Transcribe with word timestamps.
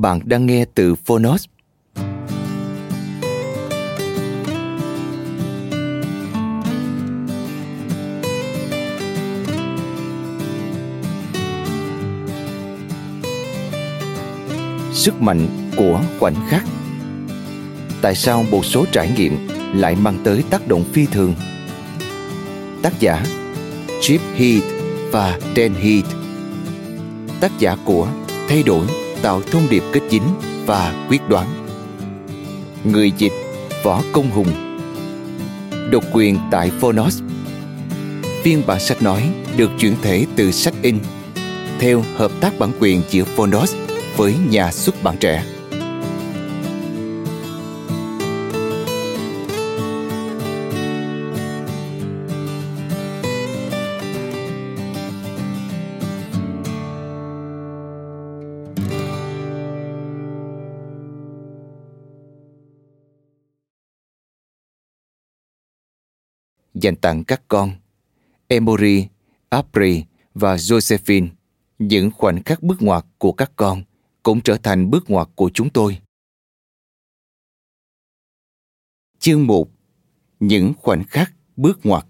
Bạn 0.00 0.20
đang 0.24 0.46
nghe 0.46 0.64
từ 0.74 0.94
Phonos. 0.94 1.44
Sức 14.92 15.22
mạnh 15.22 15.46
của 15.76 16.00
khoảnh 16.18 16.34
khắc 16.48 16.64
Tại 18.02 18.14
sao 18.14 18.44
một 18.50 18.64
số 18.64 18.84
trải 18.92 19.10
nghiệm 19.16 19.48
lại 19.74 19.96
mang 19.96 20.18
tới 20.24 20.44
tác 20.50 20.68
động 20.68 20.84
phi 20.92 21.06
thường? 21.06 21.34
Tác 22.82 23.00
giả 23.00 23.24
Chip 24.00 24.20
Heath 24.36 24.64
và 25.12 25.38
Dan 25.56 25.74
Heath 25.74 26.08
Tác 27.40 27.52
giả 27.58 27.76
của 27.84 28.08
Thay 28.48 28.62
đổi 28.62 29.07
tạo 29.22 29.42
thông 29.50 29.68
điệp 29.70 29.82
kết 29.92 30.00
dính 30.10 30.34
và 30.66 31.06
quyết 31.08 31.28
đoán. 31.28 31.46
Người 32.84 33.12
dịch 33.18 33.32
Võ 33.82 34.02
Công 34.12 34.30
Hùng 34.30 34.48
Độc 35.90 36.04
quyền 36.12 36.38
tại 36.50 36.70
Phonos 36.80 37.22
Phiên 38.42 38.62
bản 38.66 38.80
sách 38.80 39.02
nói 39.02 39.22
được 39.56 39.70
chuyển 39.78 39.94
thể 40.02 40.26
từ 40.36 40.50
sách 40.50 40.74
in, 40.82 40.98
theo 41.78 42.04
hợp 42.16 42.30
tác 42.40 42.58
bản 42.58 42.70
quyền 42.80 43.02
giữa 43.08 43.24
Phonos 43.24 43.74
với 44.16 44.34
nhà 44.50 44.72
xuất 44.72 45.02
bản 45.02 45.16
trẻ. 45.20 45.44
Dành 66.74 66.96
tặng 66.96 67.24
các 67.24 67.42
con 67.48 67.70
Emory, 68.48 69.08
Apri 69.48 70.04
và 70.34 70.56
Josephine. 70.56 71.28
Những 71.78 72.10
khoảnh 72.10 72.42
khắc 72.42 72.62
bước 72.62 72.82
ngoặt 72.82 73.04
của 73.18 73.32
các 73.32 73.52
con 73.56 73.82
cũng 74.22 74.40
trở 74.40 74.56
thành 74.56 74.90
bước 74.90 75.10
ngoặt 75.10 75.28
của 75.34 75.50
chúng 75.54 75.70
tôi. 75.70 75.98
Chương 79.18 79.46
1 79.46 79.68
Những 80.40 80.72
khoảnh 80.78 81.04
khắc 81.04 81.32
bước 81.56 81.78
ngoặt 81.84 82.06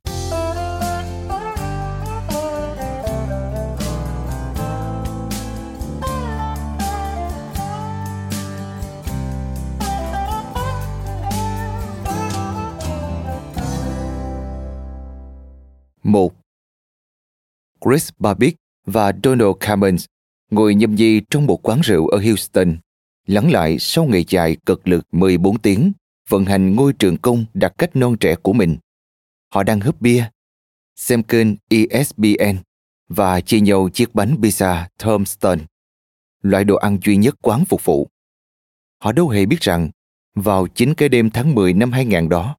Chris 17.89 18.11
Babick 18.19 18.59
và 18.87 19.13
Donald 19.25 19.53
Cameron 19.61 19.97
ngồi 20.51 20.75
nhâm 20.75 20.95
nhi 20.95 21.21
trong 21.31 21.47
một 21.47 21.69
quán 21.69 21.81
rượu 21.81 22.09
ở 22.09 22.19
Houston, 22.19 22.77
lắng 23.27 23.51
lại 23.51 23.79
sau 23.79 24.05
ngày 24.05 24.25
dài 24.29 24.57
cực 24.67 24.89
lực 24.89 25.07
14 25.13 25.59
tiếng 25.59 25.93
vận 26.29 26.45
hành 26.45 26.75
ngôi 26.75 26.93
trường 26.93 27.17
công 27.17 27.45
đặc 27.55 27.73
cách 27.79 27.97
non 27.97 28.17
trẻ 28.21 28.35
của 28.43 28.53
mình. 28.53 28.77
Họ 29.55 29.63
đang 29.63 29.81
húp 29.81 30.01
bia, 30.01 30.31
xem 30.97 31.23
kênh 31.23 31.49
ESPN 31.69 32.57
và 33.09 33.41
chia 33.41 33.61
nhau 33.61 33.89
chiếc 33.89 34.15
bánh 34.15 34.37
pizza 34.41 34.85
Tomston, 35.05 35.59
loại 36.43 36.65
đồ 36.65 36.77
ăn 36.77 36.99
duy 37.05 37.17
nhất 37.17 37.35
quán 37.43 37.65
phục 37.65 37.85
vụ. 37.85 38.09
Họ 38.99 39.13
đâu 39.13 39.29
hề 39.29 39.47
biết 39.47 39.61
rằng, 39.61 39.91
vào 40.35 40.67
chính 40.75 40.95
cái 40.95 41.09
đêm 41.09 41.31
tháng 41.31 41.55
10 41.55 41.73
năm 41.73 41.93
2000 41.93 42.29
đó, 42.29 42.57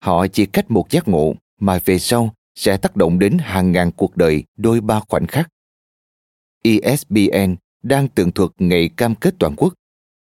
họ 0.00 0.26
chỉ 0.26 0.46
cách 0.46 0.70
một 0.70 0.90
giác 0.90 1.08
ngộ 1.08 1.34
mà 1.60 1.78
về 1.84 1.98
sau 1.98 2.34
sẽ 2.54 2.76
tác 2.76 2.96
động 2.96 3.18
đến 3.18 3.38
hàng 3.38 3.72
ngàn 3.72 3.90
cuộc 3.92 4.16
đời 4.16 4.44
đôi 4.56 4.80
ba 4.80 5.00
khoảnh 5.00 5.26
khắc. 5.26 5.48
ESPN 6.62 7.54
đang 7.82 8.08
tường 8.08 8.32
thuật 8.32 8.50
ngày 8.58 8.90
cam 8.96 9.14
kết 9.14 9.34
toàn 9.38 9.54
quốc. 9.56 9.74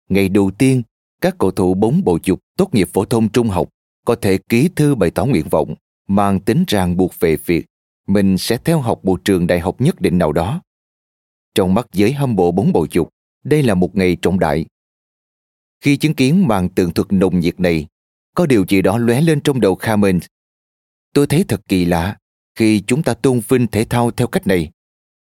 Ngày 0.09 0.29
đầu 0.29 0.51
tiên, 0.59 0.83
các 1.21 1.35
cầu 1.39 1.51
thủ 1.51 1.75
bóng 1.75 2.05
bầu 2.05 2.19
dục 2.25 2.41
tốt 2.57 2.75
nghiệp 2.75 2.89
phổ 2.93 3.05
thông 3.05 3.29
trung 3.29 3.49
học 3.49 3.69
có 4.05 4.15
thể 4.15 4.39
ký 4.49 4.69
thư 4.77 4.95
bày 4.95 5.11
tỏ 5.11 5.25
nguyện 5.25 5.49
vọng 5.51 5.75
mang 6.09 6.41
tính 6.41 6.65
ràng 6.69 6.97
buộc 6.97 7.21
về 7.21 7.37
việc 7.45 7.67
mình 8.07 8.39
sẽ 8.39 8.57
theo 8.65 8.81
học 8.81 9.05
một 9.05 9.25
trường 9.25 9.47
đại 9.47 9.61
học 9.61 9.81
nhất 9.81 10.01
định 10.01 10.19
nào 10.19 10.33
đó. 10.33 10.63
Trong 11.55 11.75
mắt 11.75 11.87
giới 11.93 12.13
hâm 12.13 12.35
mộ 12.35 12.53
bóng 12.53 12.73
bầu 12.73 12.87
dục, 12.91 13.09
đây 13.45 13.63
là 13.63 13.75
một 13.75 13.97
ngày 13.97 14.17
trọng 14.23 14.39
đại. 14.39 14.67
Khi 15.81 15.97
chứng 15.97 16.15
kiến 16.15 16.49
màn 16.49 16.69
tường 16.69 16.93
thuật 16.93 17.13
nồng 17.13 17.41
nhiệt 17.41 17.61
này, 17.61 17.87
có 18.35 18.47
điều 18.47 18.65
gì 18.69 18.83
đó 18.83 18.99
lóe 18.99 19.21
lên 19.21 19.41
trong 19.41 19.61
đầu 19.61 19.77
Carmen 19.77 20.21
Tôi 21.15 21.27
thấy 21.27 21.45
thật 21.49 21.61
kỳ 21.69 21.85
lạ 21.85 22.17
khi 22.55 22.83
chúng 22.87 23.03
ta 23.03 23.15
tôn 23.15 23.41
vinh 23.49 23.67
thể 23.67 23.85
thao 23.85 24.11
theo 24.11 24.27
cách 24.27 24.47
này, 24.47 24.71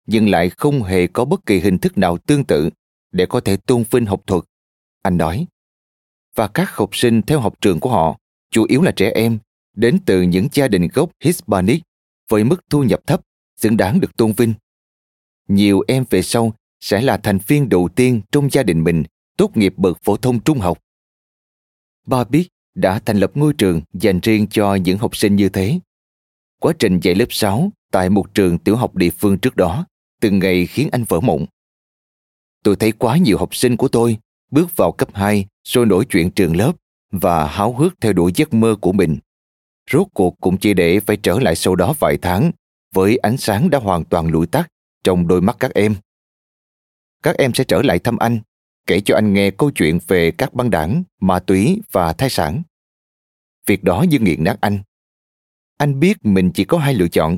nhưng 0.06 0.30
lại 0.30 0.50
không 0.50 0.84
hề 0.84 1.08
có 1.08 1.26
bất 1.26 1.46
kỳ 1.46 1.60
hình 1.60 1.78
thức 1.78 1.98
nào 1.98 2.18
tương 2.18 2.44
tự 2.44 2.70
để 3.12 3.26
có 3.26 3.40
thể 3.40 3.58
tôn 3.58 3.84
vinh 3.92 4.06
học 4.06 4.22
thuật. 4.28 4.44
Anh 5.02 5.18
nói. 5.18 5.48
Và 6.36 6.48
các 6.48 6.76
học 6.76 6.96
sinh 6.96 7.22
theo 7.22 7.40
học 7.40 7.62
trường 7.62 7.80
của 7.80 7.90
họ, 7.90 8.18
chủ 8.52 8.66
yếu 8.70 8.82
là 8.82 8.92
trẻ 8.92 9.12
em, 9.16 9.40
đến 9.76 10.00
từ 10.06 10.22
những 10.22 10.48
gia 10.52 10.68
đình 10.68 10.88
gốc 10.94 11.12
Hispanic 11.24 11.84
với 12.30 12.44
mức 12.44 12.70
thu 12.70 12.84
nhập 12.84 13.00
thấp, 13.08 13.22
xứng 13.58 13.78
đáng 13.78 14.00
được 14.00 14.18
tôn 14.18 14.32
vinh. 14.32 14.54
Nhiều 15.48 15.84
em 15.88 16.06
về 16.10 16.22
sau 16.22 16.54
sẽ 16.80 17.02
là 17.02 17.18
thành 17.18 17.38
viên 17.48 17.70
đầu 17.70 17.90
tiên 17.96 18.22
trong 18.32 18.50
gia 18.52 18.64
đình 18.64 18.84
mình 18.84 19.04
tốt 19.38 19.58
nghiệp 19.58 19.74
bậc 19.78 19.98
phổ 20.04 20.18
thông 20.18 20.40
trung 20.44 20.60
học. 20.60 20.80
ba 22.06 22.24
biết 22.24 22.48
đã 22.76 23.00
thành 23.00 23.18
lập 23.18 23.32
ngôi 23.36 23.54
trường 23.54 23.82
dành 23.94 24.20
riêng 24.20 24.48
cho 24.48 24.76
những 24.76 24.98
học 24.98 25.16
sinh 25.16 25.36
như 25.36 25.50
thế. 25.50 25.80
Quá 26.60 26.74
trình 26.80 27.00
dạy 27.00 27.16
lớp 27.16 27.26
6 27.30 27.72
tại 27.92 28.10
một 28.10 28.34
trường 28.34 28.58
tiểu 28.58 28.76
học 28.76 28.96
địa 28.96 29.10
phương 29.10 29.38
trước 29.38 29.56
đó 29.56 29.86
từng 30.22 30.40
ngày 30.40 30.66
khiến 30.66 30.90
anh 30.92 31.04
vỡ 31.04 31.20
mộng. 31.20 31.46
Tôi 32.64 32.76
thấy 32.76 32.92
quá 32.92 33.18
nhiều 33.18 33.38
học 33.38 33.56
sinh 33.56 33.78
của 33.78 33.88
tôi 33.88 34.18
bước 34.52 34.76
vào 34.76 34.92
cấp 34.92 35.10
2 35.14 35.46
rồi 35.64 35.86
nổi 35.86 36.06
chuyện 36.10 36.32
trường 36.32 36.56
lớp 36.56 36.72
và 37.12 37.48
háo 37.48 37.74
hức 37.74 38.02
theo 38.02 38.14
đuổi 38.14 38.32
giấc 38.36 38.54
mơ 38.54 38.76
của 38.82 38.92
mình. 38.92 39.18
Rốt 39.92 40.08
cuộc 40.14 40.36
cũng 40.42 40.58
chỉ 40.58 40.74
để 40.74 41.00
phải 41.00 41.18
trở 41.18 41.40
lại 41.40 41.56
sau 41.56 41.76
đó 41.76 41.94
vài 42.00 42.18
tháng 42.22 42.52
với 42.94 43.18
ánh 43.18 43.38
sáng 43.38 43.70
đã 43.70 43.80
hoàn 43.80 44.06
toàn 44.06 44.28
lụi 44.28 44.48
tắt 44.48 44.68
trong 45.04 45.28
đôi 45.28 45.42
mắt 45.42 45.56
các 45.60 45.74
em. 45.74 45.96
Các 47.24 47.38
em 47.38 47.54
sẽ 47.54 47.64
trở 47.64 47.82
lại 47.82 48.00
thăm 48.00 48.18
anh, 48.18 48.40
kể 48.90 49.00
cho 49.00 49.16
anh 49.16 49.34
nghe 49.34 49.52
câu 49.52 49.72
chuyện 49.72 50.00
về 50.08 50.32
các 50.32 50.54
băng 50.54 50.70
đảng, 50.70 51.04
ma 51.20 51.40
túy 51.40 51.82
và 51.92 52.14
thai 52.14 52.30
sản. 52.30 52.62
Việc 53.66 53.84
đó 53.84 54.06
như 54.10 54.20
nghiện 54.20 54.44
nát 54.44 54.58
anh. 54.62 54.80
Anh 55.78 56.00
biết 56.00 56.18
mình 56.24 56.52
chỉ 56.54 56.66
có 56.66 56.78
hai 56.78 56.94
lựa 56.94 57.08
chọn. 57.08 57.38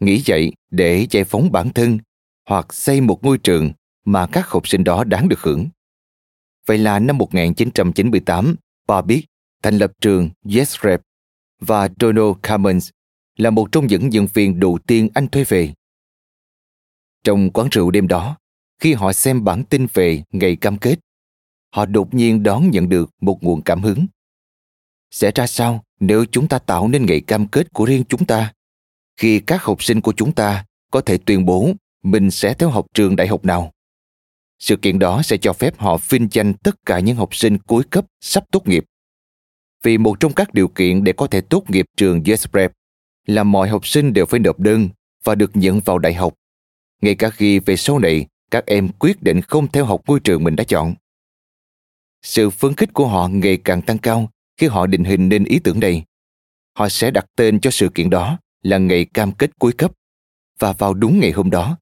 Nghĩ 0.00 0.22
vậy 0.26 0.52
để 0.70 1.06
giải 1.10 1.24
phóng 1.24 1.52
bản 1.52 1.70
thân 1.70 1.98
hoặc 2.48 2.74
xây 2.74 3.00
một 3.00 3.24
ngôi 3.24 3.38
trường 3.38 3.72
mà 4.04 4.26
các 4.26 4.48
học 4.48 4.68
sinh 4.68 4.84
đó 4.84 5.04
đáng 5.04 5.28
được 5.28 5.40
hưởng. 5.40 5.68
Vậy 6.66 6.78
là 6.78 6.98
năm 6.98 7.18
1998, 7.18 8.56
Bobby 8.88 9.24
thành 9.62 9.78
lập 9.78 9.92
trường 10.00 10.30
YesRep 10.54 11.00
và 11.60 11.88
Donald 12.00 12.34
Cummins 12.48 12.90
là 13.36 13.50
một 13.50 13.72
trong 13.72 13.86
những 13.86 14.08
nhân 14.08 14.26
viên 14.34 14.60
đầu 14.60 14.78
tiên 14.86 15.08
anh 15.14 15.28
thuê 15.28 15.44
về. 15.44 15.74
Trong 17.24 17.50
quán 17.50 17.68
rượu 17.70 17.90
đêm 17.90 18.08
đó, 18.08 18.36
khi 18.78 18.94
họ 18.94 19.12
xem 19.12 19.44
bản 19.44 19.64
tin 19.64 19.86
về 19.94 20.22
ngày 20.32 20.56
cam 20.56 20.78
kết, 20.78 20.98
họ 21.74 21.86
đột 21.86 22.14
nhiên 22.14 22.42
đón 22.42 22.70
nhận 22.70 22.88
được 22.88 23.10
một 23.20 23.42
nguồn 23.42 23.62
cảm 23.62 23.82
hứng. 23.82 24.06
Sẽ 25.10 25.30
ra 25.34 25.46
sao 25.46 25.84
nếu 26.00 26.24
chúng 26.24 26.48
ta 26.48 26.58
tạo 26.58 26.88
nên 26.88 27.06
ngày 27.06 27.20
cam 27.20 27.46
kết 27.46 27.72
của 27.72 27.84
riêng 27.84 28.04
chúng 28.08 28.24
ta? 28.24 28.52
Khi 29.16 29.40
các 29.40 29.62
học 29.62 29.82
sinh 29.82 30.00
của 30.00 30.12
chúng 30.16 30.32
ta 30.32 30.64
có 30.90 31.00
thể 31.00 31.18
tuyên 31.18 31.44
bố 31.44 31.72
mình 32.02 32.30
sẽ 32.30 32.54
theo 32.54 32.70
học 32.70 32.86
trường 32.94 33.16
đại 33.16 33.26
học 33.26 33.44
nào? 33.44 33.72
Sự 34.58 34.76
kiện 34.76 34.98
đó 34.98 35.22
sẽ 35.22 35.36
cho 35.36 35.52
phép 35.52 35.78
họ 35.78 35.98
vinh 36.08 36.28
danh 36.30 36.54
tất 36.54 36.86
cả 36.86 36.98
những 36.98 37.16
học 37.16 37.34
sinh 37.34 37.58
cuối 37.58 37.84
cấp 37.90 38.06
sắp 38.20 38.44
tốt 38.50 38.68
nghiệp. 38.68 38.84
Vì 39.82 39.98
một 39.98 40.20
trong 40.20 40.32
các 40.32 40.54
điều 40.54 40.68
kiện 40.68 41.04
để 41.04 41.12
có 41.12 41.26
thể 41.26 41.40
tốt 41.40 41.70
nghiệp 41.70 41.86
trường 41.96 42.22
USPrep 42.32 42.72
là 43.26 43.44
mọi 43.44 43.68
học 43.68 43.86
sinh 43.86 44.12
đều 44.12 44.26
phải 44.26 44.40
nộp 44.40 44.60
đơn 44.60 44.88
và 45.24 45.34
được 45.34 45.50
nhận 45.54 45.80
vào 45.80 45.98
đại 45.98 46.14
học. 46.14 46.34
Ngay 47.02 47.14
cả 47.14 47.30
khi 47.30 47.58
về 47.58 47.76
sau 47.76 47.98
này 47.98 48.26
các 48.50 48.66
em 48.66 48.88
quyết 48.88 49.22
định 49.22 49.40
không 49.40 49.68
theo 49.68 49.84
học 49.84 50.00
ngôi 50.06 50.20
trường 50.20 50.44
mình 50.44 50.56
đã 50.56 50.64
chọn. 50.64 50.94
Sự 52.22 52.50
phấn 52.50 52.74
khích 52.74 52.92
của 52.92 53.06
họ 53.06 53.28
ngày 53.28 53.58
càng 53.64 53.82
tăng 53.82 53.98
cao 53.98 54.30
khi 54.56 54.66
họ 54.66 54.86
định 54.86 55.04
hình 55.04 55.28
nên 55.28 55.44
ý 55.44 55.58
tưởng 55.58 55.80
này. 55.80 56.04
Họ 56.78 56.88
sẽ 56.88 57.10
đặt 57.10 57.26
tên 57.36 57.60
cho 57.60 57.70
sự 57.70 57.88
kiện 57.94 58.10
đó 58.10 58.38
là 58.62 58.78
ngày 58.78 59.04
cam 59.04 59.32
kết 59.32 59.58
cuối 59.58 59.72
cấp. 59.72 59.92
Và 60.58 60.72
vào 60.72 60.94
đúng 60.94 61.20
ngày 61.20 61.30
hôm 61.30 61.50
đó, 61.50 61.78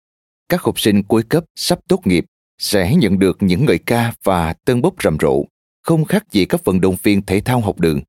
các 0.49 0.63
học 0.63 0.81
sinh 0.81 1.03
cuối 1.03 1.23
cấp 1.23 1.45
sắp 1.55 1.79
tốt 1.89 2.07
nghiệp 2.07 2.25
sẽ 2.59 2.95
nhận 2.95 3.19
được 3.19 3.37
những 3.41 3.65
ngợi 3.65 3.79
ca 3.79 4.13
và 4.23 4.53
tân 4.53 4.83
bốc 4.83 4.95
rầm 5.03 5.17
rộ, 5.21 5.45
không 5.83 6.05
khác 6.05 6.25
gì 6.31 6.45
các 6.45 6.65
vận 6.65 6.81
động 6.81 6.97
viên 7.03 7.23
thể 7.23 7.41
thao 7.41 7.61
học 7.61 7.81
đường. 7.81 8.01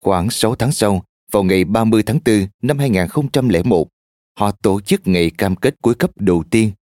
Khoảng 0.00 0.30
6 0.30 0.54
tháng 0.54 0.72
sau, 0.72 1.04
vào 1.30 1.42
ngày 1.42 1.64
30 1.64 2.02
tháng 2.02 2.18
4 2.24 2.46
năm 2.62 2.78
2001, 2.78 3.88
họ 4.38 4.50
tổ 4.50 4.80
chức 4.80 5.00
ngày 5.04 5.30
cam 5.38 5.56
kết 5.56 5.74
cuối 5.82 5.94
cấp 5.94 6.10
đầu 6.16 6.44
tiên. 6.50 6.72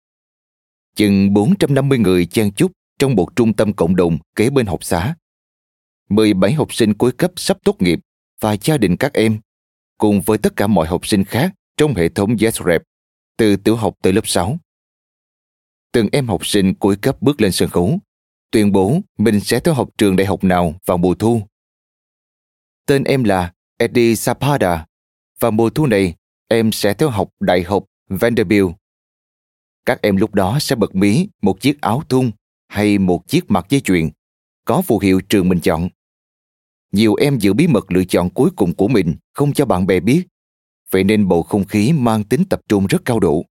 Chừng 0.95 1.33
450 1.33 1.97
người 1.97 2.25
chen 2.25 2.51
chúc 2.51 2.71
trong 2.99 3.15
một 3.15 3.35
trung 3.35 3.53
tâm 3.53 3.73
cộng 3.73 3.95
đồng 3.95 4.17
kế 4.35 4.49
bên 4.49 4.65
học 4.65 4.83
xá. 4.83 5.15
17 6.09 6.53
học 6.53 6.73
sinh 6.73 6.93
cuối 6.93 7.11
cấp 7.11 7.31
sắp 7.35 7.57
tốt 7.63 7.81
nghiệp 7.81 7.99
và 8.39 8.55
gia 8.61 8.77
đình 8.77 8.97
các 8.97 9.13
em, 9.13 9.39
cùng 9.97 10.21
với 10.21 10.37
tất 10.37 10.55
cả 10.55 10.67
mọi 10.67 10.87
học 10.87 11.07
sinh 11.07 11.23
khác 11.23 11.53
trong 11.77 11.93
hệ 11.93 12.09
thống 12.09 12.35
YesRep, 12.41 12.81
từ 13.37 13.55
tiểu 13.55 13.75
học 13.75 13.93
tới 14.01 14.13
lớp 14.13 14.27
6. 14.27 14.57
Từng 15.91 16.07
em 16.11 16.27
học 16.27 16.45
sinh 16.45 16.75
cuối 16.75 16.95
cấp 16.95 17.21
bước 17.21 17.41
lên 17.41 17.51
sân 17.51 17.69
khấu, 17.69 17.99
tuyên 18.51 18.71
bố 18.71 18.99
mình 19.17 19.39
sẽ 19.39 19.59
theo 19.59 19.73
học 19.73 19.89
trường 19.97 20.15
đại 20.15 20.27
học 20.27 20.43
nào 20.43 20.73
vào 20.85 20.97
mùa 20.97 21.15
thu. 21.15 21.41
Tên 22.85 23.03
em 23.03 23.23
là 23.23 23.53
Eddie 23.77 24.15
Sapada 24.15 24.85
và 25.39 25.51
mùa 25.51 25.69
thu 25.69 25.85
này 25.85 26.15
em 26.47 26.71
sẽ 26.71 26.93
theo 26.93 27.09
học 27.09 27.29
Đại 27.39 27.63
học 27.63 27.85
Vanderbilt. 28.09 28.67
Các 29.85 30.01
em 30.01 30.17
lúc 30.17 30.35
đó 30.35 30.57
sẽ 30.61 30.75
bật 30.75 30.95
mí 30.95 31.27
một 31.41 31.61
chiếc 31.61 31.81
áo 31.81 32.03
thun 32.09 32.31
hay 32.67 32.97
một 32.97 33.27
chiếc 33.27 33.51
mặt 33.51 33.65
dây 33.69 33.81
chuyền, 33.81 34.09
có 34.65 34.81
phù 34.81 34.99
hiệu 34.99 35.21
trường 35.21 35.49
mình 35.49 35.59
chọn. 35.59 35.89
Nhiều 36.91 37.15
em 37.15 37.37
giữ 37.39 37.53
bí 37.53 37.67
mật 37.67 37.91
lựa 37.91 38.03
chọn 38.03 38.29
cuối 38.29 38.49
cùng 38.55 38.73
của 38.73 38.87
mình 38.87 39.15
không 39.33 39.53
cho 39.53 39.65
bạn 39.65 39.87
bè 39.87 39.99
biết, 39.99 40.27
vậy 40.91 41.03
nên 41.03 41.27
bầu 41.27 41.43
không 41.43 41.65
khí 41.65 41.93
mang 41.93 42.23
tính 42.23 42.43
tập 42.49 42.61
trung 42.67 42.87
rất 42.87 43.05
cao 43.05 43.19
độ. 43.19 43.45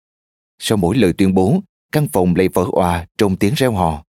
Sau 0.59 0.79
mỗi 0.79 0.97
lời 0.97 1.13
tuyên 1.13 1.35
bố, 1.35 1.61
căn 1.93 2.09
phòng 2.13 2.35
lại 2.37 2.49
vỡ 2.49 2.67
òa 2.73 3.07
trong 3.19 3.37
tiếng 3.37 3.55
reo 3.55 3.73
hò. 3.73 4.05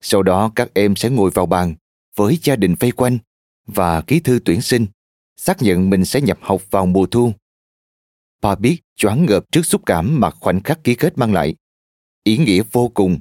Sau 0.00 0.22
đó 0.22 0.52
các 0.54 0.70
em 0.74 0.96
sẽ 0.96 1.10
ngồi 1.10 1.30
vào 1.30 1.46
bàn 1.46 1.74
với 2.16 2.38
gia 2.42 2.56
đình 2.56 2.74
vây 2.80 2.90
quanh 2.90 3.18
và 3.66 4.00
ký 4.00 4.20
thư 4.20 4.38
tuyển 4.44 4.60
sinh, 4.60 4.86
xác 5.36 5.62
nhận 5.62 5.90
mình 5.90 6.04
sẽ 6.04 6.20
nhập 6.20 6.38
học 6.40 6.62
vào 6.70 6.86
mùa 6.86 7.06
thu. 7.06 7.32
Pa 8.44 8.54
biết 8.54 8.80
choáng 8.96 9.26
ngợp 9.26 9.52
trước 9.52 9.66
xúc 9.66 9.82
cảm 9.86 10.20
mà 10.20 10.30
khoảnh 10.30 10.62
khắc 10.62 10.84
ký 10.84 10.94
kết 10.94 11.18
mang 11.18 11.32
lại. 11.32 11.54
Ý 12.24 12.38
nghĩa 12.38 12.62
vô 12.72 12.88
cùng, 12.88 13.20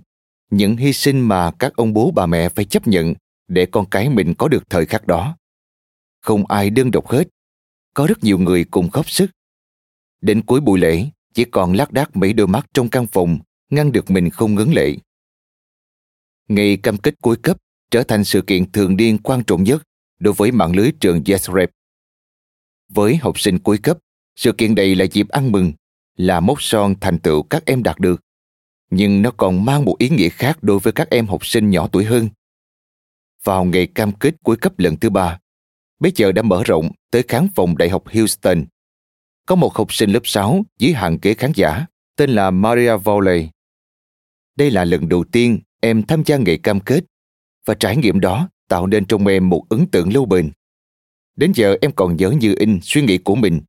những 0.50 0.78
hy 0.78 0.94
sinh 0.94 1.22
mà 1.22 1.52
các 1.60 1.75
ông 1.75 1.94
bố 1.94 2.12
bà 2.16 2.25
mẹ 2.25 2.50
phải 2.50 2.66
chấp 2.66 2.88
nhận 2.88 3.14
để 3.48 3.66
con 3.66 3.90
cái 3.90 4.10
mình 4.10 4.34
có 4.38 4.48
được 4.48 4.70
thời 4.70 4.86
khắc 4.86 5.08
đó. 5.08 5.38
Không 6.22 6.46
ai 6.46 6.70
đơn 6.70 6.92
độc 6.92 7.08
hết, 7.08 7.28
có 7.94 8.08
rất 8.08 8.24
nhiều 8.24 8.40
người 8.40 8.64
cùng 8.64 8.90
góp 8.94 9.10
sức. 9.10 9.31
Đến 10.22 10.42
cuối 10.42 10.62
buổi 10.62 10.80
lễ, 10.80 11.06
chỉ 11.34 11.46
còn 11.46 11.74
lác 11.74 11.92
đác 11.92 12.16
mấy 12.16 12.34
đôi 12.34 12.48
mắt 12.48 12.68
trong 12.74 12.90
căn 12.90 13.08
phòng 13.08 13.40
ngăn 13.69 13.92
được 13.92 14.12
mình 14.12 14.30
không 14.30 14.56
ngấn 14.56 14.72
lệ. 14.74 14.96
Ngày 16.48 16.78
cam 16.78 16.98
kết 16.98 17.16
cuối 17.22 17.38
cấp 17.44 17.58
trở 17.92 18.04
thành 18.04 18.24
sự 18.24 18.42
kiện 18.42 18.72
thường 18.72 18.96
niên 18.96 19.18
quan 19.18 19.44
trọng 19.44 19.64
nhất 19.64 19.84
đối 20.19 20.34
với 20.34 20.52
mạng 20.52 20.76
lưới 20.76 20.92
trường 21.00 21.24
YesRep. 21.26 21.72
Với 22.90 23.16
học 23.16 23.40
sinh 23.40 23.60
cuối 23.60 23.78
cấp, 23.78 23.98
sự 24.35 24.51
kiện 24.51 24.75
này 24.75 24.95
là 24.95 25.06
dịp 25.06 25.30
ăn 25.30 25.51
mừng, 25.51 25.74
là 26.18 26.39
mốc 26.39 26.62
son 26.62 26.95
thành 27.01 27.19
tựu 27.19 27.44
các 27.44 27.65
em 27.65 27.83
đạt 27.83 28.00
được. 28.00 28.21
Nhưng 28.89 29.21
nó 29.21 29.31
còn 29.31 29.65
mang 29.65 29.85
một 29.85 29.95
ý 30.00 30.09
nghĩa 30.09 30.30
khác 30.30 30.57
đối 30.62 30.80
với 30.80 30.94
các 30.94 31.09
em 31.09 31.27
học 31.27 31.45
sinh 31.45 31.69
nhỏ 31.69 31.88
tuổi 31.88 32.06
hơn. 32.06 32.30
Vào 33.44 33.65
ngày 33.65 33.88
cam 33.88 34.12
kết 34.12 34.35
cuối 34.44 34.57
cấp 34.57 34.80
lần 34.80 34.97
thứ 34.97 35.09
ba, 35.09 35.39
bây 36.00 36.12
giờ 36.15 36.31
đã 36.31 36.41
mở 36.41 36.63
rộng 36.65 36.91
tới 37.12 37.24
khán 37.27 37.47
phòng 37.56 37.77
Đại 37.77 37.89
học 37.89 38.03
Houston. 38.13 38.65
Có 39.45 39.56
một 39.56 39.75
học 39.75 39.94
sinh 39.94 40.09
lớp 40.09 40.21
6 40.24 40.63
dưới 40.80 40.94
hàng 40.94 41.18
ghế 41.21 41.33
khán 41.33 41.51
giả 41.56 41.85
tên 42.15 42.30
là 42.30 42.51
Maria 42.51 42.97
Volley. 42.97 43.50
Đây 44.56 44.71
là 44.71 44.85
lần 44.85 45.09
đầu 45.09 45.24
tiên 45.24 45.59
em 45.81 46.03
tham 46.03 46.24
gia 46.25 46.38
ngày 46.38 46.57
cam 46.57 46.80
kết 46.80 47.03
và 47.65 47.74
trải 47.74 47.97
nghiệm 47.97 48.19
đó 48.19 48.50
tạo 48.68 48.88
nên 48.88 49.06
trong 49.06 49.27
em 49.27 49.50
một 49.50 49.65
ấn 49.69 49.88
tượng 49.88 50.13
lâu 50.13 50.25
bền. 50.25 50.51
Đến 51.35 51.51
giờ 51.56 51.75
em 51.81 51.91
còn 51.95 52.15
nhớ 52.15 52.31
như 52.31 52.56
in 52.59 52.80
suy 52.81 53.01
nghĩ 53.01 53.18
của 53.18 53.35
mình. 53.35 53.62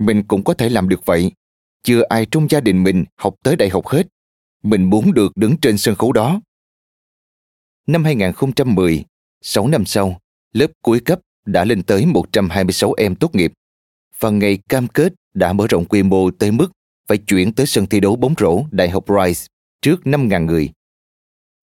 Mình 0.00 0.22
cũng 0.22 0.44
có 0.44 0.54
thể 0.54 0.68
làm 0.68 0.88
được 0.88 1.06
vậy. 1.06 1.32
Chưa 1.82 2.02
ai 2.08 2.26
trong 2.30 2.50
gia 2.50 2.60
đình 2.60 2.82
mình 2.82 3.04
học 3.16 3.34
tới 3.42 3.56
đại 3.56 3.68
học 3.68 3.86
hết. 3.86 4.06
Mình 4.62 4.84
muốn 4.84 5.14
được 5.14 5.36
đứng 5.36 5.56
trên 5.56 5.78
sân 5.78 5.94
khấu 5.94 6.12
đó. 6.12 6.40
Năm 7.86 8.04
2010, 8.04 9.04
6 9.42 9.68
năm 9.68 9.84
sau, 9.84 10.20
lớp 10.52 10.70
cuối 10.82 11.00
cấp 11.00 11.20
đã 11.46 11.64
lên 11.64 11.82
tới 11.82 12.06
126 12.06 12.92
em 12.92 13.14
tốt 13.14 13.34
nghiệp. 13.34 13.52
Và 14.18 14.30
ngày 14.30 14.58
cam 14.68 14.88
kết 14.88 15.12
đã 15.34 15.52
mở 15.52 15.66
rộng 15.66 15.84
quy 15.84 16.02
mô 16.02 16.30
tới 16.30 16.52
mức 16.52 16.68
phải 17.08 17.18
chuyển 17.18 17.52
tới 17.52 17.66
sân 17.66 17.86
thi 17.86 18.00
đấu 18.00 18.16
bóng 18.16 18.34
rổ 18.38 18.64
Đại 18.70 18.90
học 18.90 19.04
Rice 19.08 19.46
trước 19.82 20.00
5.000 20.04 20.44
người. 20.44 20.70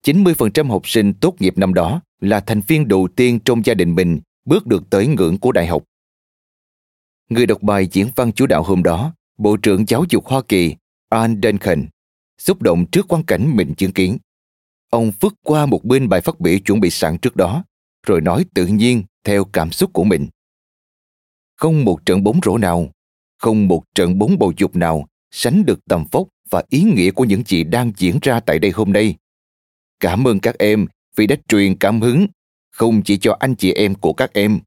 90% 0.06 0.68
học 0.68 0.88
sinh 0.88 1.14
tốt 1.14 1.34
nghiệp 1.40 1.58
năm 1.58 1.74
đó 1.74 2.00
là 2.20 2.40
thành 2.40 2.60
viên 2.66 2.88
đầu 2.88 3.08
tiên 3.16 3.40
trong 3.44 3.66
gia 3.66 3.74
đình 3.74 3.94
mình 3.94 4.20
bước 4.44 4.66
được 4.66 4.90
tới 4.90 5.06
ngưỡng 5.06 5.38
của 5.38 5.52
đại 5.52 5.66
học. 5.66 5.82
Người 7.28 7.46
đọc 7.46 7.62
bài 7.62 7.88
diễn 7.92 8.08
văn 8.16 8.32
chủ 8.32 8.46
đạo 8.46 8.62
hôm 8.62 8.82
đó, 8.82 9.14
Bộ 9.38 9.56
trưởng 9.56 9.84
Giáo 9.88 10.04
dục 10.08 10.26
Hoa 10.26 10.42
Kỳ 10.48 10.74
Ann 11.08 11.40
Duncan, 11.42 11.86
xúc 12.38 12.62
động 12.62 12.86
trước 12.92 13.06
quan 13.08 13.22
cảnh 13.22 13.56
mình 13.56 13.74
chứng 13.74 13.92
kiến. 13.92 14.18
Ông 14.90 15.12
vứt 15.20 15.34
qua 15.42 15.66
một 15.66 15.84
bên 15.84 16.08
bài 16.08 16.20
phát 16.20 16.40
biểu 16.40 16.58
chuẩn 16.58 16.80
bị 16.80 16.90
sẵn 16.90 17.18
trước 17.18 17.36
đó, 17.36 17.64
rồi 18.06 18.20
nói 18.20 18.44
tự 18.54 18.66
nhiên 18.66 19.02
theo 19.24 19.44
cảm 19.44 19.70
xúc 19.70 19.92
của 19.92 20.04
mình. 20.04 20.28
Không 21.56 21.84
một 21.84 22.06
trận 22.06 22.24
bóng 22.24 22.40
rổ 22.44 22.58
nào, 22.58 22.90
không 23.38 23.68
một 23.68 23.82
trận 23.94 24.18
bóng 24.18 24.38
bầu 24.38 24.52
dục 24.56 24.76
nào 24.76 25.06
sánh 25.30 25.64
được 25.66 25.84
tầm 25.88 26.04
vóc 26.10 26.28
và 26.50 26.62
ý 26.68 26.82
nghĩa 26.82 27.10
của 27.10 27.24
những 27.24 27.42
gì 27.46 27.64
đang 27.64 27.92
diễn 27.96 28.18
ra 28.22 28.40
tại 28.40 28.58
đây 28.58 28.70
hôm 28.70 28.92
nay. 28.92 29.16
Cảm 30.00 30.26
ơn 30.28 30.40
các 30.40 30.58
em 30.58 30.86
vì 31.16 31.26
đã 31.26 31.36
truyền 31.48 31.78
cảm 31.78 32.00
hứng 32.00 32.26
không 32.70 33.02
chỉ 33.02 33.16
cho 33.16 33.36
anh 33.40 33.54
chị 33.54 33.72
em 33.72 33.94
của 33.94 34.12
các 34.12 34.32
em, 34.32 34.60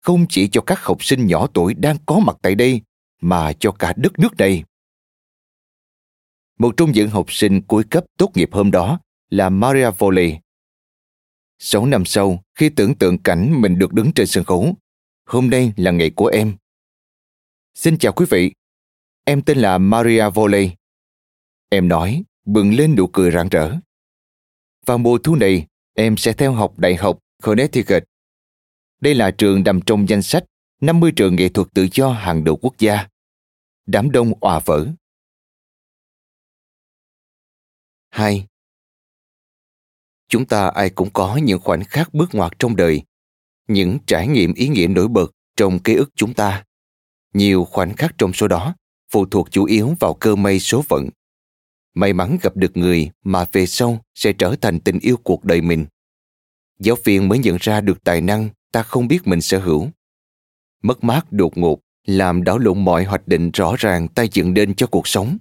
không 0.00 0.26
chỉ 0.28 0.48
cho 0.48 0.60
các 0.60 0.84
học 0.84 1.04
sinh 1.04 1.26
nhỏ 1.26 1.46
tuổi 1.54 1.74
đang 1.74 1.96
có 2.06 2.18
mặt 2.18 2.36
tại 2.42 2.54
đây, 2.54 2.80
mà 3.20 3.52
cho 3.52 3.72
cả 3.72 3.92
đất 3.96 4.18
nước 4.18 4.36
này. 4.38 4.64
Một 6.58 6.74
trong 6.76 6.92
những 6.92 7.08
học 7.08 7.32
sinh 7.32 7.62
cuối 7.62 7.84
cấp 7.90 8.04
tốt 8.16 8.30
nghiệp 8.34 8.48
hôm 8.52 8.70
đó 8.70 9.00
là 9.30 9.50
Maria 9.50 9.90
Volley. 9.98 10.36
Sáu 11.58 11.86
năm 11.86 12.04
sau, 12.04 12.42
khi 12.54 12.68
tưởng 12.68 12.94
tượng 12.94 13.18
cảnh 13.18 13.60
mình 13.60 13.78
được 13.78 13.92
đứng 13.92 14.12
trên 14.12 14.26
sân 14.26 14.44
khấu, 14.44 14.74
hôm 15.26 15.50
nay 15.50 15.72
là 15.76 15.90
ngày 15.90 16.10
của 16.10 16.26
em. 16.26 16.56
Xin 17.74 17.98
chào 17.98 18.12
quý 18.12 18.26
vị, 18.30 18.52
em 19.24 19.42
tên 19.42 19.58
là 19.58 19.78
Maria 19.78 20.30
Volley. 20.30 20.70
Em 21.68 21.88
nói, 21.88 22.22
bừng 22.44 22.74
lên 22.74 22.94
nụ 22.96 23.06
cười 23.06 23.30
rạng 23.30 23.48
rỡ. 23.48 23.76
Vào 24.86 24.98
mùa 24.98 25.18
thu 25.18 25.34
này, 25.34 25.66
em 25.94 26.16
sẽ 26.16 26.32
theo 26.32 26.52
học 26.52 26.78
Đại 26.78 26.94
học 26.94 27.18
Connecticut. 27.42 28.04
Đây 29.00 29.14
là 29.14 29.30
trường 29.30 29.64
nằm 29.64 29.80
trong 29.80 30.08
danh 30.08 30.22
sách 30.22 30.44
50 30.80 31.12
trường 31.16 31.36
nghệ 31.36 31.48
thuật 31.48 31.68
tự 31.74 31.88
do 31.92 32.10
hàng 32.12 32.44
đầu 32.44 32.56
quốc 32.56 32.74
gia. 32.78 33.08
Đám 33.86 34.10
đông 34.10 34.32
òa 34.40 34.60
vỡ. 34.64 34.86
2. 38.10 38.46
Chúng 40.28 40.46
ta 40.46 40.66
ai 40.68 40.90
cũng 40.90 41.10
có 41.12 41.36
những 41.36 41.60
khoảnh 41.60 41.84
khắc 41.84 42.14
bước 42.14 42.34
ngoặt 42.34 42.52
trong 42.58 42.76
đời, 42.76 43.02
những 43.68 43.98
trải 44.06 44.28
nghiệm 44.28 44.54
ý 44.54 44.68
nghĩa 44.68 44.86
nổi 44.86 45.08
bật 45.08 45.30
trong 45.56 45.78
ký 45.78 45.94
ức 45.94 46.10
chúng 46.16 46.34
ta. 46.34 46.64
Nhiều 47.34 47.64
khoảnh 47.64 47.96
khắc 47.96 48.14
trong 48.18 48.32
số 48.32 48.48
đó 48.48 48.74
phụ 49.10 49.26
thuộc 49.26 49.50
chủ 49.50 49.64
yếu 49.64 49.94
vào 50.00 50.14
cơ 50.14 50.36
may 50.36 50.60
số 50.60 50.82
phận. 50.82 51.08
May 51.94 52.12
mắn 52.12 52.38
gặp 52.42 52.56
được 52.56 52.76
người 52.76 53.10
mà 53.24 53.44
về 53.52 53.66
sau 53.66 54.04
sẽ 54.14 54.32
trở 54.32 54.56
thành 54.60 54.80
tình 54.80 54.98
yêu 54.98 55.16
cuộc 55.24 55.44
đời 55.44 55.60
mình 55.60 55.86
giáo 56.78 56.96
viên 57.04 57.28
mới 57.28 57.38
nhận 57.38 57.56
ra 57.60 57.80
được 57.80 58.04
tài 58.04 58.20
năng 58.20 58.48
ta 58.72 58.82
không 58.82 59.08
biết 59.08 59.26
mình 59.26 59.40
sở 59.40 59.58
hữu. 59.58 59.88
Mất 60.82 61.04
mát 61.04 61.32
đột 61.32 61.58
ngột 61.58 61.80
làm 62.06 62.44
đảo 62.44 62.58
lộn 62.58 62.84
mọi 62.84 63.04
hoạch 63.04 63.28
định 63.28 63.50
rõ 63.50 63.74
ràng 63.78 64.08
ta 64.08 64.22
dựng 64.32 64.54
nên 64.54 64.74
cho 64.74 64.86
cuộc 64.86 65.08
sống. 65.08 65.38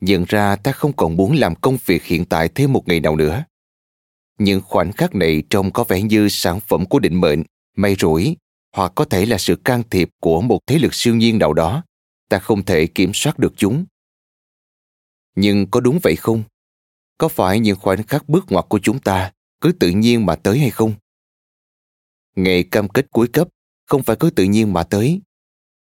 Nhận 0.00 0.24
ra 0.28 0.56
ta 0.56 0.72
không 0.72 0.92
còn 0.92 1.16
muốn 1.16 1.32
làm 1.32 1.54
công 1.54 1.76
việc 1.86 2.04
hiện 2.04 2.24
tại 2.24 2.48
thêm 2.48 2.72
một 2.72 2.88
ngày 2.88 3.00
nào 3.00 3.16
nữa. 3.16 3.44
Những 4.38 4.60
khoảnh 4.60 4.92
khắc 4.92 5.14
này 5.14 5.42
trông 5.50 5.72
có 5.72 5.84
vẻ 5.84 6.02
như 6.02 6.28
sản 6.28 6.60
phẩm 6.60 6.86
của 6.86 6.98
định 6.98 7.20
mệnh, 7.20 7.42
may 7.76 7.94
rủi, 7.94 8.36
hoặc 8.76 8.92
có 8.94 9.04
thể 9.04 9.26
là 9.26 9.38
sự 9.38 9.56
can 9.56 9.82
thiệp 9.90 10.10
của 10.20 10.40
một 10.40 10.58
thế 10.66 10.78
lực 10.78 10.94
siêu 10.94 11.14
nhiên 11.14 11.38
nào 11.38 11.52
đó. 11.52 11.84
Ta 12.28 12.38
không 12.38 12.64
thể 12.64 12.86
kiểm 12.86 13.10
soát 13.14 13.38
được 13.38 13.52
chúng. 13.56 13.84
Nhưng 15.36 15.70
có 15.70 15.80
đúng 15.80 15.98
vậy 16.02 16.16
không? 16.16 16.42
Có 17.18 17.28
phải 17.28 17.60
những 17.60 17.76
khoảnh 17.76 18.02
khắc 18.02 18.28
bước 18.28 18.44
ngoặt 18.52 18.64
của 18.68 18.78
chúng 18.78 18.98
ta 18.98 19.32
cứ 19.60 19.72
tự 19.72 19.90
nhiên 19.90 20.26
mà 20.26 20.36
tới 20.36 20.58
hay 20.58 20.70
không? 20.70 20.94
Ngày 22.36 22.62
cam 22.62 22.88
kết 22.88 23.06
cuối 23.10 23.28
cấp 23.28 23.48
không 23.86 24.02
phải 24.02 24.16
cứ 24.20 24.30
tự 24.30 24.44
nhiên 24.44 24.72
mà 24.72 24.82
tới. 24.82 25.20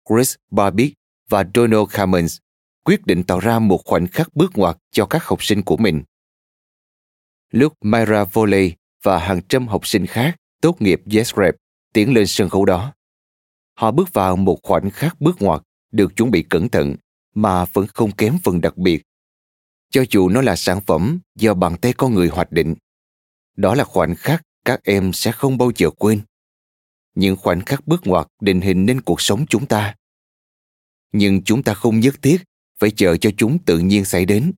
Chris 0.10 0.36
Barbic 0.51 0.94
và 1.29 1.46
Donald 1.53 1.86
Cummins 1.98 2.38
quyết 2.84 3.06
định 3.06 3.24
tạo 3.24 3.39
ra 3.39 3.60
một 3.60 3.82
khoảnh 3.86 4.08
khắc 4.08 4.36
bước 4.36 4.51
ngoặt 4.58 4.77
cho 4.91 5.06
các 5.06 5.24
học 5.24 5.44
sinh 5.44 5.63
của 5.63 5.77
mình. 5.77 6.03
Lúc 7.51 7.74
Myra 7.82 8.24
Volley 8.24 8.74
và 9.03 9.17
hàng 9.17 9.41
trăm 9.50 9.67
học 9.67 9.88
sinh 9.88 10.06
khác 10.06 10.36
tốt 10.62 10.82
nghiệp 10.82 11.01
YesRep 11.12 11.56
tiến 11.94 12.13
lên 12.13 12.27
sân 12.27 12.50
khấu 12.50 12.65
đó, 12.65 12.94
họ 13.74 13.91
bước 13.91 14.13
vào 14.13 14.36
một 14.36 14.60
khoảnh 14.63 14.89
khắc 14.89 15.22
bước 15.22 15.41
ngoặt 15.41 15.62
được 15.91 16.15
chuẩn 16.15 16.32
bị 16.32 16.44
cẩn 16.50 16.70
thận 16.70 16.96
mà 17.36 17.65
vẫn 17.65 17.88
không 17.88 18.12
kém 18.12 18.38
phần 18.44 18.62
đặc 18.62 18.77
biệt. 18.77 19.03
Cho 19.89 20.03
dù 20.10 20.29
nó 20.29 20.41
là 20.41 20.56
sản 20.56 20.82
phẩm 20.82 21.20
do 21.36 21.53
bàn 21.53 21.77
tay 21.82 21.94
con 21.94 22.13
người 22.13 22.27
hoạch 22.27 22.51
định, 22.51 22.75
đó 23.56 23.75
là 23.75 23.84
khoảnh 23.84 24.15
khắc 24.15 24.44
các 24.68 24.84
em 24.84 25.14
sẽ 25.14 25.32
không 25.32 25.58
bao 25.58 25.72
giờ 25.76 25.90
quên. 25.90 26.22
Những 27.16 27.36
khoảnh 27.36 27.62
khắc 27.62 27.88
bước 27.88 28.08
ngoặt 28.08 28.28
định 28.42 28.62
hình 28.62 28.86
nên 28.86 29.02
cuộc 29.02 29.22
sống 29.22 29.46
chúng 29.50 29.66
ta. 29.66 29.96
Nhưng 31.12 31.44
chúng 31.44 31.64
ta 31.64 31.74
không 31.74 32.00
nhất 32.00 32.22
thiết 32.22 32.44
phải 32.80 32.92
chờ 32.92 33.18
cho 33.18 33.30
chúng 33.38 33.60
tự 33.66 33.80
nhiên 33.80 34.06
xảy 34.06 34.26
đến. 34.26 34.52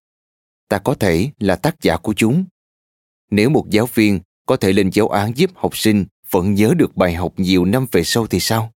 Ta 0.68 0.78
có 0.78 0.96
thể 0.96 1.30
là 1.40 1.56
tác 1.56 1.82
giả 1.82 1.98
của 1.98 2.14
chúng. 2.14 2.46
Nếu 3.32 3.50
một 3.50 3.66
giáo 3.70 3.86
viên 3.94 4.20
có 4.46 4.58
thể 4.58 4.74
lên 4.74 4.90
giáo 4.94 5.10
án 5.10 5.38
giúp 5.38 5.52
học 5.56 5.78
sinh 5.78 6.06
vẫn 6.30 6.54
nhớ 6.54 6.74
được 6.78 6.96
bài 6.96 7.14
học 7.14 7.34
nhiều 7.38 7.66
năm 7.66 7.86
về 7.92 8.04
sau 8.04 8.28
thì 8.28 8.40
sao? 8.40 8.72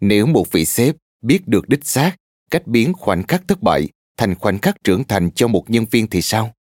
Nếu 0.00 0.26
một 0.26 0.52
vị 0.52 0.64
sếp 0.64 0.96
biết 1.22 1.48
được 1.48 1.68
đích 1.68 1.84
xác 1.84 2.16
cách 2.50 2.66
biến 2.66 2.92
khoảnh 2.92 3.22
khắc 3.26 3.48
thất 3.48 3.62
bại 3.62 3.88
thành 4.16 4.34
khoảnh 4.34 4.58
khắc 4.58 4.84
trưởng 4.84 5.04
thành 5.04 5.30
cho 5.30 5.48
một 5.48 5.70
nhân 5.70 5.86
viên 5.90 6.06
thì 6.06 6.22
sao? 6.22 6.54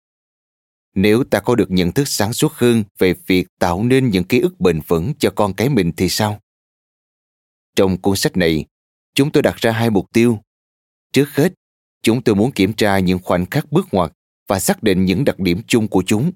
Nếu 1.01 1.23
ta 1.23 1.39
có 1.39 1.55
được 1.55 1.71
nhận 1.71 1.91
thức 1.91 2.07
sáng 2.07 2.33
suốt 2.33 2.53
hơn 2.53 2.83
về 2.97 3.13
việc 3.27 3.47
tạo 3.59 3.83
nên 3.83 4.09
những 4.09 4.23
ký 4.23 4.39
ức 4.39 4.59
bền 4.59 4.81
vững 4.87 5.13
cho 5.19 5.31
con 5.35 5.53
cái 5.53 5.69
mình 5.69 5.91
thì 5.97 6.09
sao? 6.09 6.39
Trong 7.75 7.97
cuốn 7.97 8.15
sách 8.15 8.37
này, 8.37 8.65
chúng 9.15 9.31
tôi 9.31 9.43
đặt 9.43 9.55
ra 9.55 9.71
hai 9.71 9.89
mục 9.89 10.05
tiêu. 10.13 10.39
Trước 11.11 11.29
hết, 11.35 11.53
chúng 12.01 12.23
tôi 12.23 12.35
muốn 12.35 12.51
kiểm 12.51 12.73
tra 12.73 12.99
những 12.99 13.19
khoảnh 13.23 13.45
khắc 13.45 13.71
bước 13.71 13.87
ngoặt 13.91 14.11
và 14.47 14.59
xác 14.59 14.83
định 14.83 15.05
những 15.05 15.25
đặc 15.25 15.39
điểm 15.39 15.61
chung 15.67 15.87
của 15.87 16.03
chúng. 16.05 16.31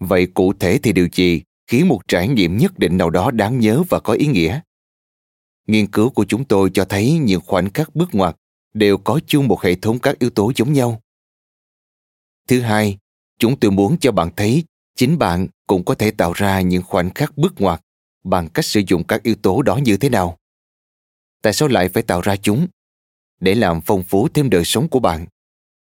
Vậy 0.00 0.26
cụ 0.26 0.52
thể 0.52 0.78
thì 0.82 0.92
điều 0.92 1.08
gì 1.12 1.42
khiến 1.66 1.88
một 1.88 2.00
trải 2.08 2.28
nghiệm 2.28 2.56
nhất 2.56 2.78
định 2.78 2.96
nào 2.96 3.10
đó 3.10 3.30
đáng 3.30 3.60
nhớ 3.60 3.82
và 3.88 4.00
có 4.00 4.12
ý 4.12 4.26
nghĩa? 4.26 4.60
Nghiên 5.66 5.86
cứu 5.86 6.10
của 6.10 6.24
chúng 6.24 6.44
tôi 6.44 6.70
cho 6.74 6.84
thấy 6.84 7.18
những 7.18 7.40
khoảnh 7.46 7.72
khắc 7.72 7.94
bước 7.94 8.08
ngoặt 8.12 8.36
đều 8.74 8.98
có 8.98 9.20
chung 9.26 9.48
một 9.48 9.62
hệ 9.62 9.74
thống 9.74 9.98
các 9.98 10.18
yếu 10.18 10.30
tố 10.30 10.52
giống 10.56 10.72
nhau. 10.72 11.00
Thứ 12.48 12.60
hai, 12.60 12.98
chúng 13.44 13.60
tôi 13.60 13.70
muốn 13.70 13.96
cho 14.00 14.12
bạn 14.12 14.30
thấy 14.36 14.64
chính 14.96 15.18
bạn 15.18 15.48
cũng 15.66 15.84
có 15.84 15.94
thể 15.94 16.10
tạo 16.10 16.32
ra 16.32 16.60
những 16.60 16.82
khoảnh 16.82 17.14
khắc 17.14 17.38
bước 17.38 17.54
ngoặt 17.58 17.80
bằng 18.22 18.48
cách 18.48 18.64
sử 18.64 18.82
dụng 18.86 19.04
các 19.04 19.22
yếu 19.22 19.34
tố 19.34 19.62
đó 19.62 19.76
như 19.76 19.96
thế 19.96 20.08
nào. 20.08 20.38
Tại 21.42 21.52
sao 21.52 21.68
lại 21.68 21.88
phải 21.88 22.02
tạo 22.02 22.20
ra 22.20 22.36
chúng? 22.36 22.66
Để 23.40 23.54
làm 23.54 23.80
phong 23.80 24.02
phú 24.02 24.28
thêm 24.28 24.50
đời 24.50 24.64
sống 24.64 24.88
của 24.88 25.00
bạn, 25.00 25.26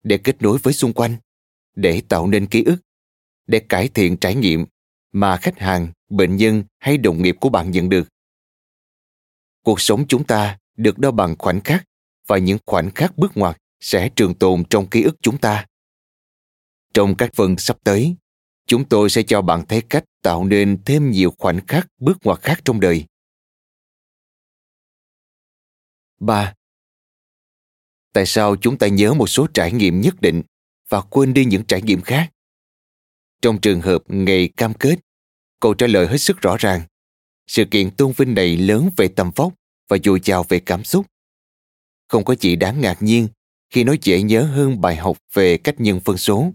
để 0.03 0.19
kết 0.19 0.43
nối 0.43 0.59
với 0.59 0.75
xung 0.75 0.93
quanh, 0.93 1.17
để 1.77 2.03
tạo 2.09 2.27
nên 2.27 2.47
ký 2.47 2.65
ức, 2.65 2.77
để 3.47 3.59
cải 3.59 3.89
thiện 3.89 4.17
trải 4.17 4.35
nghiệm 4.35 4.67
mà 5.13 5.37
khách 5.37 5.59
hàng, 5.59 5.89
bệnh 6.09 6.37
nhân 6.37 6.65
hay 6.79 6.99
đồng 6.99 7.23
nghiệp 7.23 7.37
của 7.41 7.49
bạn 7.49 7.71
nhận 7.71 7.89
được. 7.89 8.09
Cuộc 9.65 9.81
sống 9.81 10.05
chúng 10.09 10.25
ta 10.25 10.59
được 10.77 10.99
đo 10.99 11.11
bằng 11.11 11.35
khoảnh 11.39 11.61
khắc 11.61 11.85
và 12.27 12.39
những 12.39 12.59
khoảnh 12.67 12.91
khắc 12.91 13.19
bước 13.19 13.37
ngoặt 13.37 13.57
sẽ 13.81 14.09
trường 14.09 14.35
tồn 14.35 14.65
trong 14.71 14.87
ký 14.87 15.03
ức 15.03 15.17
chúng 15.23 15.39
ta. 15.39 15.67
Trong 16.95 17.15
các 17.17 17.31
phần 17.35 17.59
sắp 17.59 17.79
tới, 17.85 18.17
chúng 18.67 18.89
tôi 18.89 19.11
sẽ 19.11 19.23
cho 19.23 19.43
bạn 19.43 19.67
thấy 19.69 19.83
cách 19.89 20.05
tạo 20.23 20.45
nên 20.45 20.83
thêm 20.85 21.11
nhiều 21.11 21.31
khoảnh 21.39 21.67
khắc 21.67 21.87
bước 21.99 22.19
ngoặt 22.25 22.43
khác 22.43 22.61
trong 22.65 22.81
đời. 22.81 23.05
3. 26.21 26.55
Tại 28.13 28.27
sao 28.27 28.57
chúng 28.57 28.79
ta 28.79 28.87
nhớ 28.87 29.15
một 29.15 29.27
số 29.27 29.47
trải 29.55 29.73
nghiệm 29.73 30.01
nhất 30.01 30.15
định 30.21 30.43
và 30.89 31.01
quên 31.01 31.35
đi 31.35 31.45
những 31.45 31.65
trải 31.65 31.83
nghiệm 31.83 32.01
khác? 32.01 32.31
Trong 33.43 33.61
trường 33.61 33.81
hợp 33.81 34.03
ngày 34.09 34.49
cam 34.57 34.75
kết, 34.75 34.97
câu 35.61 35.75
trả 35.75 35.87
lời 35.87 36.07
hết 36.07 36.19
sức 36.19 36.41
rõ 36.41 36.57
ràng. 36.59 36.83
Sự 37.47 37.65
kiện 37.71 37.91
tôn 37.91 38.13
vinh 38.17 38.35
này 38.35 38.57
lớn 38.57 38.91
về 38.97 39.09
tầm 39.09 39.31
vóc 39.37 39.55
và 39.89 39.97
dồi 40.05 40.21
dào 40.25 40.45
về 40.49 40.61
cảm 40.61 40.85
xúc. 40.85 41.07
Không 42.09 42.25
có 42.25 42.35
gì 42.41 42.57
đáng 42.57 42.81
ngạc 42.81 43.03
nhiên 43.03 43.29
khi 43.71 43.85
nó 43.85 43.95
dễ 44.03 44.23
nhớ 44.23 44.43
hơn 44.43 44.81
bài 44.81 44.97
học 44.97 45.19
về 45.33 45.57
cách 45.57 45.81
nhân 45.81 46.01
phân 46.01 46.17
số. 46.17 46.53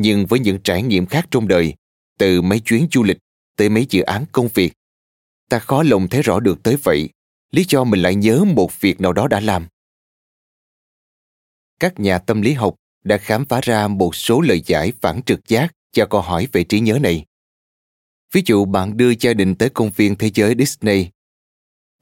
Nhưng 0.00 0.26
với 0.26 0.40
những 0.40 0.58
trải 0.64 0.82
nghiệm 0.82 1.06
khác 1.06 1.26
trong 1.30 1.48
đời, 1.48 1.74
từ 2.18 2.42
mấy 2.42 2.60
chuyến 2.60 2.88
du 2.92 3.02
lịch 3.02 3.18
tới 3.56 3.68
mấy 3.68 3.86
dự 3.90 4.02
án 4.02 4.24
công 4.32 4.48
việc, 4.48 4.72
ta 5.48 5.58
khó 5.58 5.82
lòng 5.82 6.08
thấy 6.08 6.22
rõ 6.22 6.40
được 6.40 6.62
tới 6.62 6.76
vậy 6.76 7.10
lý 7.50 7.64
do 7.68 7.84
mình 7.84 8.02
lại 8.02 8.14
nhớ 8.14 8.44
một 8.44 8.80
việc 8.80 9.00
nào 9.00 9.12
đó 9.12 9.28
đã 9.28 9.40
làm. 9.40 9.66
Các 11.80 12.00
nhà 12.00 12.18
tâm 12.18 12.42
lý 12.42 12.52
học 12.52 12.74
đã 13.04 13.18
khám 13.18 13.44
phá 13.44 13.60
ra 13.62 13.88
một 13.88 14.14
số 14.14 14.40
lời 14.40 14.62
giải 14.66 14.92
phản 15.00 15.22
trực 15.22 15.48
giác 15.48 15.74
cho 15.92 16.06
câu 16.06 16.20
hỏi 16.20 16.48
về 16.52 16.64
trí 16.64 16.80
nhớ 16.80 16.98
này. 17.02 17.24
Ví 18.32 18.42
dụ 18.46 18.64
bạn 18.64 18.96
đưa 18.96 19.12
gia 19.20 19.34
đình 19.34 19.54
tới 19.54 19.70
công 19.70 19.90
viên 19.90 20.16
thế 20.16 20.30
giới 20.34 20.54
Disney. 20.58 21.08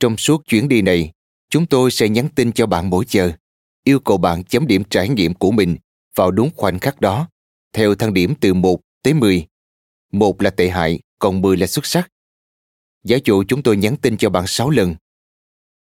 Trong 0.00 0.16
suốt 0.16 0.42
chuyến 0.46 0.68
đi 0.68 0.82
này, 0.82 1.12
chúng 1.50 1.66
tôi 1.66 1.90
sẽ 1.90 2.08
nhắn 2.08 2.28
tin 2.34 2.52
cho 2.52 2.66
bạn 2.66 2.90
mỗi 2.90 3.04
giờ, 3.08 3.32
yêu 3.84 4.00
cầu 4.00 4.16
bạn 4.16 4.44
chấm 4.44 4.66
điểm 4.66 4.82
trải 4.90 5.08
nghiệm 5.08 5.34
của 5.34 5.50
mình 5.50 5.76
vào 6.14 6.30
đúng 6.30 6.50
khoảnh 6.56 6.78
khắc 6.78 7.00
đó, 7.00 7.28
theo 7.76 7.94
thang 7.94 8.14
điểm 8.14 8.34
từ 8.40 8.54
1 8.54 8.80
tới 9.02 9.14
10. 9.14 9.46
Một 10.12 10.42
là 10.42 10.50
tệ 10.50 10.68
hại, 10.68 11.00
còn 11.18 11.40
10 11.40 11.56
là 11.56 11.66
xuất 11.66 11.86
sắc. 11.86 12.10
Giả 13.04 13.16
dụ 13.24 13.44
chúng 13.48 13.62
tôi 13.62 13.76
nhắn 13.76 13.96
tin 14.02 14.16
cho 14.16 14.30
bạn 14.30 14.44
6 14.46 14.70
lần. 14.70 14.94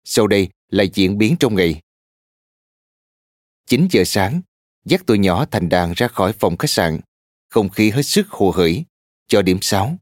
Sau 0.05 0.27
đây 0.27 0.49
là 0.69 0.85
diễn 0.95 1.19
biến 1.19 1.37
trong 1.41 1.55
ngày. 1.55 1.81
9 3.67 3.89
giờ 3.91 4.03
sáng, 4.07 4.41
dắt 4.85 5.03
tôi 5.07 5.19
nhỏ 5.19 5.45
thành 5.51 5.69
đàn 5.69 5.93
ra 5.93 6.09
khỏi 6.09 6.33
phòng 6.33 6.57
khách 6.57 6.71
sạn, 6.71 7.01
không 7.49 7.69
khí 7.69 7.91
hết 7.91 8.03
sức 8.03 8.29
hồ 8.29 8.51
hởi, 8.51 8.85
cho 9.29 9.43
điểm 9.43 9.59
6. 9.61 9.97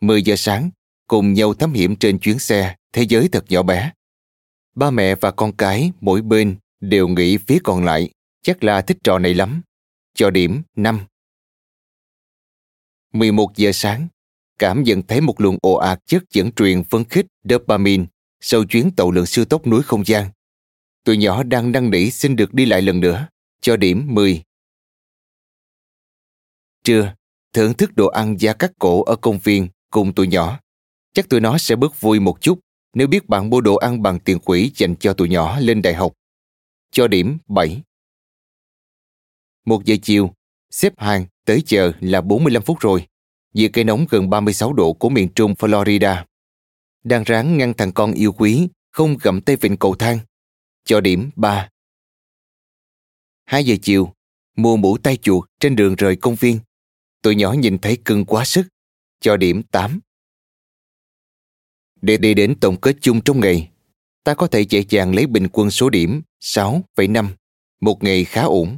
10 0.00 0.22
giờ 0.22 0.36
sáng, 0.36 0.70
cùng 1.06 1.32
nhau 1.32 1.54
thám 1.54 1.72
hiểm 1.72 1.96
trên 1.96 2.18
chuyến 2.18 2.38
xe 2.38 2.76
Thế 2.92 3.02
giới 3.02 3.28
thật 3.28 3.44
nhỏ 3.48 3.62
bé. 3.62 3.92
Ba 4.74 4.90
mẹ 4.90 5.14
và 5.14 5.30
con 5.30 5.56
cái 5.56 5.92
mỗi 6.00 6.22
bên 6.22 6.56
đều 6.80 7.08
nghĩ 7.08 7.36
phía 7.36 7.58
còn 7.64 7.84
lại 7.84 8.10
chắc 8.42 8.64
là 8.64 8.82
thích 8.82 8.98
trò 9.04 9.18
này 9.18 9.34
lắm. 9.34 9.62
Cho 10.14 10.30
điểm 10.30 10.62
5. 10.76 11.00
11 13.12 13.56
giờ 13.56 13.72
sáng, 13.72 14.08
cảm 14.58 14.82
nhận 14.82 15.02
thấy 15.02 15.20
một 15.20 15.40
luồng 15.40 15.58
ồ 15.62 15.74
ạt 15.74 16.06
chất 16.06 16.22
dẫn 16.30 16.52
truyền 16.52 16.84
phấn 16.84 17.04
khích 17.04 17.26
dopamine 17.44 18.04
sau 18.40 18.64
chuyến 18.64 18.90
tàu 18.96 19.10
lượn 19.10 19.26
siêu 19.26 19.44
tốc 19.44 19.66
núi 19.66 19.82
không 19.82 20.04
gian. 20.04 20.30
Tụi 21.04 21.16
nhỏ 21.16 21.42
đang 21.42 21.72
năn 21.72 21.90
nỉ 21.90 22.10
xin 22.10 22.36
được 22.36 22.54
đi 22.54 22.66
lại 22.66 22.82
lần 22.82 23.00
nữa, 23.00 23.28
cho 23.60 23.76
điểm 23.76 24.06
10. 24.14 24.42
Trưa, 26.84 27.14
thưởng 27.52 27.74
thức 27.74 27.90
đồ 27.96 28.06
ăn 28.06 28.36
giá 28.40 28.52
cắt 28.52 28.72
cổ 28.78 29.02
ở 29.02 29.16
công 29.16 29.38
viên 29.38 29.68
cùng 29.90 30.14
tụi 30.14 30.26
nhỏ. 30.26 30.60
Chắc 31.12 31.28
tụi 31.28 31.40
nó 31.40 31.58
sẽ 31.58 31.76
bớt 31.76 32.00
vui 32.00 32.20
một 32.20 32.40
chút 32.40 32.58
nếu 32.94 33.06
biết 33.06 33.28
bạn 33.28 33.50
mua 33.50 33.60
đồ 33.60 33.76
ăn 33.76 34.02
bằng 34.02 34.18
tiền 34.18 34.38
quỹ 34.38 34.72
dành 34.74 34.96
cho 34.96 35.12
tụi 35.12 35.28
nhỏ 35.28 35.58
lên 35.60 35.82
đại 35.82 35.94
học. 35.94 36.12
Cho 36.90 37.08
điểm 37.08 37.38
7. 37.48 37.82
Một 39.64 39.84
giờ 39.84 39.96
chiều, 40.02 40.30
xếp 40.70 40.92
hàng 40.96 41.26
tới 41.44 41.62
giờ 41.66 41.92
là 42.00 42.20
45 42.20 42.62
phút 42.62 42.80
rồi. 42.80 43.06
Giữa 43.54 43.68
cây 43.72 43.84
nóng 43.84 44.06
gần 44.10 44.30
36 44.30 44.72
độ 44.72 44.92
của 44.92 45.08
miền 45.08 45.28
trung 45.34 45.54
Florida. 45.58 46.24
Đang 47.04 47.24
ráng 47.24 47.58
ngăn 47.58 47.74
thằng 47.74 47.92
con 47.92 48.12
yêu 48.12 48.32
quý 48.32 48.68
không 48.90 49.16
gặm 49.22 49.40
tay 49.40 49.56
vịnh 49.56 49.76
cầu 49.76 49.94
thang. 49.94 50.18
Cho 50.84 51.00
điểm 51.00 51.30
3. 51.36 51.68
2 53.44 53.64
giờ 53.64 53.76
chiều, 53.82 54.12
mua 54.56 54.76
mũ 54.76 54.98
tay 54.98 55.16
chuột 55.16 55.48
trên 55.60 55.76
đường 55.76 55.94
rời 55.94 56.16
công 56.16 56.34
viên. 56.34 56.58
Tụi 57.22 57.34
nhỏ 57.34 57.52
nhìn 57.52 57.78
thấy 57.78 57.98
cưng 58.04 58.24
quá 58.24 58.44
sức. 58.44 58.66
Cho 59.20 59.36
điểm 59.36 59.62
8. 59.62 60.00
Để 62.02 62.16
đi 62.16 62.34
đến 62.34 62.54
tổng 62.60 62.80
kết 62.80 62.96
chung 63.00 63.20
trong 63.24 63.40
ngày, 63.40 63.70
ta 64.24 64.34
có 64.34 64.46
thể 64.46 64.60
dễ 64.60 64.84
dàng 64.88 65.14
lấy 65.14 65.26
bình 65.26 65.48
quân 65.52 65.70
số 65.70 65.90
điểm 65.90 66.22
6,5, 66.40 67.28
một 67.80 68.02
ngày 68.02 68.24
khá 68.24 68.42
ổn. 68.42 68.76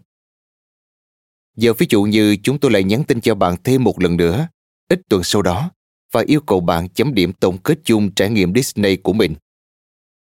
Giờ 1.56 1.72
ví 1.72 1.86
dụ 1.90 2.02
như 2.02 2.36
chúng 2.42 2.58
tôi 2.58 2.70
lại 2.70 2.84
nhắn 2.84 3.04
tin 3.04 3.20
cho 3.20 3.34
bạn 3.34 3.56
thêm 3.64 3.84
một 3.84 4.00
lần 4.00 4.16
nữa, 4.16 4.48
ít 4.88 5.00
tuần 5.08 5.22
sau 5.24 5.42
đó, 5.42 5.70
và 6.12 6.24
yêu 6.26 6.40
cầu 6.40 6.60
bạn 6.60 6.88
chấm 6.88 7.14
điểm 7.14 7.32
tổng 7.32 7.58
kết 7.58 7.78
chung 7.84 8.10
trải 8.14 8.30
nghiệm 8.30 8.54
Disney 8.54 8.96
của 8.96 9.12
mình. 9.12 9.34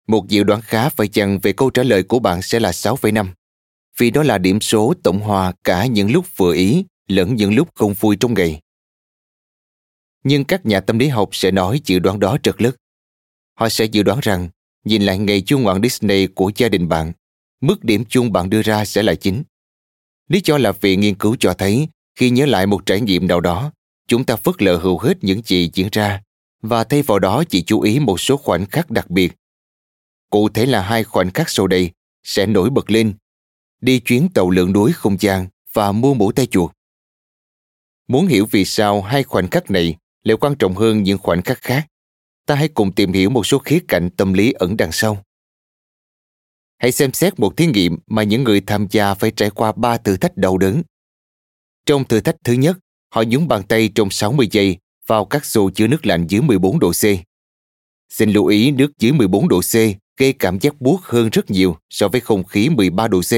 Một 0.08 0.28
dự 0.28 0.44
đoán 0.44 0.62
khá 0.62 0.90
phải 0.90 1.08
chăng 1.08 1.40
về 1.40 1.54
câu 1.54 1.70
trả 1.70 1.84
lời 1.84 2.04
của 2.04 2.20
bạn 2.20 2.42
sẽ 2.42 2.60
là 2.60 2.72
6,5 2.72 3.28
vì 4.00 4.12
đó 4.12 4.24
là 4.24 4.38
điểm 4.38 4.62
số 4.62 4.94
tổng 5.04 5.20
hòa 5.20 5.54
cả 5.64 5.86
những 5.86 6.12
lúc 6.12 6.26
vừa 6.36 6.54
ý 6.54 6.86
lẫn 7.08 7.36
những 7.36 7.54
lúc 7.56 7.70
không 7.76 7.94
vui 7.94 8.16
trong 8.16 8.34
ngày. 8.34 8.62
Nhưng 10.24 10.44
các 10.44 10.66
nhà 10.66 10.80
tâm 10.80 11.00
lý 11.00 11.08
học 11.08 11.30
sẽ 11.32 11.52
nói 11.52 11.82
dự 11.86 12.00
đoán 12.00 12.20
đó 12.20 12.38
trật 12.44 12.62
lất. 12.62 12.76
Họ 13.56 13.70
sẽ 13.70 13.86
dự 13.86 14.04
đoán 14.04 14.20
rằng 14.22 14.50
nhìn 14.86 15.02
lại 15.02 15.18
ngày 15.18 15.42
chung 15.42 15.64
ngoạn 15.64 15.82
Disney 15.84 16.28
của 16.28 16.52
gia 16.56 16.70
đình 16.70 16.90
bạn, 16.90 17.12
mức 17.62 17.84
điểm 17.84 18.04
chung 18.10 18.32
bạn 18.32 18.50
đưa 18.50 18.62
ra 18.62 18.86
sẽ 18.86 19.04
là 19.04 19.16
chính. 19.16 19.44
Lý 20.30 20.42
do 20.44 20.58
là 20.58 20.72
vì 20.72 20.96
nghiên 20.96 21.16
cứu 21.16 21.36
cho 21.40 21.54
thấy 21.54 21.88
khi 22.16 22.30
nhớ 22.30 22.46
lại 22.46 22.66
một 22.66 22.86
trải 22.86 23.02
nghiệm 23.02 23.28
nào 23.28 23.42
đó, 23.42 23.72
chúng 24.08 24.24
ta 24.24 24.36
phớt 24.36 24.62
lờ 24.62 24.78
hầu 24.78 25.00
hết 25.00 25.18
những 25.22 25.42
gì 25.46 25.70
diễn 25.74 25.88
ra 25.92 26.22
và 26.62 26.84
thay 26.84 27.02
vào 27.02 27.20
đó 27.20 27.44
chỉ 27.50 27.62
chú 27.62 27.82
ý 27.82 28.00
một 28.00 28.20
số 28.20 28.38
khoảnh 28.38 28.66
khắc 28.66 28.92
đặc 28.92 29.10
biệt. 29.10 29.36
Cụ 30.30 30.50
thể 30.50 30.66
là 30.66 30.82
hai 30.82 31.04
khoảnh 31.04 31.32
khắc 31.32 31.50
sau 31.50 31.68
đây 31.68 31.92
sẽ 32.24 32.46
nổi 32.46 32.70
bật 32.70 32.92
lên 32.92 33.14
đi 33.82 34.00
chuyến 34.00 34.30
tàu 34.34 34.50
lượn 34.50 34.74
núi 34.74 34.92
không 34.92 35.18
gian 35.20 35.48
và 35.74 35.92
mua 35.92 36.14
mũ 36.14 36.32
tay 36.32 36.46
chuột. 36.46 36.72
Muốn 38.08 38.28
hiểu 38.28 38.48
vì 38.52 38.66
sao 38.66 39.02
hai 39.02 39.24
khoảnh 39.24 39.50
khắc 39.50 39.72
này 39.72 39.96
lại 40.24 40.38
quan 40.38 40.56
trọng 40.56 40.76
hơn 40.76 41.04
những 41.04 41.18
khoảnh 41.18 41.42
khắc 41.42 41.62
khác, 41.62 41.88
ta 42.46 42.56
hãy 42.56 42.68
cùng 42.68 42.92
tìm 42.92 43.14
hiểu 43.14 43.30
một 43.30 43.46
số 43.46 43.60
khía 43.60 43.80
cạnh 43.88 44.10
tâm 44.10 44.34
lý 44.34 44.52
ẩn 44.52 44.78
đằng 44.78 44.92
sau. 44.92 45.24
Hãy 46.80 46.92
xem 46.92 47.14
xét 47.14 47.40
một 47.40 47.58
thí 47.58 47.66
nghiệm 47.66 47.98
mà 48.08 48.24
những 48.24 48.44
người 48.44 48.62
tham 48.62 48.88
gia 48.92 49.14
phải 49.14 49.32
trải 49.32 49.50
qua 49.50 49.72
ba 49.72 49.98
thử 49.98 50.18
thách 50.18 50.38
đau 50.38 50.58
đớn. 50.58 50.82
Trong 51.86 52.06
thử 52.06 52.20
thách 52.20 52.36
thứ 52.44 52.54
nhất, 52.54 52.78
họ 53.14 53.24
nhúng 53.28 53.48
bàn 53.48 53.64
tay 53.64 53.90
trong 53.96 54.10
60 54.10 54.48
giây 54.52 54.78
vào 55.08 55.26
các 55.26 55.46
xô 55.46 55.70
chứa 55.76 55.88
nước 55.88 56.06
lạnh 56.06 56.28
dưới 56.30 56.42
14 56.42 56.80
độ 56.80 56.92
C. 56.92 57.04
Xin 58.10 58.30
lưu 58.30 58.46
ý 58.46 58.72
nước 58.72 58.92
dưới 59.00 59.12
14 59.12 59.48
độ 59.48 59.62
C 59.62 59.74
gây 60.18 60.34
cảm 60.34 60.60
giác 60.60 60.82
buốt 60.82 61.02
hơn 61.04 61.30
rất 61.30 61.52
nhiều 61.52 61.78
so 61.90 62.08
với 62.08 62.22
không 62.22 62.44
khí 62.44 62.70
13 62.70 63.08
độ 63.08 63.22
C. 63.22 63.34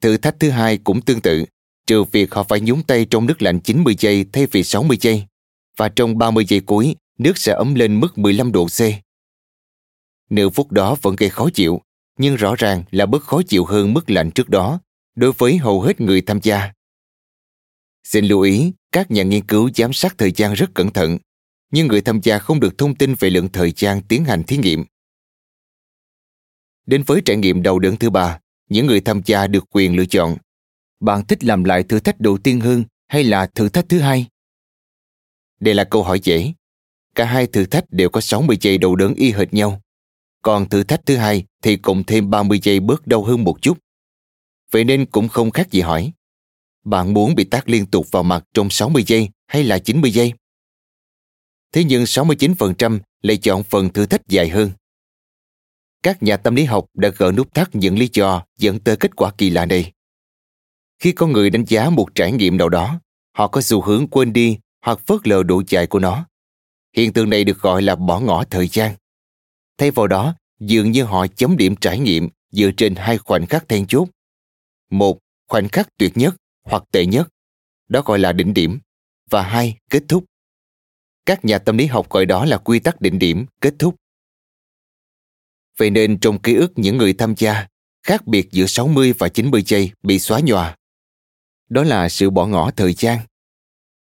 Thử 0.00 0.16
thách 0.16 0.36
thứ 0.40 0.50
hai 0.50 0.78
cũng 0.78 1.00
tương 1.00 1.20
tự, 1.20 1.44
trừ 1.86 2.04
việc 2.04 2.34
họ 2.34 2.42
phải 2.42 2.60
nhúng 2.60 2.82
tay 2.82 3.06
trong 3.10 3.26
nước 3.26 3.42
lạnh 3.42 3.60
90 3.60 3.94
giây 3.98 4.24
thay 4.32 4.46
vì 4.46 4.64
60 4.64 4.96
giây. 5.00 5.24
Và 5.76 5.88
trong 5.88 6.18
30 6.18 6.44
giây 6.48 6.60
cuối, 6.60 6.96
nước 7.18 7.38
sẽ 7.38 7.52
ấm 7.52 7.74
lên 7.74 8.00
mức 8.00 8.18
15 8.18 8.52
độ 8.52 8.66
C. 8.66 8.80
Nửa 10.32 10.48
phút 10.48 10.72
đó 10.72 10.96
vẫn 11.02 11.16
gây 11.16 11.30
khó 11.30 11.48
chịu, 11.54 11.80
nhưng 12.18 12.36
rõ 12.36 12.54
ràng 12.58 12.84
là 12.90 13.06
bớt 13.06 13.22
khó 13.22 13.42
chịu 13.42 13.64
hơn 13.64 13.94
mức 13.94 14.10
lạnh 14.10 14.30
trước 14.30 14.48
đó 14.48 14.80
đối 15.14 15.32
với 15.32 15.56
hầu 15.56 15.80
hết 15.80 16.00
người 16.00 16.20
tham 16.20 16.40
gia. 16.42 16.72
Xin 18.04 18.24
lưu 18.24 18.40
ý, 18.40 18.72
các 18.92 19.10
nhà 19.10 19.22
nghiên 19.22 19.46
cứu 19.46 19.70
giám 19.74 19.92
sát 19.92 20.14
thời 20.18 20.32
gian 20.32 20.52
rất 20.52 20.74
cẩn 20.74 20.90
thận, 20.90 21.18
nhưng 21.70 21.86
người 21.86 22.00
tham 22.00 22.20
gia 22.22 22.38
không 22.38 22.60
được 22.60 22.78
thông 22.78 22.94
tin 22.94 23.14
về 23.18 23.30
lượng 23.30 23.48
thời 23.48 23.72
gian 23.76 24.00
tiến 24.08 24.24
hành 24.24 24.42
thí 24.44 24.56
nghiệm. 24.56 24.84
Đến 26.86 27.02
với 27.06 27.22
trải 27.24 27.36
nghiệm 27.36 27.62
đầu 27.62 27.78
đớn 27.78 27.96
thứ 27.96 28.10
ba, 28.10 28.38
những 28.68 28.86
người 28.86 29.00
tham 29.00 29.20
gia 29.24 29.46
được 29.46 29.64
quyền 29.70 29.96
lựa 29.96 30.06
chọn. 30.06 30.36
Bạn 31.00 31.26
thích 31.26 31.44
làm 31.44 31.64
lại 31.64 31.82
thử 31.82 32.00
thách 32.00 32.20
đầu 32.20 32.38
tiên 32.38 32.60
hơn 32.60 32.84
hay 33.08 33.24
là 33.24 33.46
thử 33.46 33.68
thách 33.68 33.88
thứ 33.88 33.98
hai? 33.98 34.26
Đây 35.60 35.74
là 35.74 35.84
câu 35.84 36.02
hỏi 36.02 36.20
dễ. 36.22 36.52
Cả 37.14 37.24
hai 37.24 37.46
thử 37.46 37.66
thách 37.66 37.84
đều 37.90 38.08
có 38.08 38.20
60 38.20 38.56
giây 38.60 38.78
đầu 38.78 38.96
đớn 38.96 39.14
y 39.14 39.32
hệt 39.32 39.54
nhau. 39.54 39.82
Còn 40.42 40.68
thử 40.68 40.82
thách 40.82 41.06
thứ 41.06 41.16
hai 41.16 41.44
thì 41.62 41.76
cộng 41.76 42.04
thêm 42.04 42.30
30 42.30 42.60
giây 42.62 42.80
bớt 42.80 43.06
đau 43.06 43.24
hơn 43.24 43.44
một 43.44 43.62
chút. 43.62 43.78
Vậy 44.70 44.84
nên 44.84 45.06
cũng 45.06 45.28
không 45.28 45.50
khác 45.50 45.70
gì 45.70 45.80
hỏi. 45.80 46.12
Bạn 46.84 47.14
muốn 47.14 47.34
bị 47.34 47.44
tác 47.44 47.68
liên 47.68 47.86
tục 47.86 48.06
vào 48.10 48.22
mặt 48.22 48.44
trong 48.54 48.70
60 48.70 49.04
giây 49.06 49.28
hay 49.46 49.64
là 49.64 49.78
90 49.78 50.10
giây? 50.10 50.32
Thế 51.72 51.84
nhưng 51.84 52.04
69% 52.04 52.98
lại 53.22 53.36
chọn 53.36 53.62
phần 53.62 53.92
thử 53.92 54.06
thách 54.06 54.28
dài 54.28 54.48
hơn 54.48 54.70
các 56.02 56.22
nhà 56.22 56.36
tâm 56.36 56.54
lý 56.54 56.64
học 56.64 56.86
đã 56.94 57.08
gỡ 57.18 57.32
nút 57.32 57.54
thắt 57.54 57.74
những 57.74 57.98
lý 57.98 58.08
do 58.12 58.44
dẫn 58.58 58.78
tới 58.78 58.96
kết 58.96 59.16
quả 59.16 59.30
kỳ 59.38 59.50
lạ 59.50 59.66
này. 59.66 59.92
Khi 60.98 61.12
con 61.12 61.32
người 61.32 61.50
đánh 61.50 61.64
giá 61.64 61.90
một 61.90 62.14
trải 62.14 62.32
nghiệm 62.32 62.56
nào 62.56 62.68
đó, 62.68 63.00
họ 63.36 63.48
có 63.48 63.60
xu 63.60 63.80
hướng 63.82 64.08
quên 64.08 64.32
đi 64.32 64.58
hoặc 64.84 64.98
phớt 65.06 65.28
lờ 65.28 65.42
độ 65.42 65.62
dài 65.68 65.86
của 65.86 65.98
nó. 65.98 66.26
Hiện 66.96 67.12
tượng 67.12 67.30
này 67.30 67.44
được 67.44 67.60
gọi 67.60 67.82
là 67.82 67.96
bỏ 67.96 68.20
ngỏ 68.20 68.44
thời 68.50 68.68
gian. 68.68 68.94
Thay 69.78 69.90
vào 69.90 70.06
đó, 70.06 70.34
dường 70.60 70.92
như 70.92 71.04
họ 71.04 71.26
chấm 71.26 71.56
điểm 71.56 71.76
trải 71.76 71.98
nghiệm 71.98 72.28
dựa 72.50 72.70
trên 72.76 72.94
hai 72.96 73.18
khoảnh 73.18 73.46
khắc 73.46 73.68
then 73.68 73.86
chốt. 73.86 74.08
Một, 74.90 75.18
khoảnh 75.48 75.68
khắc 75.68 75.88
tuyệt 75.98 76.16
nhất 76.16 76.34
hoặc 76.62 76.82
tệ 76.90 77.06
nhất, 77.06 77.28
đó 77.88 78.02
gọi 78.04 78.18
là 78.18 78.32
đỉnh 78.32 78.54
điểm. 78.54 78.80
Và 79.30 79.42
hai, 79.42 79.76
kết 79.90 80.02
thúc. 80.08 80.24
Các 81.26 81.44
nhà 81.44 81.58
tâm 81.58 81.76
lý 81.76 81.86
học 81.86 82.10
gọi 82.10 82.26
đó 82.26 82.44
là 82.44 82.58
quy 82.58 82.78
tắc 82.78 83.00
đỉnh 83.00 83.18
điểm, 83.18 83.46
kết 83.60 83.74
thúc. 83.78 83.96
Vậy 85.76 85.90
nên 85.90 86.18
trong 86.20 86.42
ký 86.42 86.54
ức 86.54 86.72
những 86.76 86.96
người 86.96 87.12
tham 87.12 87.34
gia, 87.36 87.66
khác 88.02 88.26
biệt 88.26 88.48
giữa 88.50 88.66
60 88.66 89.12
và 89.18 89.28
90 89.28 89.62
giây 89.66 89.90
bị 90.02 90.18
xóa 90.18 90.40
nhòa. 90.40 90.76
Đó 91.68 91.82
là 91.82 92.08
sự 92.08 92.30
bỏ 92.30 92.46
ngỏ 92.46 92.70
thời 92.70 92.94
gian. 92.94 93.18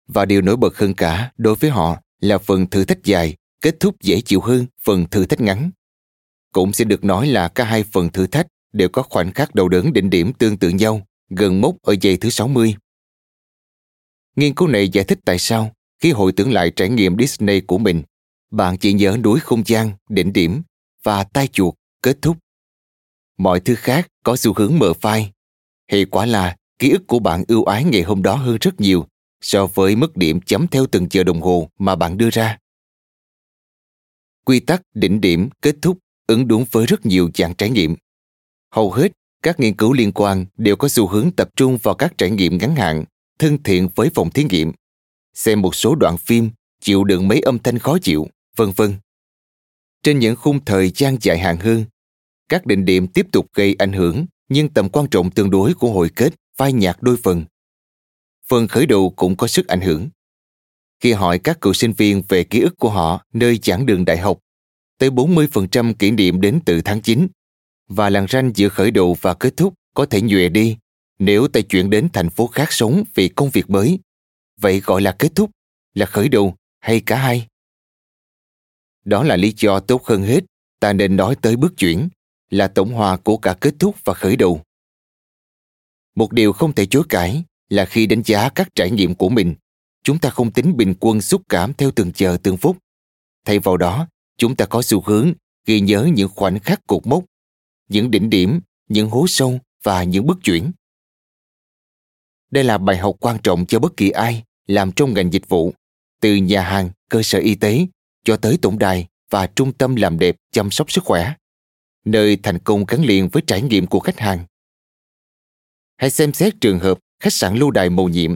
Và 0.07 0.25
điều 0.25 0.41
nổi 0.41 0.57
bật 0.57 0.77
hơn 0.77 0.93
cả 0.93 1.31
đối 1.37 1.55
với 1.55 1.69
họ 1.69 2.01
là 2.19 2.37
phần 2.37 2.69
thử 2.69 2.85
thách 2.85 3.03
dài 3.03 3.35
kết 3.61 3.79
thúc 3.79 3.95
dễ 4.01 4.21
chịu 4.21 4.41
hơn 4.41 4.65
phần 4.83 5.05
thử 5.05 5.25
thách 5.25 5.41
ngắn. 5.41 5.71
Cũng 6.51 6.73
sẽ 6.73 6.85
được 6.85 7.03
nói 7.03 7.27
là 7.27 7.47
cả 7.47 7.63
hai 7.63 7.83
phần 7.83 8.09
thử 8.09 8.27
thách 8.27 8.47
đều 8.73 8.89
có 8.89 9.03
khoảnh 9.03 9.31
khắc 9.31 9.55
đầu 9.55 9.69
đớn 9.69 9.93
đỉnh 9.93 10.09
điểm 10.09 10.33
tương 10.33 10.57
tự 10.57 10.69
nhau, 10.69 11.07
gần 11.29 11.61
mốc 11.61 11.75
ở 11.81 11.95
giây 12.01 12.17
thứ 12.17 12.29
60. 12.29 12.75
Nghiên 14.35 14.55
cứu 14.55 14.67
này 14.67 14.89
giải 14.89 15.05
thích 15.05 15.19
tại 15.25 15.39
sao 15.39 15.71
khi 15.99 16.11
hồi 16.11 16.31
tưởng 16.31 16.51
lại 16.51 16.71
trải 16.75 16.89
nghiệm 16.89 17.17
Disney 17.19 17.61
của 17.61 17.77
mình, 17.77 18.03
bạn 18.51 18.77
chỉ 18.77 18.93
nhớ 18.93 19.17
núi 19.23 19.39
không 19.39 19.63
gian, 19.65 19.91
đỉnh 20.09 20.33
điểm 20.33 20.61
và 21.03 21.23
tai 21.23 21.47
chuột 21.47 21.73
kết 22.01 22.17
thúc. 22.21 22.37
Mọi 23.37 23.59
thứ 23.59 23.75
khác 23.75 24.07
có 24.23 24.35
xu 24.35 24.53
hướng 24.53 24.79
mờ 24.79 24.93
phai. 24.93 25.31
Hệ 25.91 26.05
quả 26.05 26.25
là 26.25 26.55
ký 26.79 26.89
ức 26.89 27.07
của 27.07 27.19
bạn 27.19 27.43
ưu 27.47 27.63
ái 27.63 27.83
ngày 27.83 28.01
hôm 28.01 28.23
đó 28.23 28.35
hơn 28.35 28.57
rất 28.61 28.81
nhiều 28.81 29.07
so 29.41 29.65
với 29.65 29.95
mức 29.95 30.17
điểm 30.17 30.41
chấm 30.41 30.67
theo 30.67 30.85
từng 30.87 31.07
giờ 31.11 31.23
đồng 31.23 31.41
hồ 31.41 31.69
mà 31.79 31.95
bạn 31.95 32.17
đưa 32.17 32.29
ra. 32.29 32.57
Quy 34.47 34.59
tắc 34.59 34.81
đỉnh 34.93 35.21
điểm 35.21 35.49
kết 35.61 35.75
thúc 35.81 35.97
ứng 36.27 36.47
đúng 36.47 36.65
với 36.71 36.85
rất 36.85 37.05
nhiều 37.05 37.29
dạng 37.35 37.55
trải 37.55 37.69
nghiệm. 37.69 37.95
Hầu 38.71 38.91
hết 38.91 39.11
các 39.43 39.59
nghiên 39.59 39.75
cứu 39.75 39.93
liên 39.93 40.11
quan 40.11 40.45
đều 40.57 40.75
có 40.75 40.87
xu 40.87 41.07
hướng 41.07 41.31
tập 41.31 41.49
trung 41.55 41.77
vào 41.77 41.95
các 41.95 42.13
trải 42.17 42.29
nghiệm 42.29 42.57
ngắn 42.57 42.75
hạn, 42.75 43.03
thân 43.39 43.63
thiện 43.63 43.89
với 43.95 44.09
phòng 44.15 44.29
thí 44.29 44.43
nghiệm, 44.43 44.71
xem 45.33 45.61
một 45.61 45.75
số 45.75 45.95
đoạn 45.95 46.17
phim, 46.17 46.49
chịu 46.81 47.03
đựng 47.03 47.27
mấy 47.27 47.39
âm 47.39 47.59
thanh 47.59 47.79
khó 47.79 47.97
chịu, 48.01 48.27
vân 48.55 48.71
vân. 48.75 48.95
Trên 50.03 50.19
những 50.19 50.35
khung 50.35 50.65
thời 50.65 50.91
gian 50.95 51.17
dài 51.21 51.39
hạn 51.39 51.57
hơn, 51.57 51.85
các 52.49 52.65
định 52.65 52.85
điểm 52.85 53.07
tiếp 53.07 53.27
tục 53.31 53.47
gây 53.53 53.75
ảnh 53.79 53.93
hưởng 53.93 54.25
nhưng 54.49 54.69
tầm 54.69 54.89
quan 54.89 55.07
trọng 55.11 55.31
tương 55.31 55.49
đối 55.49 55.73
của 55.73 55.91
hồi 55.91 56.09
kết 56.15 56.33
phai 56.57 56.73
nhạt 56.73 56.97
đôi 57.01 57.17
phần. 57.23 57.45
Phần 58.47 58.67
khởi 58.67 58.85
đầu 58.85 59.13
cũng 59.15 59.35
có 59.35 59.47
sức 59.47 59.67
ảnh 59.67 59.81
hưởng. 59.81 60.09
Khi 60.99 61.13
hỏi 61.13 61.39
các 61.39 61.61
cựu 61.61 61.73
sinh 61.73 61.93
viên 61.93 62.21
về 62.27 62.43
ký 62.43 62.61
ức 62.61 62.73
của 62.77 62.89
họ 62.89 63.25
nơi 63.33 63.59
giảng 63.63 63.85
đường 63.85 64.05
đại 64.05 64.17
học, 64.17 64.39
tới 64.97 65.09
40% 65.09 65.93
kỷ 65.93 66.11
niệm 66.11 66.41
đến 66.41 66.59
từ 66.65 66.81
tháng 66.81 67.01
9 67.01 67.27
và 67.87 68.09
làn 68.09 68.27
ranh 68.27 68.51
giữa 68.55 68.69
khởi 68.69 68.91
đầu 68.91 69.17
và 69.21 69.33
kết 69.33 69.57
thúc 69.57 69.73
có 69.93 70.05
thể 70.05 70.21
nhòe 70.21 70.49
đi 70.49 70.77
nếu 71.19 71.47
ta 71.47 71.61
chuyển 71.61 71.89
đến 71.89 72.09
thành 72.13 72.29
phố 72.29 72.47
khác 72.47 72.71
sống 72.71 73.03
vì 73.13 73.29
công 73.29 73.49
việc 73.49 73.69
mới. 73.69 73.99
Vậy 74.57 74.79
gọi 74.79 75.01
là 75.01 75.11
kết 75.11 75.31
thúc, 75.35 75.51
là 75.93 76.05
khởi 76.05 76.29
đầu 76.29 76.55
hay 76.79 77.01
cả 77.05 77.15
hai? 77.15 77.47
Đó 79.05 79.23
là 79.23 79.35
lý 79.35 79.53
do 79.57 79.79
tốt 79.79 80.05
hơn 80.05 80.23
hết, 80.23 80.39
ta 80.79 80.93
nên 80.93 81.15
nói 81.15 81.35
tới 81.41 81.55
bước 81.55 81.77
chuyển, 81.77 82.09
là 82.49 82.67
tổng 82.67 82.93
hòa 82.93 83.17
của 83.17 83.37
cả 83.37 83.55
kết 83.61 83.73
thúc 83.79 83.95
và 84.03 84.13
khởi 84.13 84.35
đầu. 84.35 84.61
Một 86.15 86.31
điều 86.31 86.53
không 86.53 86.73
thể 86.73 86.85
chối 86.85 87.03
cãi 87.09 87.43
là 87.69 87.85
khi 87.85 88.07
đánh 88.07 88.21
giá 88.25 88.49
các 88.49 88.67
trải 88.75 88.91
nghiệm 88.91 89.15
của 89.15 89.29
mình, 89.29 89.55
chúng 90.07 90.19
ta 90.19 90.29
không 90.29 90.51
tính 90.51 90.77
bình 90.77 90.93
quân 90.99 91.21
xúc 91.21 91.41
cảm 91.49 91.73
theo 91.73 91.91
từng 91.91 92.11
giờ 92.15 92.37
từng 92.43 92.57
phút. 92.57 92.77
Thay 93.45 93.59
vào 93.59 93.77
đó, 93.77 94.07
chúng 94.37 94.55
ta 94.55 94.65
có 94.65 94.81
xu 94.81 95.01
hướng 95.01 95.33
ghi 95.65 95.79
nhớ 95.79 96.09
những 96.13 96.29
khoảnh 96.35 96.59
khắc 96.59 96.87
cột 96.87 97.07
mốc, 97.07 97.23
những 97.89 98.11
đỉnh 98.11 98.29
điểm, 98.29 98.59
những 98.89 99.09
hố 99.09 99.25
sâu 99.27 99.59
và 99.83 100.03
những 100.03 100.27
bước 100.27 100.37
chuyển. 100.43 100.71
Đây 102.51 102.63
là 102.63 102.77
bài 102.77 102.97
học 102.97 103.15
quan 103.19 103.37
trọng 103.43 103.65
cho 103.65 103.79
bất 103.79 103.97
kỳ 103.97 104.09
ai 104.09 104.43
làm 104.67 104.91
trong 104.91 105.13
ngành 105.13 105.33
dịch 105.33 105.49
vụ, 105.49 105.73
từ 106.21 106.35
nhà 106.35 106.61
hàng, 106.61 106.89
cơ 107.09 107.21
sở 107.23 107.39
y 107.39 107.55
tế 107.55 107.87
cho 108.23 108.37
tới 108.37 108.57
tổng 108.61 108.79
đài 108.79 109.07
và 109.29 109.47
trung 109.47 109.73
tâm 109.73 109.95
làm 109.95 110.19
đẹp 110.19 110.35
chăm 110.51 110.71
sóc 110.71 110.91
sức 110.91 111.03
khỏe, 111.03 111.33
nơi 112.05 112.37
thành 112.43 112.59
công 112.59 112.85
gắn 112.85 113.05
liền 113.05 113.29
với 113.29 113.43
trải 113.47 113.61
nghiệm 113.61 113.87
của 113.87 113.99
khách 113.99 114.19
hàng. 114.19 114.45
Hãy 115.97 116.09
xem 116.09 116.33
xét 116.33 116.53
trường 116.61 116.79
hợp 116.79 116.99
khách 117.19 117.33
sạn 117.33 117.55
lưu 117.55 117.71
đài 117.71 117.89
mầu 117.89 118.09
nhiệm. 118.09 118.35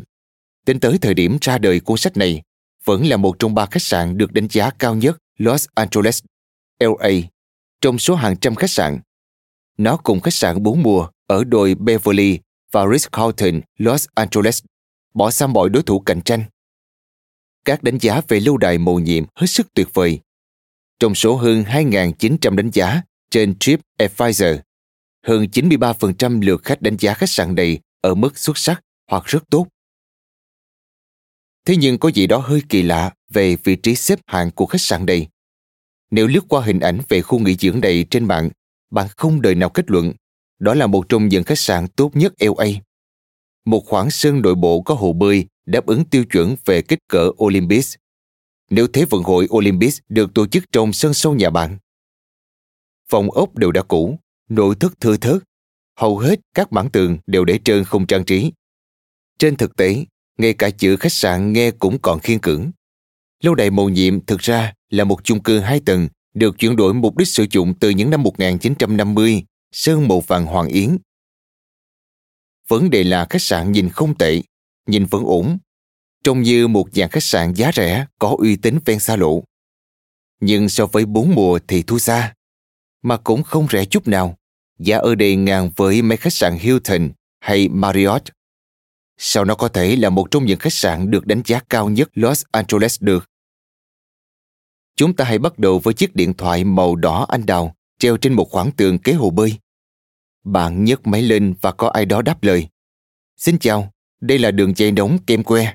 Tính 0.65 0.79
tới 0.79 0.97
thời 1.01 1.13
điểm 1.13 1.37
ra 1.41 1.57
đời 1.57 1.79
cuốn 1.79 1.97
sách 1.97 2.17
này, 2.17 2.41
vẫn 2.85 3.05
là 3.05 3.17
một 3.17 3.39
trong 3.39 3.55
ba 3.55 3.65
khách 3.65 3.83
sạn 3.83 4.17
được 4.17 4.33
đánh 4.33 4.47
giá 4.47 4.69
cao 4.79 4.95
nhất 4.95 5.17
Los 5.37 5.65
Angeles, 5.73 6.23
LA, 6.79 7.09
trong 7.81 7.99
số 7.99 8.15
hàng 8.15 8.37
trăm 8.37 8.55
khách 8.55 8.69
sạn. 8.69 8.99
Nó 9.77 9.97
cùng 9.97 10.19
khách 10.19 10.33
sạn 10.33 10.63
bốn 10.63 10.83
mùa 10.83 11.07
ở 11.27 11.43
đồi 11.43 11.75
Beverly 11.75 12.39
và 12.71 12.85
Ritz-Carlton, 12.85 13.61
Los 13.77 14.05
Angeles, 14.13 14.63
bỏ 15.13 15.31
xa 15.31 15.47
mọi 15.47 15.69
đối 15.69 15.83
thủ 15.83 15.99
cạnh 15.99 16.21
tranh 16.21 16.43
các 17.65 17.83
đánh 17.83 17.97
giá 17.97 18.21
về 18.27 18.39
lâu 18.39 18.57
đài 18.57 18.77
mầu 18.77 18.99
nhiệm 18.99 19.23
hết 19.35 19.47
sức 19.47 19.67
tuyệt 19.73 19.87
vời. 19.93 20.19
Trong 20.99 21.15
số 21.15 21.35
hơn 21.35 21.63
2.900 21.63 22.55
đánh 22.55 22.69
giá 22.73 23.01
trên 23.29 23.55
TripAdvisor, 23.59 24.59
hơn 25.25 25.45
93% 25.51 26.41
lượt 26.41 26.63
khách 26.63 26.81
đánh 26.81 26.97
giá 26.97 27.13
khách 27.13 27.29
sạn 27.29 27.55
này 27.55 27.79
ở 28.01 28.15
mức 28.15 28.37
xuất 28.37 28.57
sắc 28.57 28.81
hoặc 29.11 29.23
rất 29.25 29.49
tốt. 29.49 29.67
Thế 31.65 31.75
nhưng 31.77 31.97
có 31.97 32.09
gì 32.09 32.27
đó 32.27 32.37
hơi 32.37 32.61
kỳ 32.69 32.81
lạ 32.81 33.13
về 33.29 33.55
vị 33.63 33.75
trí 33.75 33.95
xếp 33.95 34.19
hạng 34.27 34.51
của 34.51 34.65
khách 34.65 34.81
sạn 34.81 35.05
này. 35.05 35.27
Nếu 36.11 36.27
lướt 36.27 36.45
qua 36.47 36.61
hình 36.61 36.79
ảnh 36.79 36.99
về 37.09 37.21
khu 37.21 37.39
nghỉ 37.39 37.55
dưỡng 37.55 37.79
này 37.79 38.05
trên 38.09 38.25
mạng, 38.25 38.49
bạn 38.91 39.07
không 39.17 39.41
đời 39.41 39.55
nào 39.55 39.69
kết 39.69 39.91
luận 39.91 40.13
đó 40.61 40.73
là 40.73 40.87
một 40.87 41.09
trong 41.09 41.27
những 41.27 41.43
khách 41.43 41.59
sạn 41.59 41.87
tốt 41.87 42.11
nhất 42.13 42.33
LA. 42.39 42.65
Một 43.65 43.83
khoảng 43.85 44.11
sân 44.11 44.41
nội 44.41 44.55
bộ 44.55 44.81
có 44.81 44.93
hồ 44.93 45.13
bơi 45.13 45.45
đáp 45.65 45.85
ứng 45.85 46.05
tiêu 46.05 46.25
chuẩn 46.25 46.55
về 46.65 46.81
kích 46.81 46.99
cỡ 47.07 47.29
Olympus. 47.43 47.95
Nếu 48.69 48.87
Thế 48.87 49.05
vận 49.09 49.23
hội 49.23 49.47
Olympus 49.51 49.99
được 50.09 50.33
tổ 50.33 50.47
chức 50.47 50.63
trong 50.71 50.93
sân 50.93 51.13
sau 51.13 51.33
nhà 51.33 51.49
bạn. 51.49 51.77
Phòng 53.09 53.31
ốc 53.31 53.55
đều 53.55 53.71
đã 53.71 53.81
cũ, 53.83 54.19
nội 54.49 54.75
thất 54.79 54.99
thưa 54.99 55.17
thớt, 55.17 55.43
hầu 55.99 56.17
hết 56.17 56.39
các 56.53 56.71
bản 56.71 56.89
tường 56.89 57.17
đều 57.27 57.45
để 57.45 57.59
trơn 57.63 57.83
không 57.83 58.07
trang 58.07 58.25
trí. 58.25 58.51
Trên 59.37 59.55
thực 59.55 59.75
tế, 59.75 60.05
ngay 60.41 60.53
cả 60.53 60.69
chữ 60.69 60.95
khách 60.95 61.11
sạn 61.11 61.53
nghe 61.53 61.71
cũng 61.71 61.99
còn 62.01 62.19
khiên 62.19 62.39
cưỡng. 62.39 62.71
Lâu 63.43 63.55
đài 63.55 63.69
mầu 63.69 63.89
nhiệm 63.89 64.25
thực 64.25 64.39
ra 64.39 64.73
là 64.89 65.03
một 65.03 65.23
chung 65.23 65.43
cư 65.43 65.59
hai 65.59 65.79
tầng 65.85 66.07
được 66.33 66.57
chuyển 66.57 66.75
đổi 66.75 66.93
mục 66.93 67.17
đích 67.17 67.27
sử 67.27 67.45
dụng 67.51 67.73
từ 67.79 67.89
những 67.89 68.09
năm 68.09 68.23
1950, 68.23 69.43
sơn 69.71 70.07
màu 70.07 70.19
vàng 70.19 70.45
hoàng 70.45 70.67
yến. 70.67 70.97
Vấn 72.67 72.89
đề 72.89 73.03
là 73.03 73.25
khách 73.29 73.41
sạn 73.41 73.71
nhìn 73.71 73.89
không 73.89 74.17
tệ, 74.17 74.41
nhìn 74.87 75.05
vẫn 75.05 75.23
ổn, 75.23 75.57
trông 76.23 76.41
như 76.41 76.67
một 76.67 76.87
dạng 76.93 77.09
khách 77.09 77.23
sạn 77.23 77.53
giá 77.53 77.71
rẻ 77.75 78.05
có 78.19 78.35
uy 78.39 78.55
tín 78.55 78.79
ven 78.85 78.99
xa 78.99 79.15
lộ. 79.15 79.43
Nhưng 80.39 80.69
so 80.69 80.85
với 80.85 81.05
bốn 81.05 81.35
mùa 81.35 81.59
thì 81.67 81.83
thua 81.83 81.97
xa, 81.97 82.33
mà 83.01 83.17
cũng 83.17 83.43
không 83.43 83.67
rẻ 83.71 83.85
chút 83.85 84.07
nào. 84.07 84.37
Giá 84.79 84.97
ở 84.97 85.15
đây 85.15 85.35
ngang 85.35 85.71
với 85.75 86.01
mấy 86.01 86.17
khách 86.17 86.33
sạn 86.33 86.57
Hilton 86.57 87.09
hay 87.39 87.69
Marriott. 87.69 88.23
Sao 89.23 89.45
nó 89.45 89.55
có 89.55 89.67
thể 89.67 89.95
là 89.95 90.09
một 90.09 90.31
trong 90.31 90.45
những 90.45 90.59
khách 90.59 90.73
sạn 90.73 91.11
được 91.11 91.25
đánh 91.25 91.41
giá 91.45 91.59
cao 91.69 91.89
nhất 91.89 92.09
Los 92.13 92.43
Angeles 92.51 92.97
được? 93.01 93.29
Chúng 94.95 95.15
ta 95.15 95.25
hãy 95.25 95.39
bắt 95.39 95.59
đầu 95.59 95.79
với 95.79 95.93
chiếc 95.93 96.15
điện 96.15 96.33
thoại 96.33 96.63
màu 96.63 96.95
đỏ 96.95 97.25
anh 97.29 97.45
đào 97.45 97.75
treo 97.99 98.17
trên 98.17 98.33
một 98.33 98.47
khoảng 98.49 98.71
tường 98.71 98.99
kế 98.99 99.13
hồ 99.13 99.29
bơi. 99.29 99.57
Bạn 100.43 100.83
nhấc 100.83 101.07
máy 101.07 101.21
lên 101.21 101.53
và 101.61 101.71
có 101.71 101.87
ai 101.87 102.05
đó 102.05 102.21
đáp 102.21 102.43
lời. 102.43 102.67
Xin 103.37 103.59
chào, 103.59 103.91
đây 104.21 104.39
là 104.39 104.51
đường 104.51 104.73
dây 104.75 104.91
nóng 104.91 105.17
kem 105.27 105.43
que. 105.43 105.73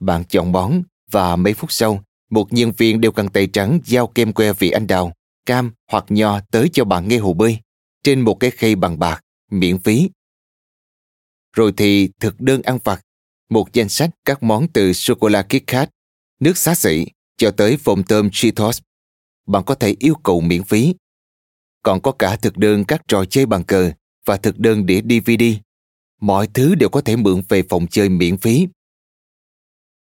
Bạn 0.00 0.24
chọn 0.24 0.52
bón 0.52 0.82
và 1.10 1.36
mấy 1.36 1.54
phút 1.54 1.72
sau, 1.72 2.04
một 2.30 2.52
nhân 2.52 2.72
viên 2.76 3.00
đeo 3.00 3.12
găng 3.12 3.28
tay 3.28 3.46
trắng 3.46 3.80
giao 3.84 4.06
kem 4.06 4.32
que 4.32 4.52
vị 4.52 4.70
anh 4.70 4.86
đào, 4.86 5.12
cam 5.46 5.72
hoặc 5.90 6.04
nho 6.08 6.40
tới 6.50 6.70
cho 6.72 6.84
bạn 6.84 7.08
ngay 7.08 7.18
hồ 7.18 7.32
bơi, 7.32 7.58
trên 8.02 8.20
một 8.20 8.34
cái 8.40 8.50
khay 8.50 8.74
bằng 8.74 8.98
bạc, 8.98 9.20
miễn 9.50 9.78
phí. 9.78 10.08
Rồi 11.56 11.72
thì 11.76 12.08
thực 12.20 12.40
đơn 12.40 12.62
ăn 12.62 12.78
vặt, 12.84 13.02
một 13.50 13.72
danh 13.72 13.88
sách 13.88 14.10
các 14.24 14.42
món 14.42 14.68
từ 14.72 14.92
sô-cô-la 14.92 15.42
Kit 15.42 15.66
Kat, 15.66 15.90
nước 16.40 16.56
xá 16.56 16.74
xị, 16.74 17.06
cho 17.36 17.50
tới 17.50 17.76
phồng 17.76 18.02
tôm 18.02 18.28
Cheetos. 18.32 18.80
Bạn 19.46 19.64
có 19.64 19.74
thể 19.74 19.94
yêu 19.98 20.14
cầu 20.14 20.40
miễn 20.40 20.64
phí. 20.64 20.94
Còn 21.82 22.00
có 22.00 22.12
cả 22.12 22.36
thực 22.36 22.56
đơn 22.56 22.84
các 22.84 23.02
trò 23.08 23.24
chơi 23.24 23.46
bàn 23.46 23.64
cờ 23.64 23.92
và 24.24 24.36
thực 24.36 24.58
đơn 24.58 24.86
đĩa 24.86 25.00
DVD. 25.02 25.44
Mọi 26.20 26.48
thứ 26.54 26.74
đều 26.74 26.88
có 26.88 27.00
thể 27.00 27.16
mượn 27.16 27.42
về 27.48 27.62
phòng 27.68 27.86
chơi 27.90 28.08
miễn 28.08 28.36
phí. 28.36 28.66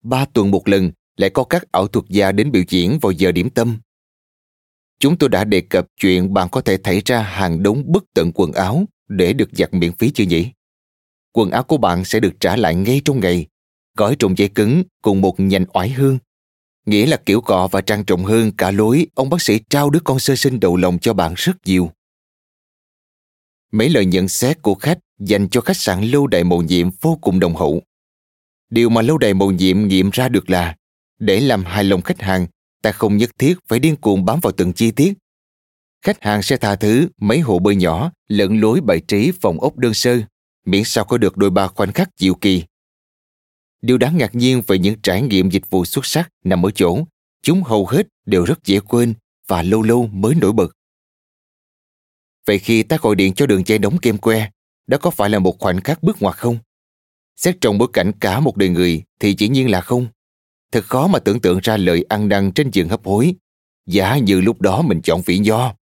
Ba 0.03 0.25
tuần 0.25 0.51
một 0.51 0.67
lần 0.67 0.91
lại 1.17 1.29
có 1.29 1.43
các 1.43 1.71
ảo 1.71 1.87
thuật 1.87 2.05
gia 2.09 2.31
đến 2.31 2.51
biểu 2.51 2.63
diễn 2.69 2.99
vào 3.01 3.11
giờ 3.11 3.31
điểm 3.31 3.49
tâm. 3.49 3.77
Chúng 4.99 5.17
tôi 5.17 5.29
đã 5.29 5.43
đề 5.43 5.61
cập 5.61 5.87
chuyện 5.97 6.33
bạn 6.33 6.49
có 6.51 6.61
thể 6.61 6.77
thấy 6.77 7.01
ra 7.05 7.21
hàng 7.21 7.63
đống 7.63 7.83
bất 7.87 8.03
tận 8.13 8.31
quần 8.33 8.51
áo 8.51 8.85
để 9.07 9.33
được 9.33 9.49
giặt 9.51 9.73
miễn 9.73 9.91
phí 9.91 10.11
chưa 10.11 10.23
nhỉ? 10.23 10.51
Quần 11.33 11.51
áo 11.51 11.63
của 11.63 11.77
bạn 11.77 12.05
sẽ 12.05 12.19
được 12.19 12.33
trả 12.39 12.55
lại 12.55 12.75
ngay 12.75 13.01
trong 13.05 13.19
ngày, 13.19 13.47
gói 13.97 14.15
trong 14.19 14.37
giấy 14.37 14.49
cứng 14.49 14.83
cùng 15.01 15.21
một 15.21 15.39
nhành 15.39 15.65
oải 15.73 15.89
hương 15.89 16.17
Nghĩa 16.85 17.05
là 17.05 17.17
kiểu 17.25 17.41
cọ 17.41 17.67
và 17.71 17.81
trang 17.81 18.05
trọng 18.05 18.25
hơn 18.25 18.51
cả 18.57 18.71
lối 18.71 19.07
ông 19.15 19.29
bác 19.29 19.41
sĩ 19.41 19.59
trao 19.69 19.89
đứa 19.89 19.99
con 20.03 20.19
sơ 20.19 20.35
sinh 20.35 20.59
đầu 20.59 20.77
lòng 20.77 20.99
cho 20.99 21.13
bạn 21.13 21.33
rất 21.37 21.57
nhiều. 21.65 21.91
Mấy 23.71 23.89
lời 23.89 24.05
nhận 24.05 24.27
xét 24.27 24.61
của 24.61 24.75
khách 24.75 24.99
dành 25.19 25.49
cho 25.49 25.61
khách 25.61 25.77
sạn 25.77 26.03
lâu 26.03 26.27
đài 26.27 26.43
mầu 26.43 26.61
nhiệm 26.61 26.89
vô 27.01 27.17
cùng 27.21 27.39
đồng 27.39 27.55
hậu. 27.55 27.81
Điều 28.69 28.89
mà 28.89 29.01
lâu 29.01 29.17
đài 29.17 29.33
mầu 29.33 29.51
nhiệm 29.51 29.87
nghiệm 29.87 30.09
ra 30.09 30.29
được 30.29 30.49
là 30.49 30.75
để 31.19 31.39
làm 31.39 31.65
hài 31.65 31.83
lòng 31.83 32.01
khách 32.01 32.21
hàng, 32.21 32.47
ta 32.81 32.91
không 32.91 33.17
nhất 33.17 33.29
thiết 33.37 33.57
phải 33.67 33.79
điên 33.79 33.95
cuồng 33.95 34.25
bám 34.25 34.39
vào 34.39 34.53
từng 34.57 34.73
chi 34.73 34.91
tiết. 34.91 35.13
Khách 36.05 36.23
hàng 36.23 36.43
sẽ 36.43 36.57
tha 36.57 36.75
thứ 36.75 37.07
mấy 37.17 37.39
hồ 37.39 37.59
bơi 37.59 37.75
nhỏ 37.75 38.11
lẫn 38.27 38.61
lối 38.61 38.81
bày 38.81 38.99
trí 39.07 39.31
phòng 39.41 39.59
ốc 39.59 39.77
đơn 39.77 39.93
sơ, 39.93 40.19
miễn 40.65 40.83
sao 40.83 41.05
có 41.05 41.17
được 41.17 41.37
đôi 41.37 41.49
ba 41.49 41.67
khoảnh 41.67 41.93
khắc 41.93 42.09
diệu 42.17 42.35
kỳ 42.35 42.63
Điều 43.81 43.97
đáng 43.97 44.17
ngạc 44.17 44.35
nhiên 44.35 44.61
về 44.67 44.79
những 44.79 44.95
trải 45.03 45.21
nghiệm 45.21 45.49
dịch 45.49 45.69
vụ 45.69 45.85
xuất 45.85 46.05
sắc 46.05 46.29
nằm 46.43 46.65
ở 46.65 46.71
chỗ, 46.71 47.05
chúng 47.41 47.63
hầu 47.63 47.87
hết 47.87 48.07
đều 48.25 48.45
rất 48.45 48.65
dễ 48.65 48.79
quên 48.79 49.13
và 49.47 49.63
lâu 49.63 49.81
lâu 49.81 50.07
mới 50.07 50.35
nổi 50.35 50.53
bật. 50.53 50.75
Vậy 52.45 52.59
khi 52.59 52.83
ta 52.83 52.97
gọi 53.01 53.15
điện 53.15 53.33
cho 53.33 53.45
đường 53.45 53.63
dây 53.65 53.77
đóng 53.77 53.97
kem 53.97 54.17
que, 54.17 54.49
đó 54.87 54.97
có 54.97 55.09
phải 55.09 55.29
là 55.29 55.39
một 55.39 55.59
khoảnh 55.59 55.81
khắc 55.81 56.03
bước 56.03 56.21
ngoặt 56.21 56.37
không? 56.37 56.57
Xét 57.35 57.57
trong 57.61 57.77
bối 57.77 57.87
cảnh 57.93 58.11
cả 58.19 58.39
một 58.39 58.57
đời 58.57 58.69
người 58.69 59.03
thì 59.19 59.35
chỉ 59.35 59.49
nhiên 59.49 59.71
là 59.71 59.81
không. 59.81 60.07
Thật 60.71 60.85
khó 60.85 61.07
mà 61.07 61.19
tưởng 61.19 61.41
tượng 61.41 61.59
ra 61.63 61.77
lời 61.77 62.05
ăn 62.09 62.27
năn 62.27 62.51
trên 62.51 62.71
giường 62.71 62.89
hấp 62.89 63.05
hối, 63.05 63.35
giả 63.85 64.17
như 64.17 64.41
lúc 64.41 64.61
đó 64.61 64.81
mình 64.81 65.01
chọn 65.01 65.21
vị 65.25 65.39
nho. 65.39 65.75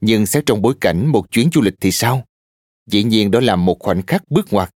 Nhưng 0.00 0.26
xét 0.26 0.46
trong 0.46 0.62
bối 0.62 0.74
cảnh 0.80 1.06
một 1.06 1.30
chuyến 1.30 1.50
du 1.52 1.60
lịch 1.60 1.74
thì 1.80 1.92
sao? 1.92 2.24
Dĩ 2.90 3.02
nhiên 3.04 3.30
đó 3.30 3.40
là 3.40 3.56
một 3.56 3.76
khoảnh 3.78 4.02
khắc 4.02 4.30
bước 4.30 4.52
ngoặt 4.52 4.70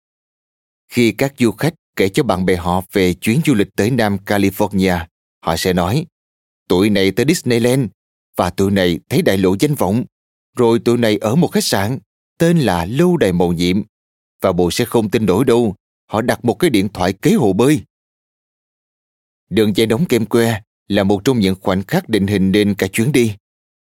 khi 0.94 1.12
các 1.12 1.34
du 1.38 1.50
khách 1.50 1.74
kể 1.96 2.08
cho 2.08 2.22
bạn 2.22 2.46
bè 2.46 2.56
họ 2.56 2.82
về 2.92 3.14
chuyến 3.14 3.40
du 3.46 3.54
lịch 3.54 3.68
tới 3.76 3.90
Nam 3.90 4.16
California, 4.26 5.06
họ 5.40 5.56
sẽ 5.56 5.72
nói 5.72 6.06
Tụi 6.68 6.90
này 6.90 7.10
tới 7.10 7.26
Disneyland 7.28 7.86
và 8.36 8.50
tụi 8.50 8.70
này 8.70 8.98
thấy 9.08 9.22
đại 9.22 9.38
lộ 9.38 9.56
danh 9.60 9.74
vọng. 9.74 10.04
Rồi 10.56 10.78
tụi 10.78 10.98
này 10.98 11.16
ở 11.16 11.34
một 11.34 11.48
khách 11.48 11.64
sạn 11.64 11.98
tên 12.38 12.58
là 12.58 12.84
Lâu 12.84 13.16
Đài 13.16 13.32
Mầu 13.32 13.52
Nhiệm 13.52 13.82
và 14.40 14.52
bộ 14.52 14.70
sẽ 14.70 14.84
không 14.84 15.10
tin 15.10 15.26
nổi 15.26 15.44
đâu. 15.44 15.74
Họ 16.06 16.22
đặt 16.22 16.44
một 16.44 16.54
cái 16.54 16.70
điện 16.70 16.88
thoại 16.88 17.12
kế 17.12 17.32
hồ 17.32 17.52
bơi. 17.52 17.80
Đường 19.50 19.76
dây 19.76 19.86
đóng 19.86 20.04
kem 20.08 20.26
que 20.26 20.62
là 20.88 21.04
một 21.04 21.24
trong 21.24 21.40
những 21.40 21.54
khoảnh 21.60 21.82
khắc 21.82 22.08
định 22.08 22.26
hình 22.26 22.52
nên 22.52 22.74
cả 22.74 22.86
chuyến 22.86 23.12
đi. 23.12 23.34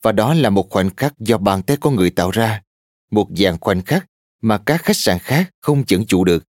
Và 0.02 0.12
đó 0.12 0.34
là 0.34 0.50
một 0.50 0.70
khoảnh 0.70 0.90
khắc 0.96 1.18
do 1.18 1.38
bàn 1.38 1.62
tay 1.62 1.76
con 1.80 1.96
người 1.96 2.10
tạo 2.10 2.30
ra. 2.30 2.62
Một 3.10 3.28
dạng 3.36 3.58
khoảnh 3.60 3.82
khắc 3.82 4.06
mà 4.42 4.58
các 4.66 4.82
khách 4.82 4.96
sạn 4.96 5.18
khác 5.18 5.50
không 5.60 5.84
chẩn 5.84 6.06
chủ 6.06 6.24
được. 6.24 6.44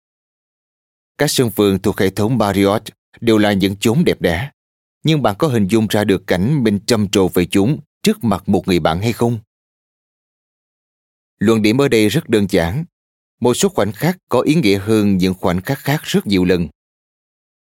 Các 1.17 1.32
sân 1.32 1.49
vườn 1.56 1.80
thuộc 1.80 1.99
hệ 1.99 2.10
thống 2.10 2.38
Marriott 2.38 2.84
đều 3.21 3.38
là 3.38 3.54
những 3.54 3.75
chốn 3.75 4.04
đẹp 4.06 4.21
đẽ. 4.21 4.52
Nhưng 5.04 5.21
bạn 5.21 5.36
có 5.39 5.47
hình 5.47 5.67
dung 5.67 5.88
ra 5.89 6.04
được 6.04 6.28
cảnh 6.28 6.63
mình 6.63 6.80
trầm 6.86 7.10
trồ 7.10 7.28
về 7.28 7.45
chúng 7.45 7.80
trước 8.04 8.23
mặt 8.23 8.49
một 8.49 8.67
người 8.67 8.80
bạn 8.80 9.02
hay 9.02 9.13
không? 9.13 9.39
Luận 11.39 11.62
điểm 11.62 11.82
ở 11.82 11.88
đây 11.88 12.10
rất 12.10 12.30
đơn 12.30 12.47
giản. 12.49 12.86
Một 13.39 13.54
số 13.54 13.69
khoảnh 13.69 13.91
khắc 13.91 14.17
có 14.30 14.41
ý 14.41 14.56
nghĩa 14.56 14.78
hơn 14.78 15.17
những 15.17 15.34
khoảnh 15.34 15.62
khắc 15.62 15.80
khác 15.80 16.02
rất 16.04 16.28
nhiều 16.28 16.45
lần. 16.45 16.67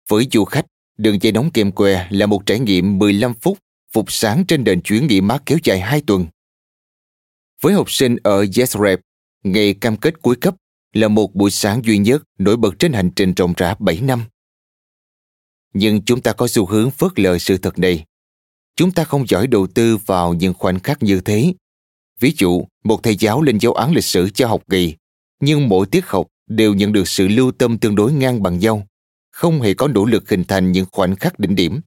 Với 0.07 0.27
du 0.31 0.45
khách, 0.45 0.65
đường 0.97 1.17
dây 1.21 1.31
nóng 1.31 1.51
kem 1.51 1.71
que 1.71 2.07
là 2.09 2.25
một 2.25 2.45
trải 2.45 2.59
nghiệm 2.59 2.99
15 2.99 3.33
phút 3.33 3.57
phục 3.91 4.11
sáng 4.11 4.45
trên 4.47 4.63
đền 4.63 4.81
chuyến 4.81 5.07
nghỉ 5.07 5.21
mát 5.21 5.41
kéo 5.45 5.57
dài 5.63 5.79
2 5.79 6.01
tuần. 6.07 6.25
Với 7.61 7.73
học 7.73 7.91
sinh 7.91 8.15
ở 8.23 8.45
Yesrep, 8.57 8.99
ngày 9.45 9.73
cam 9.73 9.97
kết 9.97 10.21
cuối 10.21 10.35
cấp 10.35 10.55
là 10.93 11.07
một 11.07 11.35
buổi 11.35 11.51
sáng 11.51 11.81
duy 11.85 11.97
nhất 11.97 12.23
nổi 12.37 12.57
bật 12.57 12.79
trên 12.79 12.93
hành 12.93 13.11
trình 13.15 13.33
rộng 13.33 13.53
rã 13.57 13.75
7 13.79 14.01
năm. 14.01 14.23
Nhưng 15.73 16.01
chúng 16.05 16.21
ta 16.21 16.33
có 16.33 16.47
xu 16.47 16.65
hướng 16.65 16.91
phớt 16.91 17.19
lờ 17.19 17.37
sự 17.37 17.57
thật 17.57 17.79
này. 17.79 18.05
Chúng 18.75 18.91
ta 18.91 19.03
không 19.03 19.27
giỏi 19.27 19.47
đầu 19.47 19.67
tư 19.67 19.97
vào 20.05 20.33
những 20.33 20.53
khoảnh 20.53 20.79
khắc 20.79 21.03
như 21.03 21.21
thế. 21.21 21.53
Ví 22.19 22.33
dụ, 22.37 22.65
một 22.83 23.03
thầy 23.03 23.15
giáo 23.15 23.41
lên 23.41 23.57
giáo 23.57 23.73
án 23.73 23.93
lịch 23.93 24.03
sử 24.03 24.29
cho 24.29 24.47
học 24.47 24.63
kỳ, 24.69 24.95
nhưng 25.39 25.69
mỗi 25.69 25.85
tiết 25.85 26.05
học 26.07 26.27
đều 26.47 26.73
nhận 26.73 26.93
được 26.93 27.07
sự 27.07 27.27
lưu 27.27 27.51
tâm 27.51 27.77
tương 27.77 27.95
đối 27.95 28.13
ngang 28.13 28.43
bằng 28.43 28.59
nhau, 28.59 28.87
không 29.31 29.61
hề 29.61 29.73
có 29.73 29.87
nỗ 29.87 30.05
lực 30.05 30.29
hình 30.29 30.43
thành 30.43 30.71
những 30.71 30.85
khoảnh 30.91 31.15
khắc 31.15 31.39
đỉnh 31.39 31.55
điểm. 31.55 31.81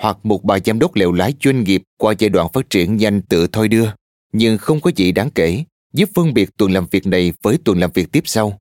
Hoặc 0.00 0.18
một 0.22 0.44
bà 0.44 0.58
giám 0.64 0.78
đốc 0.78 0.94
lèo 0.94 1.12
lái 1.12 1.34
doanh 1.44 1.64
nghiệp 1.64 1.82
qua 1.98 2.14
giai 2.18 2.30
đoạn 2.30 2.48
phát 2.52 2.70
triển 2.70 2.96
nhanh 2.96 3.22
tự 3.22 3.46
thôi 3.46 3.68
đưa, 3.68 3.90
nhưng 4.32 4.58
không 4.58 4.80
có 4.80 4.90
gì 4.96 5.12
đáng 5.12 5.30
kể 5.30 5.64
giúp 5.96 6.10
phân 6.14 6.34
biệt 6.34 6.56
tuần 6.56 6.72
làm 6.72 6.86
việc 6.90 7.06
này 7.06 7.32
với 7.42 7.58
tuần 7.64 7.78
làm 7.80 7.90
việc 7.94 8.12
tiếp 8.12 8.22
sau. 8.24 8.58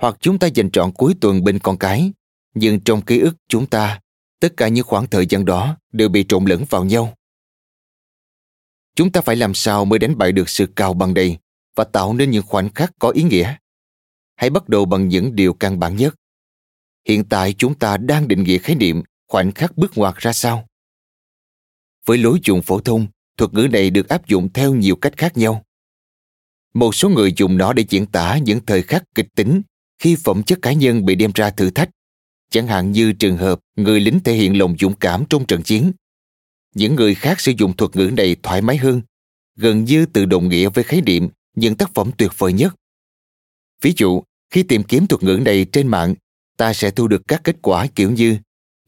Hoặc 0.00 0.16
chúng 0.20 0.38
ta 0.38 0.46
dành 0.46 0.70
trọn 0.70 0.92
cuối 0.92 1.14
tuần 1.20 1.44
bên 1.44 1.58
con 1.58 1.78
cái, 1.78 2.12
nhưng 2.54 2.80
trong 2.80 3.02
ký 3.02 3.18
ức 3.18 3.36
chúng 3.48 3.66
ta, 3.66 4.00
tất 4.40 4.56
cả 4.56 4.68
những 4.68 4.84
khoảng 4.84 5.06
thời 5.06 5.26
gian 5.26 5.44
đó 5.44 5.76
đều 5.92 6.08
bị 6.08 6.24
trộn 6.28 6.44
lẫn 6.44 6.64
vào 6.70 6.84
nhau. 6.84 7.14
Chúng 8.94 9.12
ta 9.12 9.20
phải 9.20 9.36
làm 9.36 9.54
sao 9.54 9.84
mới 9.84 9.98
đánh 9.98 10.18
bại 10.18 10.32
được 10.32 10.48
sự 10.48 10.66
cao 10.76 10.94
bằng 10.94 11.14
đầy 11.14 11.38
và 11.76 11.84
tạo 11.84 12.14
nên 12.14 12.30
những 12.30 12.42
khoảnh 12.46 12.70
khắc 12.74 12.92
có 12.98 13.08
ý 13.10 13.22
nghĩa. 13.22 13.56
Hãy 14.36 14.50
bắt 14.50 14.68
đầu 14.68 14.84
bằng 14.84 15.08
những 15.08 15.36
điều 15.36 15.54
căn 15.54 15.78
bản 15.78 15.96
nhất. 15.96 16.14
Hiện 17.08 17.24
tại 17.24 17.54
chúng 17.58 17.78
ta 17.78 17.96
đang 17.96 18.28
định 18.28 18.44
nghĩa 18.44 18.58
khái 18.58 18.76
niệm 18.76 19.02
khoảnh 19.28 19.52
khắc 19.52 19.76
bước 19.76 19.98
ngoặt 19.98 20.16
ra 20.16 20.32
sao. 20.32 20.66
với 22.06 22.18
lối 22.18 22.38
dùng 22.44 22.62
phổ 22.62 22.80
thông, 22.80 23.06
thuật 23.36 23.54
ngữ 23.54 23.68
này 23.72 23.90
được 23.90 24.08
áp 24.08 24.26
dụng 24.26 24.52
theo 24.52 24.74
nhiều 24.74 24.96
cách 24.96 25.16
khác 25.16 25.36
nhau. 25.36 25.63
Một 26.74 26.94
số 26.94 27.08
người 27.08 27.32
dùng 27.36 27.56
nó 27.56 27.72
để 27.72 27.84
diễn 27.88 28.06
tả 28.06 28.38
những 28.38 28.60
thời 28.66 28.82
khắc 28.82 29.04
kịch 29.14 29.28
tính 29.36 29.62
khi 29.98 30.16
phẩm 30.16 30.42
chất 30.42 30.58
cá 30.62 30.72
nhân 30.72 31.04
bị 31.04 31.14
đem 31.14 31.30
ra 31.34 31.50
thử 31.50 31.70
thách, 31.70 31.90
chẳng 32.50 32.66
hạn 32.66 32.92
như 32.92 33.12
trường 33.12 33.36
hợp 33.36 33.60
người 33.76 34.00
lính 34.00 34.20
thể 34.20 34.34
hiện 34.34 34.58
lòng 34.58 34.76
dũng 34.80 34.94
cảm 34.94 35.24
trong 35.30 35.46
trận 35.46 35.62
chiến. 35.62 35.92
Những 36.74 36.94
người 36.94 37.14
khác 37.14 37.40
sử 37.40 37.52
dụng 37.58 37.76
thuật 37.76 37.96
ngữ 37.96 38.10
này 38.16 38.36
thoải 38.42 38.62
mái 38.62 38.76
hơn, 38.76 39.02
gần 39.56 39.84
như 39.84 40.06
tự 40.06 40.24
đồng 40.24 40.48
nghĩa 40.48 40.68
với 40.68 40.84
khái 40.84 41.00
niệm 41.00 41.28
những 41.56 41.76
tác 41.76 41.94
phẩm 41.94 42.10
tuyệt 42.18 42.30
vời 42.38 42.52
nhất. 42.52 42.74
Ví 43.80 43.94
dụ, 43.96 44.22
khi 44.50 44.62
tìm 44.62 44.82
kiếm 44.82 45.06
thuật 45.06 45.22
ngữ 45.22 45.40
này 45.44 45.66
trên 45.72 45.88
mạng, 45.88 46.14
ta 46.56 46.72
sẽ 46.72 46.90
thu 46.90 47.08
được 47.08 47.22
các 47.28 47.40
kết 47.44 47.56
quả 47.62 47.86
kiểu 47.94 48.10
như 48.10 48.38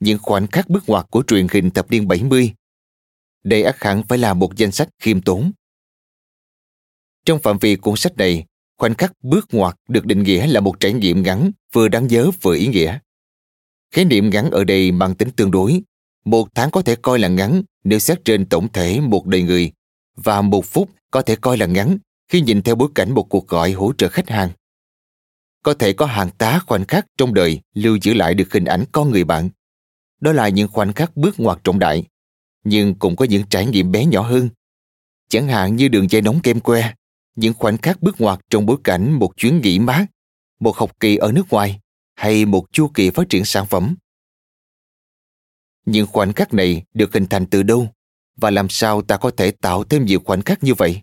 những 0.01 0.19
khoảnh 0.23 0.47
khắc 0.47 0.69
bước 0.69 0.85
ngoặt 0.87 1.07
của 1.11 1.23
truyền 1.27 1.47
hình 1.53 1.71
thập 1.71 1.91
niên 1.91 2.09
70. 2.09 2.53
Đây 3.45 3.63
ắt 3.63 3.77
hẳn 3.81 4.03
phải 4.09 4.19
là 4.19 4.35
một 4.35 4.57
danh 4.57 4.73
sách 4.73 4.89
khiêm 5.03 5.21
tốn. 5.21 5.53
Trong 7.27 7.39
phạm 7.39 7.59
vi 7.59 7.77
cuốn 7.77 7.97
sách 7.97 8.17
này, 8.17 8.45
khoảnh 8.79 8.95
khắc 8.95 9.13
bước 9.23 9.49
ngoặt 9.53 9.77
được 9.89 10.07
định 10.07 10.23
nghĩa 10.23 10.47
là 10.47 10.61
một 10.61 10.81
trải 10.81 10.93
nghiệm 10.93 11.23
ngắn 11.23 11.51
vừa 11.73 11.89
đáng 11.89 12.07
nhớ 12.07 12.31
vừa 12.43 12.55
ý 12.55 12.67
nghĩa. 12.67 12.99
Khái 13.95 14.05
niệm 14.05 14.31
ngắn 14.31 14.51
ở 14.51 14.65
đây 14.65 14.93
mang 14.93 15.15
tính 15.15 15.31
tương 15.31 15.51
đối. 15.51 15.83
Một 16.25 16.49
tháng 16.55 16.71
có 16.71 16.83
thể 16.83 16.97
coi 16.97 17.19
là 17.19 17.29
ngắn 17.29 17.63
nếu 17.85 17.99
xét 17.99 18.25
trên 18.25 18.47
tổng 18.47 18.73
thể 18.73 19.01
một 19.01 19.27
đời 19.27 19.43
người 19.43 19.73
và 20.17 20.43
một 20.43 20.65
phút 20.65 20.91
có 21.11 21.23
thể 21.23 21.37
coi 21.37 21.57
là 21.57 21.67
ngắn 21.67 21.99
khi 22.29 22.41
nhìn 22.41 22.63
theo 22.63 22.75
bối 22.75 22.89
cảnh 22.95 23.15
một 23.15 23.23
cuộc 23.23 23.49
gọi 23.49 23.73
hỗ 23.73 23.93
trợ 23.99 24.09
khách 24.09 24.31
hàng. 24.31 24.51
Có 25.63 25.75
thể 25.75 25.93
có 25.93 26.07
hàng 26.07 26.31
tá 26.39 26.61
khoảnh 26.67 26.85
khắc 26.85 27.07
trong 27.19 27.35
đời 27.35 27.61
lưu 27.75 27.99
giữ 28.03 28.15
lại 28.15 28.35
được 28.35 28.53
hình 28.53 28.65
ảnh 28.65 28.85
con 28.93 29.11
người 29.11 29.25
bạn. 29.25 29.51
Đó 30.21 30.33
là 30.33 30.49
những 30.49 30.69
khoảnh 30.69 30.93
khắc 30.93 31.17
bước 31.17 31.41
ngoặt 31.41 31.59
trọng 31.65 31.79
đại, 31.79 32.05
nhưng 32.65 32.95
cũng 32.95 33.17
có 33.17 33.25
những 33.25 33.43
trải 33.51 33.67
nghiệm 33.67 33.93
bé 33.93 34.05
nhỏ 34.05 34.23
hơn. 34.23 34.49
Chẳng 35.29 35.49
hạn 35.49 35.77
như 35.77 35.89
đường 35.89 36.11
dây 36.11 36.23
nóng 36.23 36.41
kem 36.41 36.61
que, 36.61 36.93
những 37.37 37.55
khoảnh 37.55 37.79
khắc 37.79 38.03
bước 38.03 38.21
ngoặt 38.21 38.41
trong 38.51 38.67
bối 38.67 38.77
cảnh 38.85 39.13
một 39.13 39.37
chuyến 39.37 39.61
nghỉ 39.61 39.79
mát, 39.79 40.07
một 40.61 40.77
học 40.77 41.01
kỳ 41.01 41.17
ở 41.17 41.33
nước 41.33 41.51
ngoài 41.51 41.81
hay 42.15 42.45
một 42.45 42.73
chu 42.73 42.89
kỳ 42.95 43.11
phát 43.11 43.29
triển 43.29 43.45
sản 43.45 43.67
phẩm. 43.67 43.97
Những 45.87 46.07
khoảnh 46.07 46.33
khắc 46.33 46.55
này 46.55 46.83
được 46.95 47.15
hình 47.15 47.27
thành 47.27 47.47
từ 47.47 47.63
đâu 47.63 47.89
và 48.37 48.51
làm 48.51 48.69
sao 48.69 49.03
ta 49.03 49.17
có 49.17 49.31
thể 49.31 49.51
tạo 49.51 49.85
thêm 49.85 50.05
nhiều 50.05 50.21
khoảnh 50.25 50.43
khắc 50.43 50.65
như 50.65 50.75
vậy? 50.75 51.03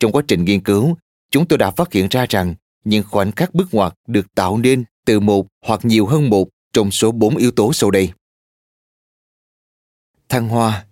Trong 0.00 0.12
quá 0.12 0.22
trình 0.28 0.44
nghiên 0.44 0.60
cứu, 0.60 0.96
chúng 1.30 1.48
tôi 1.48 1.58
đã 1.58 1.70
phát 1.70 1.92
hiện 1.92 2.08
ra 2.10 2.26
rằng 2.28 2.54
những 2.84 3.04
khoảnh 3.10 3.32
khắc 3.32 3.54
bước 3.54 3.74
ngoặt 3.74 3.94
được 4.06 4.34
tạo 4.34 4.58
nên 4.58 4.84
từ 5.04 5.20
một 5.20 5.46
hoặc 5.66 5.84
nhiều 5.84 6.06
hơn 6.06 6.30
một 6.30 6.48
trong 6.72 6.90
số 6.90 7.12
bốn 7.12 7.36
yếu 7.36 7.50
tố 7.50 7.72
sau 7.72 7.90
đây. 7.90 8.12
Thăng 10.28 10.48
hoa 10.48 10.86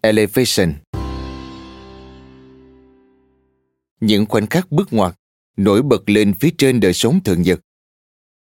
Elevation 0.00 0.74
những 4.00 4.26
khoảnh 4.26 4.46
khắc 4.46 4.72
bước 4.72 4.92
ngoặt 4.92 5.14
nổi 5.56 5.82
bật 5.82 6.10
lên 6.10 6.34
phía 6.34 6.50
trên 6.58 6.80
đời 6.80 6.92
sống 6.92 7.22
thường 7.24 7.42
nhật. 7.42 7.60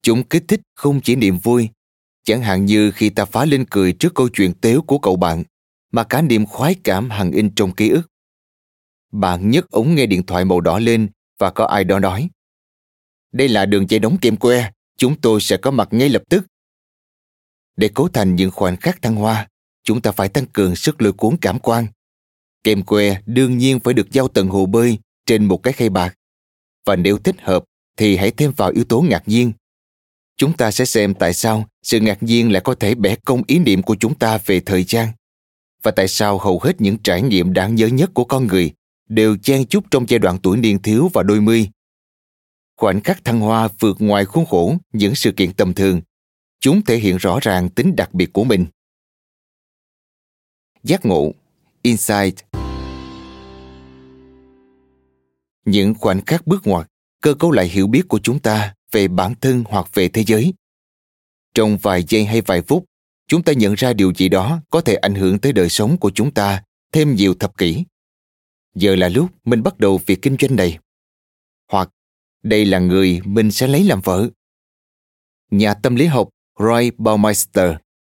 Chúng 0.02 0.24
kích 0.24 0.44
thích 0.48 0.60
không 0.74 1.00
chỉ 1.00 1.16
niềm 1.16 1.38
vui, 1.38 1.68
chẳng 2.24 2.42
hạn 2.42 2.64
như 2.64 2.90
khi 2.90 3.10
ta 3.10 3.24
phá 3.24 3.44
lên 3.44 3.64
cười 3.70 3.92
trước 3.92 4.14
câu 4.14 4.28
chuyện 4.28 4.52
tếu 4.60 4.82
của 4.82 4.98
cậu 4.98 5.16
bạn, 5.16 5.44
mà 5.92 6.04
cả 6.04 6.22
niềm 6.22 6.46
khoái 6.46 6.74
cảm 6.84 7.10
hằng 7.10 7.32
in 7.32 7.54
trong 7.54 7.74
ký 7.74 7.88
ức. 7.88 8.02
Bạn 9.12 9.50
nhấc 9.50 9.70
ống 9.70 9.94
nghe 9.94 10.06
điện 10.06 10.26
thoại 10.26 10.44
màu 10.44 10.60
đỏ 10.60 10.78
lên 10.78 11.08
và 11.38 11.50
có 11.50 11.64
ai 11.64 11.84
đó 11.84 11.98
nói 11.98 12.28
đây 13.34 13.48
là 13.48 13.66
đường 13.66 13.86
dây 13.90 14.00
đóng 14.00 14.18
kem 14.20 14.36
que, 14.36 14.58
e, 14.58 14.72
chúng 14.96 15.20
tôi 15.20 15.40
sẽ 15.40 15.56
có 15.56 15.70
mặt 15.70 15.88
ngay 15.90 16.08
lập 16.08 16.22
tức. 16.28 16.46
Để 17.76 17.90
cố 17.94 18.08
thành 18.08 18.36
những 18.36 18.50
khoảnh 18.50 18.76
khắc 18.76 19.02
thăng 19.02 19.14
hoa, 19.14 19.48
chúng 19.82 20.00
ta 20.00 20.12
phải 20.12 20.28
tăng 20.28 20.46
cường 20.46 20.76
sức 20.76 21.02
lôi 21.02 21.12
cuốn 21.12 21.36
cảm 21.40 21.58
quan. 21.58 21.86
Kem 22.64 22.82
que 22.82 23.08
e 23.08 23.20
đương 23.26 23.58
nhiên 23.58 23.80
phải 23.80 23.94
được 23.94 24.12
giao 24.12 24.28
tận 24.28 24.48
hồ 24.48 24.66
bơi 24.66 24.98
trên 25.26 25.44
một 25.44 25.62
cái 25.62 25.72
khay 25.72 25.88
bạc. 25.88 26.14
Và 26.86 26.96
nếu 26.96 27.18
thích 27.18 27.36
hợp, 27.40 27.64
thì 27.96 28.16
hãy 28.16 28.30
thêm 28.30 28.52
vào 28.56 28.70
yếu 28.70 28.84
tố 28.84 29.00
ngạc 29.00 29.22
nhiên. 29.28 29.52
Chúng 30.36 30.56
ta 30.56 30.70
sẽ 30.70 30.84
xem 30.84 31.14
tại 31.14 31.34
sao 31.34 31.64
sự 31.82 32.00
ngạc 32.00 32.22
nhiên 32.22 32.52
lại 32.52 32.62
có 32.64 32.74
thể 32.74 32.94
bẻ 32.94 33.16
cong 33.16 33.42
ý 33.46 33.58
niệm 33.58 33.82
của 33.82 33.96
chúng 34.00 34.14
ta 34.14 34.38
về 34.46 34.60
thời 34.60 34.84
gian. 34.84 35.08
Và 35.82 35.90
tại 35.90 36.08
sao 36.08 36.38
hầu 36.38 36.60
hết 36.60 36.80
những 36.80 36.98
trải 36.98 37.22
nghiệm 37.22 37.52
đáng 37.52 37.74
nhớ 37.74 37.86
nhất 37.86 38.10
của 38.14 38.24
con 38.24 38.46
người 38.46 38.72
đều 39.08 39.36
chen 39.36 39.66
chúc 39.66 39.84
trong 39.90 40.06
giai 40.08 40.18
đoạn 40.18 40.38
tuổi 40.42 40.56
niên 40.56 40.82
thiếu 40.82 41.10
và 41.14 41.22
đôi 41.22 41.40
mươi 41.40 41.68
khoảnh 42.76 43.00
khắc 43.00 43.24
thăng 43.24 43.40
hoa 43.40 43.68
vượt 43.78 43.96
ngoài 43.98 44.24
khuôn 44.24 44.46
khổ 44.46 44.76
những 44.92 45.14
sự 45.14 45.32
kiện 45.32 45.52
tầm 45.52 45.74
thường, 45.74 46.00
chúng 46.60 46.82
thể 46.82 46.96
hiện 46.96 47.16
rõ 47.16 47.38
ràng 47.42 47.68
tính 47.68 47.96
đặc 47.96 48.14
biệt 48.14 48.32
của 48.32 48.44
mình 48.44 48.66
giác 50.84 51.06
ngộ, 51.06 51.32
insight 51.82 52.34
những 55.74 55.94
khoảnh 55.94 56.24
khắc 56.24 56.46
bước 56.46 56.66
ngoặt, 56.66 56.86
cơ 57.20 57.34
cấu 57.34 57.50
lại 57.50 57.68
hiểu 57.68 57.86
biết 57.86 58.02
của 58.08 58.18
chúng 58.22 58.38
ta 58.38 58.74
về 58.92 59.08
bản 59.08 59.34
thân 59.40 59.64
hoặc 59.68 59.94
về 59.94 60.08
thế 60.08 60.24
giới 60.24 60.54
trong 61.54 61.76
vài 61.82 62.04
giây 62.08 62.24
hay 62.24 62.40
vài 62.40 62.62
phút, 62.62 62.84
chúng 63.28 63.42
ta 63.42 63.52
nhận 63.52 63.74
ra 63.74 63.92
điều 63.92 64.14
gì 64.14 64.28
đó 64.28 64.60
có 64.70 64.80
thể 64.80 64.94
ảnh 64.94 65.14
hưởng 65.14 65.38
tới 65.38 65.52
đời 65.52 65.68
sống 65.68 65.96
của 65.96 66.10
chúng 66.10 66.30
ta 66.30 66.62
thêm 66.92 67.14
nhiều 67.14 67.34
thập 67.34 67.58
kỷ 67.58 67.84
giờ 68.74 68.96
là 68.96 69.08
lúc 69.08 69.30
mình 69.44 69.62
bắt 69.62 69.78
đầu 69.78 70.00
việc 70.06 70.22
kinh 70.22 70.36
doanh 70.40 70.56
này 70.56 70.78
hoặc, 71.72 71.90
đây 72.42 72.64
là 72.64 72.78
người 72.78 73.20
mình 73.24 73.50
sẽ 73.50 73.66
lấy 73.66 73.84
làm 73.84 74.00
vợ. 74.00 74.28
Nhà 75.50 75.74
tâm 75.74 75.96
lý 75.96 76.06
học 76.06 76.28
Roy 76.58 76.90
Baumeister 76.98 77.74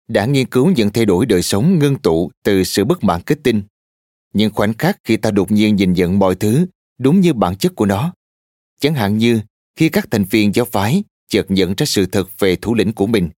đã 0.09 0.27
nghiên 0.27 0.47
cứu 0.47 0.71
những 0.71 0.91
thay 0.91 1.05
đổi 1.05 1.27
đời 1.27 1.43
sống 1.43 1.79
ngưng 1.79 1.99
tụ 1.99 2.31
từ 2.43 2.65
sự 2.65 2.85
bất 2.85 3.05
mãn 3.05 3.21
kết 3.23 3.39
tinh. 3.43 3.63
Những 4.33 4.53
khoảnh 4.55 4.75
khắc 4.75 4.99
khi 5.05 5.17
ta 5.17 5.31
đột 5.31 5.53
nhiên 5.53 5.77
nhìn 5.77 5.93
nhận 5.93 6.19
mọi 6.19 6.35
thứ 6.35 6.67
đúng 6.99 7.21
như 7.21 7.33
bản 7.33 7.57
chất 7.57 7.73
của 7.77 7.87
nó. 7.87 8.15
Chẳng 8.81 8.95
hạn 8.95 9.19
như 9.19 9.41
khi 9.77 9.89
các 9.89 10.11
thành 10.11 10.25
viên 10.25 10.55
giáo 10.55 10.65
phái 10.65 11.05
chợt 11.29 11.47
nhận 11.49 11.75
ra 11.77 11.87
sự 11.87 12.07
thật 12.07 12.29
về 12.39 12.57
thủ 12.57 12.75
lĩnh 12.75 12.93
của 12.93 13.07
mình. 13.07 13.31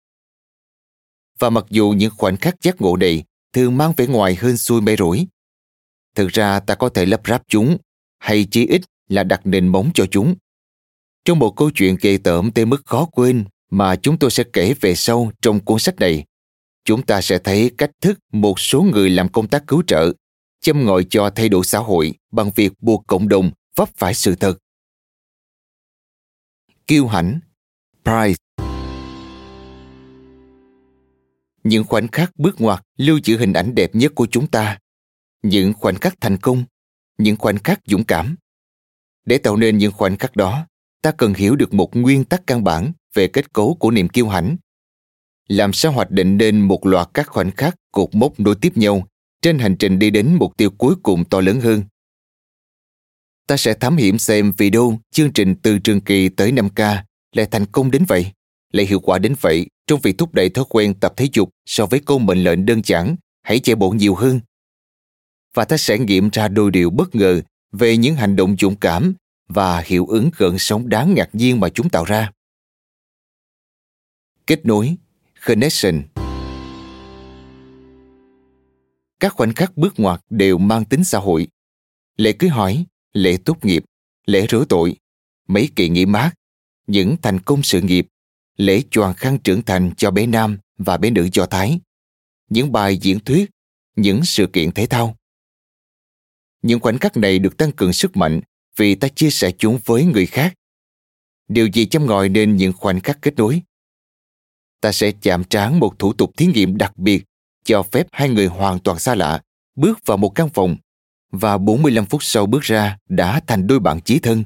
Và 1.38 1.50
mặc 1.50 1.64
dù 1.70 1.94
những 1.96 2.12
khoảnh 2.16 2.36
khắc 2.36 2.62
giác 2.62 2.80
ngộ 2.80 2.96
này 2.96 3.24
thường 3.52 3.76
mang 3.76 3.92
vẻ 3.96 4.06
ngoài 4.06 4.34
hơn 4.34 4.56
xuôi 4.56 4.80
mê 4.80 4.96
rủi, 4.96 5.26
thực 6.14 6.28
ra 6.28 6.60
ta 6.60 6.74
có 6.74 6.88
thể 6.88 7.06
lắp 7.06 7.20
ráp 7.26 7.42
chúng 7.48 7.78
hay 8.18 8.46
chí 8.50 8.66
ít 8.66 8.82
là 9.08 9.24
đặt 9.24 9.40
nền 9.44 9.68
móng 9.68 9.90
cho 9.94 10.06
chúng 10.10 10.34
trong 11.26 11.38
một 11.38 11.50
câu 11.56 11.70
chuyện 11.70 11.96
kỳ 11.96 12.18
tởm 12.18 12.50
tới 12.50 12.64
mức 12.64 12.82
khó 12.86 13.04
quên 13.04 13.44
mà 13.70 13.96
chúng 13.96 14.18
tôi 14.18 14.30
sẽ 14.30 14.44
kể 14.52 14.74
về 14.80 14.94
sau 14.94 15.32
trong 15.42 15.60
cuốn 15.60 15.78
sách 15.78 15.96
này, 15.96 16.24
chúng 16.84 17.02
ta 17.02 17.20
sẽ 17.20 17.38
thấy 17.38 17.70
cách 17.78 17.90
thức 18.00 18.18
một 18.32 18.60
số 18.60 18.82
người 18.82 19.10
làm 19.10 19.28
công 19.28 19.48
tác 19.48 19.66
cứu 19.66 19.82
trợ 19.86 20.12
châm 20.60 20.84
ngòi 20.84 21.06
cho 21.10 21.30
thay 21.30 21.48
đổi 21.48 21.64
xã 21.64 21.78
hội 21.78 22.14
bằng 22.32 22.50
việc 22.54 22.72
buộc 22.80 23.04
cộng 23.06 23.28
đồng 23.28 23.50
vấp 23.76 23.88
phải 23.96 24.14
sự 24.14 24.34
thật. 24.34 24.58
Kiêu 26.86 27.06
hãnh 27.06 27.40
Pride 28.04 28.42
Những 31.64 31.84
khoảnh 31.84 32.08
khắc 32.08 32.36
bước 32.36 32.60
ngoặt 32.60 32.84
lưu 32.96 33.18
giữ 33.24 33.38
hình 33.38 33.52
ảnh 33.52 33.74
đẹp 33.74 33.94
nhất 33.94 34.12
của 34.14 34.26
chúng 34.30 34.46
ta. 34.46 34.78
Những 35.42 35.72
khoảnh 35.72 35.94
khắc 35.94 36.20
thành 36.20 36.36
công, 36.36 36.64
những 37.18 37.36
khoảnh 37.36 37.58
khắc 37.58 37.80
dũng 37.86 38.04
cảm. 38.04 38.36
Để 39.24 39.38
tạo 39.38 39.56
nên 39.56 39.78
những 39.78 39.92
khoảnh 39.92 40.16
khắc 40.16 40.36
đó, 40.36 40.66
ta 41.02 41.12
cần 41.12 41.34
hiểu 41.34 41.56
được 41.56 41.74
một 41.74 41.96
nguyên 41.96 42.24
tắc 42.24 42.46
căn 42.46 42.64
bản 42.64 42.92
về 43.14 43.28
kết 43.28 43.52
cấu 43.52 43.76
của 43.80 43.90
niềm 43.90 44.08
kiêu 44.08 44.28
hãnh. 44.28 44.56
Làm 45.48 45.72
sao 45.72 45.92
hoạch 45.92 46.10
định 46.10 46.36
nên 46.36 46.60
một 46.60 46.86
loạt 46.86 47.08
các 47.14 47.26
khoảnh 47.26 47.50
khắc 47.50 47.76
cột 47.92 48.14
mốc 48.14 48.40
nối 48.40 48.54
tiếp 48.60 48.76
nhau 48.76 49.06
trên 49.46 49.58
hành 49.58 49.76
trình 49.76 49.98
đi 49.98 50.10
đến 50.10 50.36
mục 50.38 50.56
tiêu 50.56 50.70
cuối 50.70 50.94
cùng 51.02 51.24
to 51.24 51.40
lớn 51.40 51.60
hơn. 51.60 51.82
Ta 53.46 53.56
sẽ 53.56 53.74
thám 53.74 53.96
hiểm 53.96 54.18
xem 54.18 54.52
video 54.52 54.98
chương 55.10 55.32
trình 55.32 55.54
từ 55.62 55.78
trường 55.78 56.00
kỳ 56.00 56.28
tới 56.28 56.52
5K 56.52 57.02
lại 57.32 57.46
thành 57.50 57.66
công 57.66 57.90
đến 57.90 58.04
vậy, 58.08 58.32
lại 58.72 58.86
hiệu 58.86 59.00
quả 59.00 59.18
đến 59.18 59.34
vậy 59.40 59.66
trong 59.86 60.00
việc 60.00 60.18
thúc 60.18 60.34
đẩy 60.34 60.48
thói 60.48 60.64
quen 60.68 60.94
tập 60.94 61.12
thể 61.16 61.28
dục 61.32 61.50
so 61.66 61.86
với 61.86 62.00
câu 62.06 62.18
mệnh 62.18 62.44
lệnh 62.44 62.66
đơn 62.66 62.80
giản 62.84 63.16
hãy 63.42 63.58
chạy 63.58 63.76
bộ 63.76 63.90
nhiều 63.90 64.14
hơn. 64.14 64.40
Và 65.54 65.64
ta 65.64 65.76
sẽ 65.76 65.98
nghiệm 65.98 66.30
ra 66.32 66.48
đôi 66.48 66.70
điều 66.70 66.90
bất 66.90 67.14
ngờ 67.14 67.40
về 67.72 67.96
những 67.96 68.14
hành 68.14 68.36
động 68.36 68.56
dũng 68.60 68.76
cảm 68.76 69.14
và 69.48 69.80
hiệu 69.86 70.06
ứng 70.06 70.30
gợn 70.36 70.58
sóng 70.58 70.88
đáng 70.88 71.14
ngạc 71.14 71.28
nhiên 71.32 71.60
mà 71.60 71.68
chúng 71.68 71.88
tạo 71.88 72.04
ra. 72.04 72.32
Kết 74.46 74.66
nối, 74.66 74.96
connection. 75.46 76.02
Các 79.20 79.32
khoảnh 79.32 79.54
khắc 79.54 79.76
bước 79.76 79.94
ngoặt 79.96 80.20
đều 80.30 80.58
mang 80.58 80.84
tính 80.84 81.04
xã 81.04 81.18
hội. 81.18 81.48
Lễ 82.16 82.32
cưới 82.32 82.50
hỏi, 82.50 82.84
lễ 83.12 83.38
tốt 83.44 83.64
nghiệp, 83.64 83.84
lễ 84.26 84.46
rửa 84.50 84.64
tội, 84.68 84.96
mấy 85.48 85.68
kỳ 85.76 85.88
nghỉ 85.88 86.06
mát, 86.06 86.32
những 86.86 87.16
thành 87.22 87.40
công 87.40 87.62
sự 87.62 87.80
nghiệp, 87.80 88.06
lễ 88.56 88.82
choàng 88.90 89.14
khăn 89.14 89.38
trưởng 89.44 89.62
thành 89.62 89.90
cho 89.96 90.10
bé 90.10 90.26
nam 90.26 90.58
và 90.78 90.96
bé 90.96 91.10
nữ 91.10 91.28
do 91.32 91.46
Thái, 91.46 91.80
những 92.48 92.72
bài 92.72 92.96
diễn 92.96 93.20
thuyết, 93.20 93.50
những 93.96 94.24
sự 94.24 94.46
kiện 94.52 94.72
thể 94.72 94.86
thao. 94.86 95.16
Những 96.62 96.80
khoảnh 96.80 96.98
khắc 96.98 97.16
này 97.16 97.38
được 97.38 97.56
tăng 97.56 97.72
cường 97.72 97.92
sức 97.92 98.16
mạnh 98.16 98.40
vì 98.76 98.94
ta 98.94 99.08
chia 99.08 99.30
sẻ 99.30 99.52
chúng 99.58 99.78
với 99.84 100.04
người 100.04 100.26
khác. 100.26 100.54
Điều 101.48 101.66
gì 101.66 101.86
châm 101.86 102.06
ngòi 102.06 102.28
nên 102.28 102.56
những 102.56 102.72
khoảnh 102.72 103.00
khắc 103.00 103.18
kết 103.22 103.34
nối? 103.36 103.62
Ta 104.80 104.92
sẽ 104.92 105.12
chạm 105.22 105.44
trán 105.44 105.80
một 105.80 105.98
thủ 105.98 106.12
tục 106.12 106.30
thí 106.36 106.46
nghiệm 106.46 106.76
đặc 106.76 106.96
biệt 106.96 107.24
cho 107.66 107.82
phép 107.82 108.06
hai 108.12 108.28
người 108.28 108.46
hoàn 108.46 108.78
toàn 108.78 108.98
xa 108.98 109.14
lạ 109.14 109.42
bước 109.76 109.98
vào 110.06 110.16
một 110.16 110.28
căn 110.28 110.48
phòng 110.48 110.76
và 111.32 111.58
45 111.58 112.06
phút 112.06 112.22
sau 112.22 112.46
bước 112.46 112.62
ra 112.62 112.98
đã 113.08 113.40
thành 113.46 113.66
đôi 113.66 113.80
bạn 113.80 114.00
chí 114.00 114.18
thân. 114.18 114.44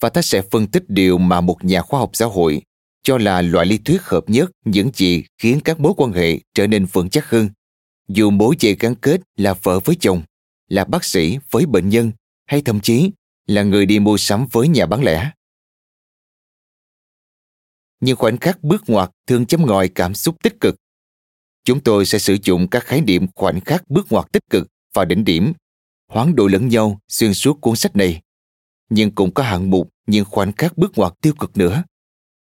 Và 0.00 0.08
ta 0.08 0.22
sẽ 0.22 0.42
phân 0.50 0.66
tích 0.66 0.84
điều 0.88 1.18
mà 1.18 1.40
một 1.40 1.64
nhà 1.64 1.82
khoa 1.82 2.00
học 2.00 2.10
xã 2.12 2.26
hội 2.26 2.62
cho 3.02 3.18
là 3.18 3.42
loại 3.42 3.66
lý 3.66 3.78
thuyết 3.78 4.02
hợp 4.02 4.24
nhất 4.26 4.50
những 4.64 4.90
gì 4.94 5.24
khiến 5.38 5.60
các 5.64 5.80
mối 5.80 5.92
quan 5.96 6.12
hệ 6.12 6.38
trở 6.54 6.66
nên 6.66 6.84
vững 6.84 7.10
chắc 7.10 7.30
hơn. 7.30 7.50
Dù 8.08 8.30
mối 8.30 8.56
dây 8.58 8.76
gắn 8.80 8.94
kết 8.94 9.20
là 9.36 9.54
vợ 9.54 9.80
với 9.80 9.96
chồng, 10.00 10.22
là 10.68 10.84
bác 10.84 11.04
sĩ 11.04 11.38
với 11.50 11.66
bệnh 11.66 11.88
nhân 11.88 12.12
hay 12.46 12.62
thậm 12.62 12.80
chí 12.80 13.10
là 13.46 13.62
người 13.62 13.86
đi 13.86 13.98
mua 13.98 14.16
sắm 14.16 14.46
với 14.52 14.68
nhà 14.68 14.86
bán 14.86 15.04
lẻ. 15.04 15.30
những 18.00 18.16
khoảnh 18.16 18.38
khắc 18.38 18.62
bước 18.62 18.82
ngoặt 18.86 19.10
thường 19.26 19.46
chấm 19.46 19.66
ngòi 19.66 19.88
cảm 19.88 20.14
xúc 20.14 20.42
tích 20.42 20.60
cực. 20.60 20.76
Chúng 21.64 21.80
tôi 21.80 22.06
sẽ 22.06 22.18
sử 22.18 22.36
dụng 22.42 22.68
các 22.68 22.84
khái 22.84 23.00
niệm 23.00 23.26
khoảnh 23.34 23.60
khắc 23.60 23.90
bước 23.90 24.06
ngoặt 24.10 24.32
tích 24.32 24.42
cực 24.50 24.68
và 24.94 25.04
đỉnh 25.04 25.24
điểm, 25.24 25.52
hoán 26.08 26.36
đổi 26.36 26.50
lẫn 26.50 26.68
nhau 26.68 27.00
xuyên 27.08 27.34
suốt 27.34 27.60
cuốn 27.60 27.76
sách 27.76 27.96
này. 27.96 28.22
Nhưng 28.90 29.10
cũng 29.10 29.34
có 29.34 29.42
hạng 29.42 29.70
mục 29.70 29.90
những 30.06 30.24
khoảnh 30.24 30.52
khắc 30.52 30.78
bước 30.78 30.98
ngoặt 30.98 31.12
tiêu 31.20 31.32
cực 31.38 31.56
nữa. 31.56 31.84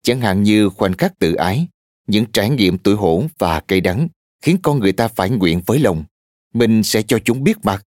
Chẳng 0.02 0.20
hạn 0.20 0.42
như 0.42 0.68
khoảnh 0.68 0.96
khắc 0.96 1.18
tự 1.18 1.34
ái, 1.34 1.68
những 2.06 2.24
trải 2.32 2.50
nghiệm 2.50 2.78
tuổi 2.78 2.94
hổ 2.94 3.24
và 3.38 3.60
cay 3.60 3.80
đắng 3.80 4.08
khiến 4.42 4.58
con 4.62 4.78
người 4.78 4.92
ta 4.92 5.08
phải 5.08 5.30
nguyện 5.30 5.60
với 5.66 5.78
lòng. 5.78 6.04
Mình 6.54 6.82
sẽ 6.82 7.02
cho 7.02 7.18
chúng 7.24 7.44
biết 7.44 7.56
mặt 7.62 7.84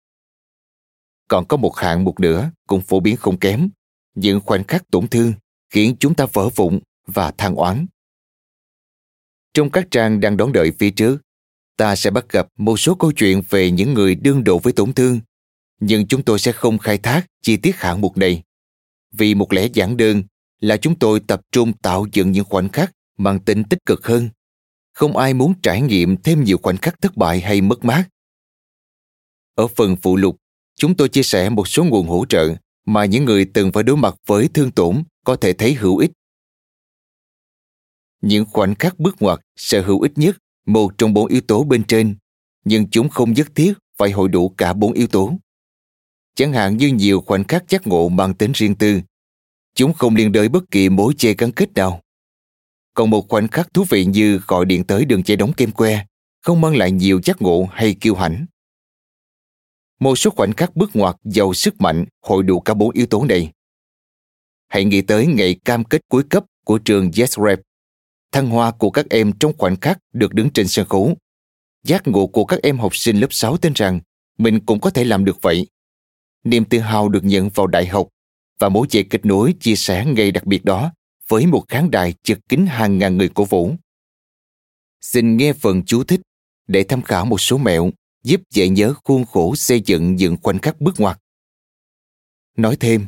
còn 1.28 1.46
có 1.46 1.58
một 1.58 1.78
hạng 1.78 2.04
mục 2.04 2.20
nữa 2.20 2.52
cũng 2.68 2.82
phổ 2.82 3.00
biến 3.00 3.16
không 3.18 3.40
kém, 3.40 3.70
những 4.16 4.40
khoảnh 4.46 4.64
khắc 4.64 4.92
tổn 4.92 5.08
thương 5.08 5.34
khiến 5.70 5.96
chúng 6.00 6.16
ta 6.16 6.26
vỡ 6.34 6.50
vụn 6.56 6.80
và 7.08 7.32
than 7.32 7.56
oán. 7.56 7.86
Trong 9.56 9.72
các 9.72 9.88
trang 9.92 10.20
đang 10.20 10.38
đón 10.38 10.54
đợi 10.54 10.72
phía 10.80 10.90
trước, 10.90 11.22
ta 11.78 11.96
sẽ 11.96 12.12
bắt 12.12 12.26
gặp 12.30 12.48
một 12.58 12.80
số 12.80 12.96
câu 12.96 13.12
chuyện 13.12 13.42
về 13.50 13.72
những 13.72 13.94
người 13.94 14.16
đương 14.16 14.44
độ 14.44 14.60
với 14.60 14.74
tổn 14.74 14.94
thương, 14.94 15.20
nhưng 15.80 16.08
chúng 16.08 16.24
tôi 16.24 16.40
sẽ 16.40 16.52
không 16.52 16.78
khai 16.78 16.98
thác 16.98 17.26
chi 17.42 17.58
tiết 17.58 17.76
hạng 17.76 18.02
mục 18.02 18.18
này. 18.18 18.44
Vì 19.12 19.36
một 19.36 19.54
lẽ 19.54 19.68
giản 19.74 19.98
đơn 19.98 20.24
là 20.60 20.78
chúng 20.78 21.00
tôi 21.00 21.20
tập 21.20 21.42
trung 21.52 21.74
tạo 21.74 22.06
dựng 22.12 22.32
những 22.32 22.46
khoảnh 22.46 22.70
khắc 22.70 22.92
mang 23.18 23.40
tính 23.40 23.64
tích 23.64 23.80
cực 23.86 24.08
hơn. 24.08 24.30
Không 24.94 25.18
ai 25.18 25.34
muốn 25.34 25.54
trải 25.64 25.82
nghiệm 25.82 26.18
thêm 26.18 26.44
nhiều 26.44 26.58
khoảnh 26.64 26.78
khắc 26.78 27.02
thất 27.02 27.18
bại 27.18 27.42
hay 27.42 27.62
mất 27.62 27.86
mát. 27.86 28.04
Ở 29.56 29.68
phần 29.68 29.96
phụ 30.02 30.16
lục 30.16 30.36
chúng 30.76 30.96
tôi 30.96 31.10
chia 31.10 31.24
sẻ 31.24 31.50
một 31.50 31.68
số 31.68 31.84
nguồn 31.84 32.08
hỗ 32.08 32.26
trợ 32.30 32.56
mà 32.86 33.06
những 33.06 33.26
người 33.26 33.46
từng 33.54 33.72
phải 33.72 33.84
đối 33.84 33.98
mặt 33.98 34.16
với 34.26 34.50
thương 34.54 34.72
tổn 34.72 35.04
có 35.24 35.36
thể 35.36 35.54
thấy 35.54 35.74
hữu 35.74 35.98
ích. 35.98 36.12
Những 38.26 38.46
khoảnh 38.46 38.76
khắc 38.76 39.00
bước 39.00 39.16
ngoặt 39.22 39.40
sở 39.56 39.82
hữu 39.82 40.02
ít 40.02 40.12
nhất 40.16 40.38
một 40.66 40.98
trong 40.98 41.14
bốn 41.14 41.28
yếu 41.28 41.42
tố 41.42 41.64
bên 41.64 41.84
trên, 41.84 42.16
nhưng 42.64 42.90
chúng 42.90 43.10
không 43.10 43.34
nhất 43.34 43.48
thiết 43.56 43.74
phải 43.98 44.12
hội 44.12 44.30
đủ 44.30 44.50
cả 44.50 44.74
bốn 44.74 44.94
yếu 44.94 45.08
tố. 45.08 45.34
Chẳng 46.36 46.54
hạn 46.54 46.78
như 46.78 46.88
nhiều 46.88 47.22
khoảnh 47.22 47.44
khắc 47.44 47.70
giác 47.70 47.88
ngộ 47.88 48.10
mang 48.10 48.34
tính 48.34 48.52
riêng 48.52 48.76
tư, 48.76 49.02
chúng 49.76 49.94
không 49.94 50.16
liên 50.16 50.32
đới 50.32 50.50
bất 50.50 50.72
kỳ 50.72 50.90
mối 50.90 51.14
chê 51.18 51.34
gắn 51.34 51.52
kết 51.52 51.74
nào. 51.74 52.02
Còn 52.94 53.10
một 53.10 53.28
khoảnh 53.30 53.48
khắc 53.48 53.74
thú 53.74 53.84
vị 53.90 54.06
như 54.06 54.40
gọi 54.48 54.66
điện 54.66 54.84
tới 54.84 55.06
đường 55.06 55.22
dây 55.26 55.38
đóng 55.38 55.54
kem 55.54 55.72
que 55.72 56.06
không 56.42 56.62
mang 56.62 56.76
lại 56.76 56.92
nhiều 56.92 57.20
giác 57.24 57.42
ngộ 57.42 57.68
hay 57.72 57.96
kiêu 58.02 58.16
hãnh. 58.16 58.46
Một 60.00 60.16
số 60.16 60.32
khoảnh 60.32 60.54
khắc 60.54 60.76
bước 60.76 60.90
ngoặt 60.94 61.16
giàu 61.24 61.54
sức 61.54 61.82
mạnh 61.82 62.06
hội 62.22 62.44
đủ 62.44 62.60
cả 62.60 62.74
bốn 62.74 62.92
yếu 62.92 63.06
tố 63.06 63.26
này. 63.26 63.52
Hãy 64.68 64.86
nghĩ 64.86 65.02
tới 65.02 65.28
ngày 65.28 65.56
cam 65.66 65.84
kết 65.84 66.02
cuối 66.10 66.24
cấp 66.30 66.46
của 66.66 66.78
trường 66.78 67.12
Yes 67.18 67.40
Rep. 67.46 67.60
Thăng 68.32 68.50
hoa 68.50 68.72
của 68.72 68.90
các 68.90 69.06
em 69.10 69.32
trong 69.40 69.58
khoảnh 69.58 69.76
khắc 69.80 70.00
được 70.14 70.34
đứng 70.34 70.50
trên 70.50 70.68
sân 70.68 70.86
khấu. 70.86 71.16
Giác 71.84 72.08
ngộ 72.08 72.28
của 72.28 72.46
các 72.46 72.60
em 72.64 72.80
học 72.80 72.96
sinh 72.96 73.20
lớp 73.20 73.34
6 73.34 73.58
tin 73.58 73.74
rằng 73.74 74.00
mình 74.38 74.60
cũng 74.66 74.80
có 74.80 74.90
thể 74.90 75.04
làm 75.04 75.26
được 75.26 75.42
vậy. 75.42 75.68
Niềm 76.44 76.66
tự 76.66 76.80
hào 76.80 77.10
được 77.10 77.24
nhận 77.24 77.50
vào 77.50 77.68
đại 77.68 77.86
học 77.86 78.08
và 78.60 78.70
mối 78.70 78.88
dạy 78.90 79.04
kết 79.10 79.26
nối 79.26 79.54
chia 79.60 79.76
sẻ 79.76 80.06
ngày 80.06 80.32
đặc 80.32 80.46
biệt 80.46 80.66
đó 80.66 80.92
với 81.28 81.46
một 81.46 81.66
khán 81.68 81.92
đài 81.92 82.14
chật 82.24 82.40
kín 82.50 82.66
hàng 82.66 82.98
ngàn 82.98 83.18
người 83.18 83.30
cổ 83.30 83.46
vũ. 83.46 83.76
Xin 85.02 85.38
nghe 85.38 85.54
phần 85.54 85.86
chú 85.86 86.04
thích 86.04 86.22
để 86.68 86.84
tham 86.84 87.02
khảo 87.02 87.26
một 87.26 87.42
số 87.42 87.58
mẹo 87.58 87.92
giúp 88.24 88.42
dễ 88.54 88.70
nhớ 88.70 88.94
khuôn 89.04 89.26
khổ 89.26 89.56
xây 89.56 89.82
dựng 89.82 90.16
những 90.16 90.38
khoảnh 90.44 90.60
khắc 90.60 90.82
bước 90.82 91.00
ngoặt. 91.00 91.20
Nói 92.58 92.78
thêm, 92.80 93.06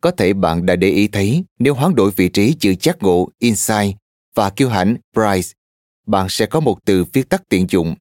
có 0.00 0.10
thể 0.10 0.32
bạn 0.32 0.66
đã 0.66 0.76
để 0.76 0.88
ý 0.88 1.08
thấy 1.08 1.44
nếu 1.58 1.74
hoán 1.74 1.94
đổi 1.94 2.10
vị 2.10 2.28
trí 2.28 2.54
chữ 2.60 2.74
giác 2.80 3.02
ngộ 3.02 3.28
insight 3.38 3.96
và 4.34 4.50
kêu 4.50 4.68
hãnh 4.68 4.96
price, 5.12 5.52
bạn 6.06 6.26
sẽ 6.30 6.46
có 6.46 6.60
một 6.60 6.78
từ 6.84 7.04
viết 7.12 7.28
tắt 7.28 7.42
tiện 7.48 7.66
dụng 7.70 7.94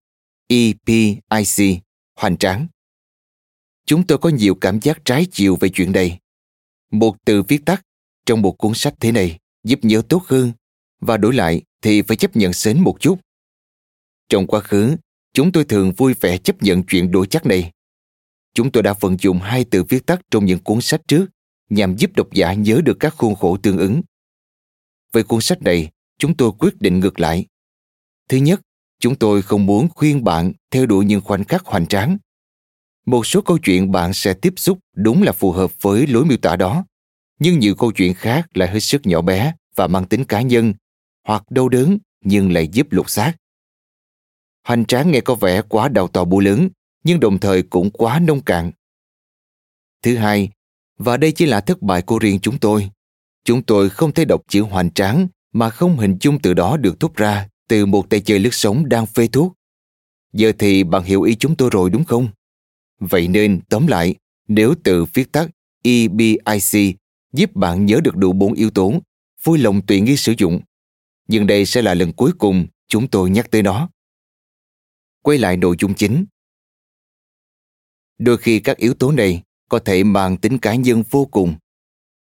EPIC, 0.47 1.81
hoành 2.15 2.37
tráng. 2.37 2.67
Chúng 3.85 4.07
tôi 4.07 4.17
có 4.17 4.29
nhiều 4.29 4.55
cảm 4.55 4.79
giác 4.81 5.01
trái 5.05 5.25
chiều 5.31 5.55
về 5.55 5.69
chuyện 5.69 5.91
này. 5.91 6.19
Một 6.91 7.15
từ 7.25 7.43
viết 7.43 7.65
tắt 7.65 7.85
trong 8.25 8.41
một 8.41 8.51
cuốn 8.51 8.71
sách 8.75 8.93
thế 8.99 9.11
này 9.11 9.39
giúp 9.63 9.79
nhớ 9.81 10.01
tốt 10.09 10.23
hơn 10.25 10.51
và 11.01 11.17
đổi 11.17 11.33
lại 11.33 11.61
thì 11.81 12.01
phải 12.01 12.17
chấp 12.17 12.35
nhận 12.35 12.53
sến 12.53 12.81
một 12.81 12.97
chút. 12.99 13.19
Trong 14.29 14.47
quá 14.47 14.59
khứ, 14.59 14.95
chúng 15.33 15.51
tôi 15.51 15.63
thường 15.63 15.91
vui 15.91 16.13
vẻ 16.13 16.37
chấp 16.37 16.63
nhận 16.63 16.83
chuyện 16.83 17.11
đổi 17.11 17.27
chắc 17.27 17.45
này. 17.45 17.71
Chúng 18.53 18.71
tôi 18.71 18.83
đã 18.83 18.93
vận 18.99 19.17
dụng 19.19 19.39
hai 19.39 19.65
từ 19.71 19.83
viết 19.83 20.05
tắt 20.05 20.21
trong 20.31 20.45
những 20.45 20.59
cuốn 20.59 20.81
sách 20.81 21.01
trước 21.07 21.25
nhằm 21.69 21.95
giúp 21.97 22.11
độc 22.15 22.33
giả 22.33 22.53
nhớ 22.53 22.81
được 22.85 22.97
các 22.99 23.13
khuôn 23.17 23.35
khổ 23.35 23.57
tương 23.57 23.77
ứng. 23.77 24.01
Với 25.11 25.23
cuốn 25.23 25.41
sách 25.41 25.61
này, 25.61 25.89
chúng 26.19 26.37
tôi 26.37 26.51
quyết 26.59 26.81
định 26.81 26.99
ngược 26.99 27.19
lại. 27.19 27.45
Thứ 28.29 28.37
nhất, 28.37 28.61
chúng 28.99 29.15
tôi 29.15 29.41
không 29.41 29.65
muốn 29.65 29.87
khuyên 29.89 30.23
bạn 30.23 30.53
theo 30.71 30.85
đuổi 30.85 31.05
những 31.05 31.21
khoảnh 31.21 31.43
khắc 31.43 31.65
hoành 31.65 31.87
tráng. 31.87 32.17
Một 33.05 33.25
số 33.25 33.41
câu 33.41 33.57
chuyện 33.57 33.91
bạn 33.91 34.13
sẽ 34.13 34.33
tiếp 34.33 34.53
xúc 34.57 34.79
đúng 34.95 35.23
là 35.23 35.31
phù 35.31 35.51
hợp 35.51 35.81
với 35.81 36.07
lối 36.07 36.25
miêu 36.25 36.37
tả 36.37 36.55
đó, 36.55 36.85
nhưng 37.39 37.59
nhiều 37.59 37.75
câu 37.75 37.91
chuyện 37.91 38.13
khác 38.13 38.47
lại 38.53 38.69
hết 38.69 38.79
sức 38.79 39.01
nhỏ 39.05 39.21
bé 39.21 39.53
và 39.75 39.87
mang 39.87 40.05
tính 40.05 40.25
cá 40.25 40.41
nhân, 40.41 40.73
hoặc 41.27 41.43
đau 41.49 41.69
đớn 41.69 41.97
nhưng 42.23 42.51
lại 42.51 42.67
giúp 42.67 42.91
lột 42.91 43.09
xác. 43.09 43.33
Hoành 44.67 44.85
tráng 44.85 45.11
nghe 45.11 45.21
có 45.21 45.35
vẻ 45.35 45.61
quá 45.61 45.89
đầu 45.89 46.07
to 46.07 46.25
bu 46.25 46.39
lớn, 46.39 46.69
nhưng 47.03 47.19
đồng 47.19 47.39
thời 47.39 47.63
cũng 47.63 47.91
quá 47.91 48.19
nông 48.19 48.41
cạn. 48.41 48.71
Thứ 50.03 50.17
hai, 50.17 50.49
và 50.97 51.17
đây 51.17 51.31
chỉ 51.31 51.45
là 51.45 51.61
thất 51.61 51.81
bại 51.81 52.01
của 52.01 52.19
riêng 52.19 52.39
chúng 52.41 52.59
tôi. 52.59 52.91
Chúng 53.43 53.63
tôi 53.63 53.89
không 53.89 54.13
thể 54.13 54.25
đọc 54.25 54.41
chữ 54.47 54.61
hoành 54.61 54.91
tráng 54.91 55.27
mà 55.51 55.69
không 55.69 55.97
hình 55.97 56.17
dung 56.21 56.39
từ 56.41 56.53
đó 56.53 56.77
được 56.77 56.99
thúc 56.99 57.15
ra 57.15 57.47
từ 57.67 57.85
một 57.85 58.09
tay 58.09 58.21
chơi 58.21 58.39
lướt 58.39 58.53
sống 58.53 58.89
đang 58.89 59.05
phê 59.05 59.27
thuốc. 59.27 59.53
Giờ 60.33 60.51
thì 60.59 60.83
bạn 60.83 61.03
hiểu 61.03 61.21
ý 61.21 61.35
chúng 61.35 61.55
tôi 61.55 61.69
rồi 61.69 61.89
đúng 61.89 62.03
không? 62.03 62.27
Vậy 62.99 63.27
nên, 63.27 63.61
tóm 63.69 63.87
lại, 63.87 64.15
nếu 64.47 64.75
từ 64.83 65.05
viết 65.13 65.31
tắt 65.31 65.49
EBIC 65.83 66.97
giúp 67.33 67.55
bạn 67.55 67.85
nhớ 67.85 67.99
được 68.03 68.15
đủ 68.15 68.33
bốn 68.33 68.53
yếu 68.53 68.69
tố, 68.69 68.93
vui 69.43 69.57
lòng 69.57 69.81
tùy 69.81 70.01
nghi 70.01 70.17
sử 70.17 70.33
dụng. 70.37 70.61
Nhưng 71.27 71.47
đây 71.47 71.65
sẽ 71.65 71.81
là 71.81 71.93
lần 71.93 72.13
cuối 72.13 72.31
cùng 72.37 72.67
chúng 72.87 73.07
tôi 73.07 73.29
nhắc 73.29 73.51
tới 73.51 73.63
nó 73.63 73.89
quay 75.21 75.37
lại 75.37 75.57
nội 75.57 75.75
dung 75.79 75.93
chính. 75.93 76.25
Đôi 78.17 78.37
khi 78.37 78.59
các 78.59 78.77
yếu 78.77 78.93
tố 78.93 79.11
này 79.11 79.43
có 79.69 79.79
thể 79.79 80.03
mang 80.03 80.37
tính 80.37 80.57
cá 80.57 80.75
nhân 80.75 81.03
vô 81.09 81.25
cùng. 81.25 81.55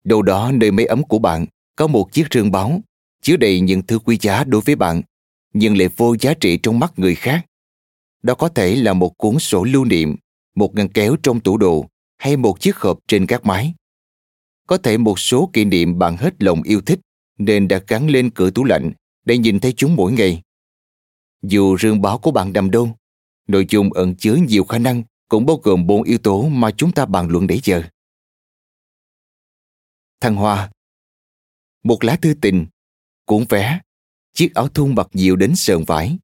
Đâu 0.04 0.22
đó 0.22 0.52
nơi 0.54 0.72
máy 0.72 0.86
ấm 0.86 1.04
của 1.04 1.20
bạn 1.20 1.46
có 1.76 1.88
một 1.88 2.12
chiếc 2.12 2.28
rương 2.32 2.52
báo 2.52 2.82
chứa 3.22 3.38
đầy 3.38 3.60
những 3.60 3.82
thứ 3.88 4.00
quý 4.00 4.18
giá 4.22 4.44
đối 4.44 4.62
với 4.62 4.76
bạn, 4.76 5.02
nhưng 5.54 5.78
lại 5.78 5.88
vô 5.98 6.16
giá 6.20 6.34
trị 6.34 6.60
trong 6.64 6.80
mắt 6.80 6.94
người 7.00 7.16
khác. 7.16 7.46
Đó 8.24 8.36
có 8.36 8.50
thể 8.50 8.76
là 8.76 8.94
một 8.94 9.18
cuốn 9.18 9.40
sổ 9.40 9.64
lưu 9.64 9.86
niệm, 9.86 10.16
một 10.56 10.76
ngăn 10.76 10.90
kéo 10.90 11.16
trong 11.24 11.40
tủ 11.40 11.58
đồ 11.58 11.86
hay 12.18 12.38
một 12.38 12.60
chiếc 12.60 12.76
hộp 12.76 13.00
trên 13.08 13.28
các 13.28 13.46
máy. 13.46 13.74
Có 14.68 14.78
thể 14.78 14.98
một 14.98 15.20
số 15.20 15.50
kỷ 15.54 15.66
niệm 15.66 16.00
bạn 16.00 16.18
hết 16.18 16.44
lòng 16.44 16.62
yêu 16.62 16.82
thích 16.82 17.00
nên 17.38 17.68
đã 17.68 17.82
gắn 17.88 18.10
lên 18.10 18.30
cửa 18.30 18.50
tủ 18.50 18.64
lạnh 18.64 18.92
để 19.26 19.38
nhìn 19.38 19.60
thấy 19.60 19.74
chúng 19.78 19.96
mỗi 19.96 20.12
ngày. 20.12 20.42
Dù 21.42 21.78
rương 21.78 22.02
báo 22.02 22.18
của 22.18 22.32
bạn 22.32 22.54
nằm 22.54 22.72
đâu, 22.72 22.96
nội 23.48 23.66
dung 23.70 23.94
ẩn 23.94 24.16
chứa 24.16 24.36
nhiều 24.36 24.64
khả 24.64 24.78
năng 24.78 25.04
cũng 25.30 25.46
bao 25.46 25.60
gồm 25.64 25.88
bốn 25.88 26.04
yếu 26.04 26.18
tố 26.18 26.50
mà 26.50 26.72
chúng 26.72 26.92
ta 26.92 27.06
bàn 27.06 27.28
luận 27.30 27.48
nãy 27.48 27.60
giờ. 27.64 27.84
Thăng 30.20 30.36
hoa 30.36 30.72
Một 31.84 32.04
lá 32.04 32.16
thư 32.22 32.34
tình, 32.42 32.66
cuốn 33.28 33.46
vé, 33.50 33.82
chiếc 34.34 34.54
áo 34.56 34.68
thun 34.68 34.96
bạc 34.96 35.08
nhiều 35.14 35.36
đến 35.36 35.56
sờn 35.56 35.84
vải. 35.84 36.18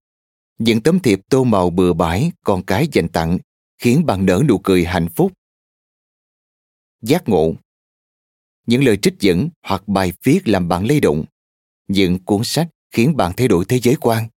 Những 0.58 0.82
tấm 0.82 0.99
thiệp 0.99 1.20
tô 1.30 1.43
màu 1.43 1.70
bừa 1.70 1.93
bãi 1.93 2.32
con 2.43 2.64
cái 2.64 2.88
dành 2.91 3.10
tặng 3.10 3.38
khiến 3.78 4.06
bạn 4.06 4.26
nở 4.26 4.43
nụ 4.47 4.58
cười 4.58 4.86
hạnh 4.86 5.08
phúc. 5.16 5.34
Giác 7.01 7.30
ngộ 7.30 7.54
Những 8.66 8.84
lời 8.84 8.97
trích 9.01 9.14
dẫn 9.20 9.49
hoặc 9.62 9.88
bài 9.88 10.14
viết 10.24 10.47
làm 10.47 10.68
bạn 10.68 10.88
lay 10.88 10.99
động. 10.99 11.26
Những 11.88 12.20
cuốn 12.20 12.41
sách 12.43 12.68
khiến 12.91 13.18
bạn 13.18 13.32
thay 13.38 13.47
đổi 13.47 13.66
thế 13.66 13.80
giới 13.80 13.95
quan 14.01 14.28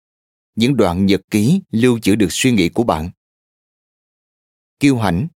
những 0.56 0.76
đoạn 0.76 1.06
nhật 1.06 1.20
ký 1.30 1.60
lưu 1.70 1.98
giữ 2.02 2.14
được 2.14 2.32
suy 2.32 2.52
nghĩ 2.52 2.68
của 2.68 2.82
bạn. 2.82 3.10
Kiêu 4.80 4.98
hãnh 4.98 5.28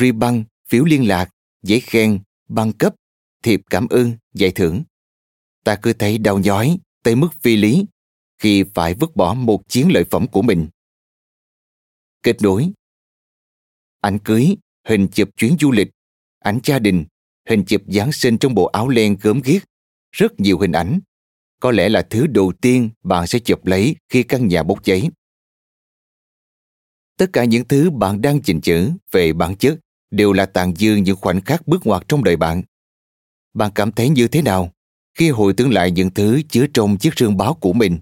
Ri 0.00 0.12
băng, 0.12 0.44
phiếu 0.68 0.84
liên 0.84 1.08
lạc, 1.08 1.30
giấy 1.62 1.80
khen, 1.80 2.20
băng 2.48 2.72
cấp, 2.72 2.94
thiệp 3.42 3.60
cảm 3.70 3.88
ơn, 3.88 4.12
giải 4.34 4.50
thưởng. 4.50 4.82
Ta 5.64 5.76
cứ 5.82 5.92
thấy 5.92 6.18
đau 6.18 6.38
nhói 6.38 6.78
tới 7.02 7.16
mức 7.16 7.28
phi 7.42 7.56
lý 7.56 7.84
khi 8.38 8.64
phải 8.74 8.94
vứt 8.94 9.16
bỏ 9.16 9.34
một 9.34 9.68
chiến 9.68 9.92
lợi 9.92 10.04
phẩm 10.10 10.26
của 10.26 10.42
mình. 10.42 10.68
kết 12.22 12.42
nối. 12.42 12.70
Ảnh 14.00 14.18
cưới, 14.18 14.56
hình 14.88 15.08
chụp 15.08 15.28
chuyến 15.36 15.56
du 15.60 15.72
lịch, 15.72 15.88
ảnh 16.38 16.58
gia 16.64 16.78
đình, 16.78 17.04
hình 17.48 17.64
chụp 17.64 17.82
Giáng 17.86 18.12
sinh 18.12 18.38
trong 18.38 18.54
bộ 18.54 18.64
áo 18.64 18.88
len 18.88 19.16
gớm 19.20 19.40
ghiếc, 19.44 19.62
rất 20.12 20.40
nhiều 20.40 20.58
hình 20.58 20.72
ảnh. 20.72 21.00
Có 21.60 21.70
lẽ 21.70 21.88
là 21.88 22.06
thứ 22.10 22.26
đầu 22.26 22.52
tiên 22.60 22.90
bạn 23.02 23.26
sẽ 23.26 23.38
chụp 23.38 23.66
lấy 23.66 23.96
khi 24.08 24.22
căn 24.22 24.48
nhà 24.48 24.62
bốc 24.62 24.84
cháy. 24.84 25.10
Tất 27.16 27.26
cả 27.32 27.44
những 27.44 27.68
thứ 27.68 27.90
bạn 27.90 28.20
đang 28.20 28.42
chỉnh 28.42 28.60
chữ 28.60 28.90
về 29.10 29.32
bản 29.32 29.56
chất 29.56 29.78
đều 30.10 30.32
là 30.32 30.46
tàn 30.46 30.74
dư 30.76 30.94
những 30.94 31.16
khoảnh 31.16 31.40
khắc 31.40 31.68
bước 31.68 31.86
ngoặt 31.86 32.04
trong 32.08 32.24
đời 32.24 32.36
bạn. 32.36 32.62
Bạn 33.54 33.70
cảm 33.74 33.92
thấy 33.92 34.08
như 34.08 34.28
thế 34.28 34.42
nào 34.42 34.73
khi 35.14 35.30
hồi 35.30 35.54
tưởng 35.56 35.72
lại 35.72 35.90
những 35.90 36.10
thứ 36.10 36.42
chứa 36.48 36.66
trong 36.74 36.98
chiếc 36.98 37.14
rương 37.16 37.36
báo 37.36 37.54
của 37.54 37.72
mình? 37.72 37.98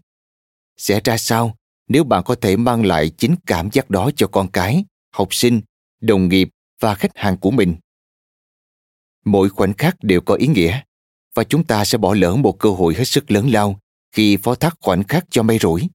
Sẽ 0.76 1.00
ra 1.04 1.18
sao 1.18 1.56
nếu 1.88 2.04
bạn 2.04 2.22
có 2.24 2.34
thể 2.34 2.56
mang 2.56 2.86
lại 2.86 3.10
chính 3.10 3.34
cảm 3.46 3.70
giác 3.72 3.90
đó 3.90 4.10
cho 4.16 4.26
con 4.26 4.48
cái, 4.50 4.84
học 5.10 5.34
sinh, 5.34 5.60
đồng 6.00 6.28
nghiệp 6.28 6.48
và 6.80 6.94
khách 6.94 7.10
hàng 7.14 7.36
của 7.36 7.50
mình? 7.50 7.76
Mỗi 9.24 9.48
khoảnh 9.48 9.74
khắc 9.74 9.96
đều 10.02 10.20
có 10.20 10.34
ý 10.34 10.46
nghĩa 10.46 10.80
và 11.34 11.44
chúng 11.44 11.64
ta 11.64 11.84
sẽ 11.84 11.98
bỏ 11.98 12.14
lỡ 12.14 12.36
một 12.36 12.58
cơ 12.58 12.70
hội 12.70 12.94
hết 12.94 13.04
sức 13.04 13.30
lớn 13.30 13.48
lao 13.50 13.80
khi 14.12 14.36
phó 14.36 14.54
thác 14.54 14.74
khoảnh 14.80 15.04
khắc 15.04 15.24
cho 15.30 15.42
may 15.42 15.58
rủi. 15.58 15.88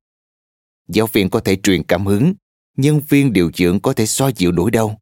Giáo 0.87 1.07
viên 1.07 1.29
có 1.29 1.39
thể 1.39 1.55
truyền 1.55 1.83
cảm 1.83 2.05
hứng, 2.05 2.33
nhân 2.77 3.01
viên 3.09 3.33
điều 3.33 3.51
dưỡng 3.53 3.79
có 3.79 3.93
thể 3.93 4.05
xoa 4.05 4.31
dịu 4.35 4.51
nỗi 4.51 4.71
đau, 4.71 4.99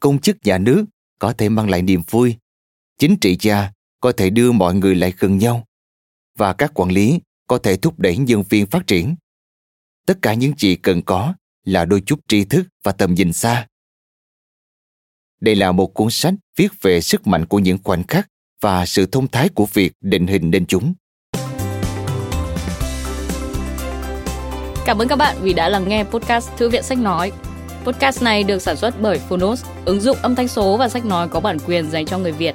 công 0.00 0.20
chức 0.20 0.36
nhà 0.44 0.58
nước 0.58 0.84
có 1.18 1.32
thể 1.32 1.48
mang 1.48 1.70
lại 1.70 1.82
niềm 1.82 2.02
vui, 2.10 2.36
chính 2.98 3.16
trị 3.20 3.36
gia 3.40 3.72
có 4.00 4.12
thể 4.12 4.30
đưa 4.30 4.52
mọi 4.52 4.74
người 4.74 4.94
lại 4.94 5.12
gần 5.18 5.38
nhau 5.38 5.64
và 6.38 6.52
các 6.52 6.74
quản 6.74 6.90
lý 6.90 7.20
có 7.46 7.58
thể 7.58 7.76
thúc 7.76 7.98
đẩy 7.98 8.16
nhân 8.16 8.42
viên 8.48 8.66
phát 8.66 8.86
triển. 8.86 9.14
Tất 10.06 10.18
cả 10.22 10.34
những 10.34 10.52
gì 10.58 10.76
cần 10.76 11.02
có 11.02 11.34
là 11.64 11.84
đôi 11.84 12.02
chút 12.06 12.20
tri 12.28 12.44
thức 12.44 12.66
và 12.82 12.92
tầm 12.92 13.14
nhìn 13.14 13.32
xa. 13.32 13.66
Đây 15.40 15.54
là 15.54 15.72
một 15.72 15.94
cuốn 15.94 16.10
sách 16.10 16.34
viết 16.56 16.68
về 16.82 17.00
sức 17.00 17.26
mạnh 17.26 17.46
của 17.46 17.58
những 17.58 17.78
khoảnh 17.84 18.04
khắc 18.04 18.28
và 18.60 18.86
sự 18.86 19.06
thông 19.06 19.28
thái 19.28 19.48
của 19.48 19.66
việc 19.72 19.92
định 20.00 20.26
hình 20.26 20.50
nên 20.50 20.66
chúng. 20.66 20.94
Cảm 24.86 24.98
ơn 24.98 25.08
các 25.08 25.16
bạn 25.16 25.36
vì 25.40 25.52
đã 25.52 25.68
lắng 25.68 25.88
nghe 25.88 26.04
podcast 26.04 26.50
Thư 26.56 26.68
viện 26.68 26.82
Sách 26.82 26.98
Nói. 26.98 27.32
Podcast 27.84 28.22
này 28.22 28.44
được 28.44 28.62
sản 28.62 28.76
xuất 28.76 29.00
bởi 29.00 29.18
Phonos, 29.18 29.64
ứng 29.84 30.00
dụng 30.00 30.16
âm 30.22 30.34
thanh 30.34 30.48
số 30.48 30.76
và 30.76 30.88
sách 30.88 31.04
nói 31.04 31.28
có 31.28 31.40
bản 31.40 31.58
quyền 31.66 31.90
dành 31.90 32.06
cho 32.06 32.18
người 32.18 32.32
Việt. 32.32 32.54